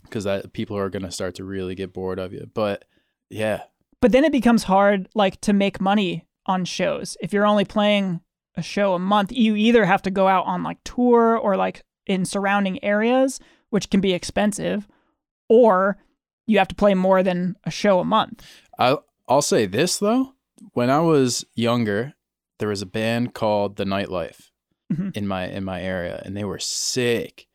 because 0.03 0.23
that 0.25 0.53
people 0.53 0.77
are 0.77 0.89
gonna 0.89 1.11
start 1.11 1.35
to 1.35 1.43
really 1.43 1.75
get 1.75 1.93
bored 1.93 2.19
of 2.19 2.33
you. 2.33 2.49
But 2.53 2.85
yeah, 3.29 3.63
but 4.01 4.11
then 4.11 4.23
it 4.23 4.31
becomes 4.31 4.63
hard 4.63 5.09
like 5.15 5.39
to 5.41 5.53
make 5.53 5.81
money 5.81 6.25
on 6.45 6.63
shows. 6.65 7.17
If 7.21 7.33
you're 7.33 7.45
only 7.45 7.65
playing 7.65 8.21
a 8.55 8.61
show 8.61 8.93
a 8.93 8.99
month, 8.99 9.31
you 9.31 9.55
either 9.55 9.85
have 9.85 10.01
to 10.03 10.11
go 10.11 10.27
out 10.27 10.45
on 10.45 10.63
like 10.63 10.77
tour 10.85 11.37
or 11.37 11.55
like 11.57 11.83
in 12.05 12.23
surrounding 12.25 12.81
areas, 12.83 13.39
which 13.69 13.89
can 13.89 13.99
be 14.01 14.13
expensive, 14.13 14.87
or 15.49 15.97
you 16.45 16.57
have 16.57 16.69
to 16.69 16.75
play 16.75 16.93
more 16.93 17.21
than 17.23 17.55
a 17.65 17.71
show 17.71 17.99
a 17.99 18.05
month. 18.05 18.45
I 18.79 18.97
I'll 19.27 19.41
say 19.41 19.65
this 19.65 19.97
though. 19.99 20.33
When 20.73 20.89
I 20.89 20.99
was 21.01 21.45
younger, 21.53 22.13
there 22.59 22.69
was 22.69 22.81
a 22.81 22.85
band 22.87 23.33
called 23.33 23.75
The 23.75 23.83
Nightlife 23.83 24.49
Mhm. 24.91 25.15
in 25.17 25.27
my 25.27 25.47
in 25.49 25.63
my 25.65 25.81
area, 25.81 26.21
and 26.25 26.35
they 26.37 26.45
were 26.45 26.59
sick. 26.59 27.46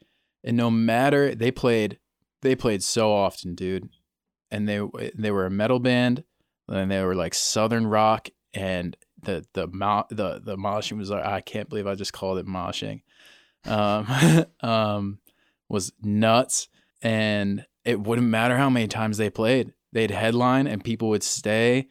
And 0.44 0.56
no 0.56 0.70
matter 0.70 1.34
they 1.34 1.50
played, 1.50 1.98
they 2.42 2.54
played 2.56 2.82
so 2.82 3.12
often, 3.12 3.54
dude. 3.54 3.88
And 4.50 4.68
they 4.68 4.80
they 5.14 5.30
were 5.30 5.46
a 5.46 5.50
metal 5.50 5.78
band, 5.78 6.24
and 6.68 6.90
they 6.90 7.02
were 7.02 7.14
like 7.14 7.34
southern 7.34 7.86
rock, 7.86 8.28
and 8.52 8.96
the 9.22 9.46
the 9.54 9.66
the 10.10 10.40
the 10.44 10.56
moshing 10.56 10.98
was 10.98 11.10
like 11.10 11.24
I 11.24 11.40
can't 11.40 11.68
believe 11.68 11.86
I 11.86 11.94
just 11.94 12.12
called 12.12 12.38
it 12.38 12.46
moshing. 12.46 13.02
Um, 13.64 14.44
um, 14.60 15.18
was 15.68 15.92
nuts, 16.02 16.68
and 17.00 17.64
it 17.84 18.00
wouldn't 18.00 18.28
matter 18.28 18.56
how 18.56 18.68
many 18.68 18.88
times 18.88 19.16
they 19.16 19.30
played. 19.30 19.72
They'd 19.92 20.10
headline, 20.10 20.66
and 20.66 20.84
people 20.84 21.08
would 21.10 21.22
stay, 21.22 21.88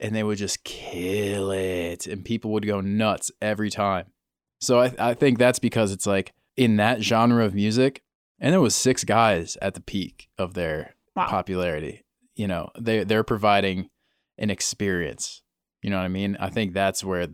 and 0.00 0.14
they 0.14 0.24
would 0.24 0.38
just 0.38 0.64
kill 0.64 1.52
it, 1.52 2.06
and 2.06 2.24
people 2.24 2.50
would 2.52 2.66
go 2.66 2.80
nuts 2.80 3.30
every 3.40 3.70
time. 3.70 4.06
So 4.60 4.80
I 4.80 4.92
I 4.98 5.14
think 5.14 5.38
that's 5.38 5.58
because 5.60 5.92
it's 5.92 6.06
like 6.06 6.32
in 6.56 6.76
that 6.76 7.02
genre 7.02 7.44
of 7.44 7.54
music, 7.54 8.02
and 8.38 8.52
there 8.52 8.60
was 8.60 8.74
six 8.74 9.04
guys 9.04 9.56
at 9.62 9.74
the 9.74 9.80
peak 9.80 10.28
of 10.38 10.54
their 10.54 10.94
Wow. 11.16 11.26
popularity. 11.26 12.04
You 12.36 12.46
know, 12.48 12.70
they 12.78 13.04
they're 13.04 13.24
providing 13.24 13.88
an 14.38 14.48
experience. 14.50 15.42
You 15.82 15.90
know 15.90 15.96
what 15.96 16.04
I 16.04 16.08
mean? 16.08 16.36
I 16.38 16.50
think 16.50 16.72
that's 16.72 17.02
where, 17.02 17.26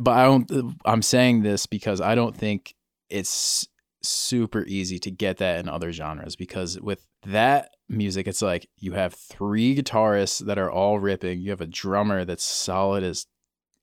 but 0.00 0.10
I 0.12 0.24
don't. 0.24 0.74
I'm 0.84 1.02
saying 1.02 1.42
this 1.42 1.66
because 1.66 2.00
I 2.00 2.14
don't 2.14 2.36
think 2.36 2.74
it's 3.08 3.66
super 4.02 4.64
easy 4.66 4.98
to 5.00 5.10
get 5.10 5.38
that 5.38 5.58
in 5.60 5.68
other 5.68 5.92
genres 5.92 6.36
because 6.36 6.80
with 6.80 7.06
that 7.24 7.70
music, 7.88 8.26
it's 8.28 8.42
like 8.42 8.68
you 8.78 8.92
have 8.92 9.14
three 9.14 9.74
guitarists 9.76 10.44
that 10.46 10.58
are 10.58 10.70
all 10.70 10.98
ripping. 10.98 11.40
You 11.40 11.50
have 11.50 11.60
a 11.60 11.66
drummer 11.66 12.24
that's 12.24 12.44
solid 12.44 13.02
as 13.02 13.26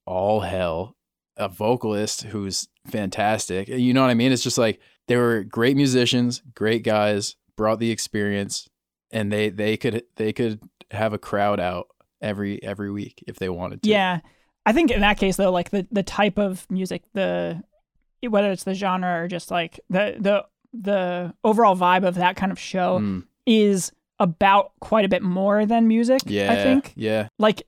all 0.06 0.40
hell, 0.40 0.96
a 1.36 1.48
vocalist 1.48 2.22
who's 2.24 2.68
fantastic. 2.86 3.68
You 3.68 3.92
know 3.94 4.02
what 4.02 4.10
I 4.10 4.14
mean? 4.14 4.32
It's 4.32 4.42
just 4.42 4.58
like 4.58 4.80
they 5.08 5.16
were 5.16 5.42
great 5.44 5.76
musicians, 5.76 6.42
great 6.54 6.82
guys, 6.84 7.36
brought 7.56 7.78
the 7.80 7.90
experience, 7.90 8.68
and 9.10 9.32
they 9.32 9.48
they 9.50 9.76
could 9.76 10.04
they 10.16 10.32
could 10.32 10.60
have 10.90 11.12
a 11.12 11.18
crowd 11.18 11.60
out 11.60 11.88
every 12.22 12.62
every 12.62 12.90
week 12.90 13.22
if 13.26 13.36
they 13.36 13.48
wanted 13.48 13.82
to. 13.82 13.88
Yeah. 13.90 14.20
I 14.66 14.72
think 14.72 14.90
in 14.90 15.00
that 15.02 15.18
case 15.18 15.36
though, 15.36 15.50
like 15.52 15.70
the 15.70 15.86
the 15.90 16.02
type 16.02 16.38
of 16.38 16.66
music, 16.70 17.02
the 17.12 17.62
whether 18.28 18.50
it's 18.50 18.64
the 18.64 18.74
genre 18.74 19.22
or 19.22 19.28
just 19.28 19.50
like 19.50 19.78
the 19.90 20.16
the 20.18 20.44
the 20.72 21.34
overall 21.44 21.76
vibe 21.76 22.06
of 22.06 22.14
that 22.16 22.36
kind 22.36 22.50
of 22.50 22.58
show 22.58 22.98
Mm, 22.98 23.24
is 23.46 23.92
about 24.18 24.72
quite 24.80 25.04
a 25.04 25.08
bit 25.08 25.22
more 25.22 25.66
than 25.66 25.86
music. 25.88 26.20
yeah. 26.26 26.50
I 26.52 26.56
think 26.56 26.92
Yeah. 26.96 27.28
like 27.38 27.62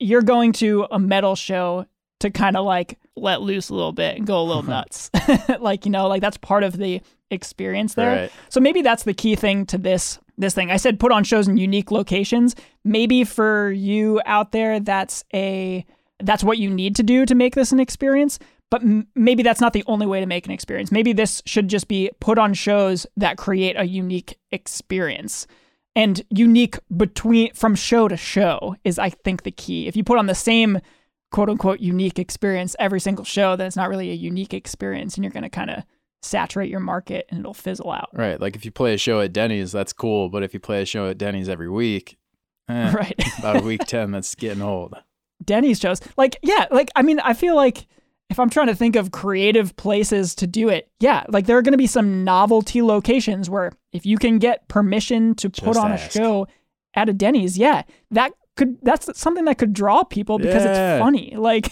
you're 0.00 0.22
going 0.22 0.52
to 0.54 0.86
a 0.90 0.98
metal 0.98 1.36
show 1.36 1.86
to 2.20 2.30
kind 2.30 2.56
of 2.56 2.64
like 2.64 2.98
let 3.16 3.42
loose 3.42 3.68
a 3.68 3.74
little 3.74 3.92
bit 3.92 4.16
and 4.16 4.26
go 4.26 4.40
a 4.40 4.44
little 4.44 4.62
nuts. 4.76 5.10
like, 5.60 5.84
you 5.84 5.90
know, 5.90 6.08
like 6.08 6.20
that's 6.22 6.36
part 6.36 6.62
of 6.62 6.76
the 6.76 7.00
experience 7.30 7.94
there. 7.94 8.22
Right. 8.22 8.32
So 8.48 8.60
maybe 8.60 8.82
that's 8.82 9.04
the 9.04 9.14
key 9.14 9.36
thing 9.36 9.66
to 9.66 9.78
this 9.78 10.18
this 10.38 10.54
thing. 10.54 10.70
I 10.70 10.78
said 10.78 10.98
put 10.98 11.12
on 11.12 11.22
shows 11.24 11.48
in 11.48 11.56
unique 11.58 11.90
locations. 11.90 12.56
Maybe 12.84 13.24
for 13.24 13.70
you 13.70 14.20
out 14.24 14.52
there 14.52 14.80
that's 14.80 15.24
a 15.34 15.84
that's 16.22 16.42
what 16.42 16.58
you 16.58 16.70
need 16.70 16.96
to 16.96 17.02
do 17.02 17.24
to 17.26 17.34
make 17.34 17.54
this 17.54 17.72
an 17.72 17.80
experience. 17.80 18.38
but 18.70 18.82
m- 18.82 19.06
maybe 19.14 19.42
that's 19.42 19.60
not 19.60 19.72
the 19.72 19.84
only 19.86 20.06
way 20.06 20.20
to 20.20 20.26
make 20.26 20.46
an 20.46 20.52
experience. 20.52 20.92
Maybe 20.92 21.12
this 21.12 21.42
should 21.46 21.68
just 21.68 21.88
be 21.88 22.10
put 22.20 22.38
on 22.38 22.54
shows 22.54 23.06
that 23.16 23.36
create 23.36 23.76
a 23.76 23.84
unique 23.84 24.38
experience. 24.50 25.46
And 25.96 26.22
unique 26.30 26.78
between 26.96 27.52
from 27.52 27.74
show 27.74 28.06
to 28.08 28.16
show 28.16 28.76
is 28.84 28.98
I 28.98 29.10
think 29.10 29.42
the 29.42 29.50
key. 29.50 29.88
If 29.88 29.96
you 29.96 30.04
put 30.04 30.18
on 30.18 30.26
the 30.26 30.34
same 30.34 30.78
quote 31.30 31.48
unquote 31.48 31.80
unique 31.80 32.18
experience 32.18 32.74
every 32.78 33.00
single 33.00 33.24
show, 33.24 33.56
then 33.56 33.66
it's 33.66 33.76
not 33.76 33.88
really 33.88 34.10
a 34.10 34.14
unique 34.14 34.54
experience 34.54 35.16
and 35.16 35.24
you're 35.24 35.32
going 35.32 35.42
to 35.44 35.48
kind 35.50 35.70
of 35.70 35.84
saturate 36.22 36.68
your 36.70 36.80
market 36.80 37.26
and 37.30 37.40
it'll 37.40 37.54
fizzle 37.54 37.90
out. 37.90 38.10
Right. 38.12 38.40
Like 38.40 38.56
if 38.56 38.64
you 38.64 38.70
play 38.70 38.94
a 38.94 38.98
show 38.98 39.20
at 39.20 39.32
Denny's, 39.32 39.72
that's 39.72 39.92
cool. 39.92 40.28
But 40.28 40.42
if 40.42 40.52
you 40.52 40.60
play 40.60 40.82
a 40.82 40.86
show 40.86 41.08
at 41.08 41.18
Denny's 41.18 41.48
every 41.48 41.70
week, 41.70 42.18
eh, 42.68 42.92
Right. 42.94 43.14
about 43.38 43.62
a 43.62 43.64
week 43.64 43.84
10, 43.86 44.10
that's 44.10 44.34
getting 44.34 44.62
old. 44.62 44.94
Denny's 45.44 45.78
shows. 45.80 46.00
Like, 46.16 46.36
yeah, 46.42 46.66
like 46.70 46.90
I 46.94 47.02
mean, 47.02 47.18
I 47.20 47.32
feel 47.32 47.56
like 47.56 47.86
if 48.28 48.38
I'm 48.38 48.50
trying 48.50 48.66
to 48.66 48.74
think 48.74 48.94
of 48.94 49.10
creative 49.10 49.74
places 49.76 50.34
to 50.36 50.46
do 50.46 50.68
it, 50.68 50.90
yeah, 51.00 51.24
like 51.28 51.46
there 51.46 51.56
are 51.56 51.62
going 51.62 51.72
to 51.72 51.78
be 51.78 51.86
some 51.86 52.22
novelty 52.24 52.82
locations 52.82 53.48
where 53.48 53.72
if 53.92 54.04
you 54.04 54.18
can 54.18 54.38
get 54.38 54.68
permission 54.68 55.34
to 55.36 55.48
put 55.50 55.76
on 55.76 55.92
ask. 55.92 56.10
a 56.10 56.18
show 56.18 56.46
at 56.94 57.08
a 57.08 57.12
Denny's, 57.14 57.56
yeah, 57.56 57.82
that 58.10 58.32
could 58.56 58.78
that's 58.82 59.18
something 59.18 59.44
that 59.46 59.58
could 59.58 59.72
draw 59.72 60.02
people 60.04 60.38
because 60.38 60.64
Yeah. 60.64 60.94
it's 60.96 61.00
funny. 61.02 61.34
Like 61.36 61.70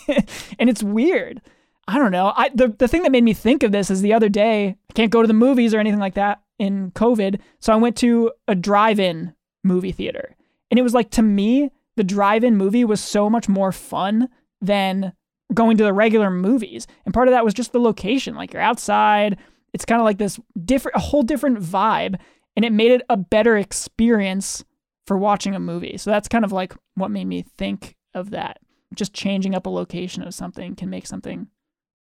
and 0.58 0.70
it's 0.70 0.82
weird. 0.82 1.40
I 1.86 1.96
don't 1.98 2.12
know. 2.12 2.32
I 2.36 2.50
the 2.54 2.68
the 2.68 2.88
thing 2.88 3.02
that 3.02 3.12
made 3.12 3.24
me 3.24 3.32
think 3.34 3.62
of 3.62 3.72
this 3.72 3.90
is 3.90 4.02
the 4.02 4.12
other 4.12 4.28
day, 4.28 4.76
I 4.90 4.92
can't 4.92 5.10
go 5.10 5.22
to 5.22 5.28
the 5.28 5.34
movies 5.34 5.72
or 5.74 5.78
anything 5.78 6.00
like 6.00 6.14
that 6.14 6.40
in 6.58 6.90
COVID, 6.92 7.40
so 7.60 7.72
I 7.72 7.76
went 7.76 7.96
to 7.98 8.32
a 8.48 8.54
drive-in 8.54 9.32
movie 9.64 9.92
theater. 9.92 10.34
And 10.70 10.78
it 10.78 10.82
was 10.82 10.92
like 10.92 11.10
to 11.12 11.22
me, 11.22 11.70
the 11.96 12.04
drive-in 12.04 12.56
movie 12.56 12.84
was 12.84 13.00
so 13.00 13.30
much 13.30 13.48
more 13.48 13.72
fun 13.72 14.28
than 14.60 15.12
going 15.54 15.76
to 15.78 15.84
the 15.84 15.92
regular 15.94 16.30
movies. 16.30 16.86
And 17.06 17.14
part 17.14 17.28
of 17.28 17.32
that 17.32 17.44
was 17.44 17.54
just 17.54 17.72
the 17.72 17.80
location. 17.80 18.34
Like 18.34 18.52
you're 18.52 18.60
outside, 18.60 19.38
it's 19.72 19.84
kind 19.86 20.00
of 20.00 20.04
like 20.04 20.18
this 20.18 20.38
different 20.64 20.96
a 20.96 21.00
whole 21.00 21.22
different 21.22 21.58
vibe 21.60 22.18
and 22.56 22.64
it 22.64 22.72
made 22.72 22.90
it 22.90 23.02
a 23.08 23.16
better 23.16 23.56
experience 23.56 24.64
for 25.08 25.16
watching 25.16 25.54
a 25.54 25.58
movie. 25.58 25.96
So 25.96 26.10
that's 26.10 26.28
kind 26.28 26.44
of 26.44 26.52
like 26.52 26.74
what 26.94 27.10
made 27.10 27.24
me 27.24 27.42
think 27.56 27.96
of 28.12 28.28
that. 28.30 28.58
Just 28.94 29.14
changing 29.14 29.54
up 29.54 29.64
a 29.64 29.70
location 29.70 30.22
of 30.22 30.34
something 30.34 30.76
can 30.76 30.90
make 30.90 31.06
something 31.06 31.48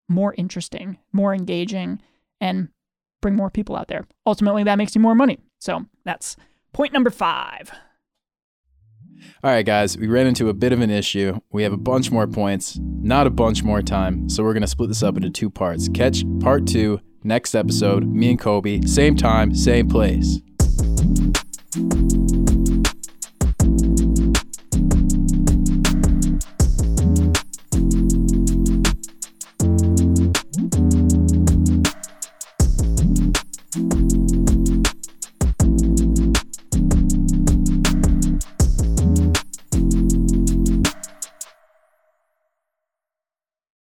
more 0.09 0.33
interesting, 0.35 0.97
more 1.13 1.31
engaging 1.31 2.01
and 2.41 2.69
bring 3.21 3.35
more 3.35 3.51
people 3.51 3.75
out 3.75 3.87
there. 3.87 4.07
Ultimately 4.25 4.63
that 4.63 4.79
makes 4.79 4.95
you 4.95 5.01
more 5.01 5.13
money. 5.13 5.37
So 5.59 5.85
that's 6.05 6.37
point 6.73 6.91
number 6.91 7.11
5. 7.11 7.71
All 9.43 9.51
right, 9.51 9.65
guys, 9.65 9.95
we 9.95 10.07
ran 10.07 10.25
into 10.25 10.49
a 10.49 10.53
bit 10.55 10.73
of 10.73 10.81
an 10.81 10.89
issue. 10.89 11.39
We 11.51 11.61
have 11.61 11.73
a 11.73 11.77
bunch 11.77 12.09
more 12.09 12.25
points, 12.25 12.79
not 12.81 13.27
a 13.27 13.31
bunch 13.31 13.63
more 13.63 13.83
time. 13.83 14.27
So 14.27 14.43
we're 14.43 14.53
going 14.53 14.61
to 14.61 14.67
split 14.67 14.89
this 14.89 15.03
up 15.03 15.17
into 15.17 15.29
two 15.29 15.51
parts. 15.51 15.87
Catch 15.87 16.23
part 16.39 16.65
two 16.65 16.99
next 17.23 17.53
episode, 17.53 18.07
me 18.07 18.31
and 18.31 18.39
Kobe, 18.39 18.81
same 18.81 19.15
time, 19.15 19.53
same 19.53 19.87
place. 19.87 20.39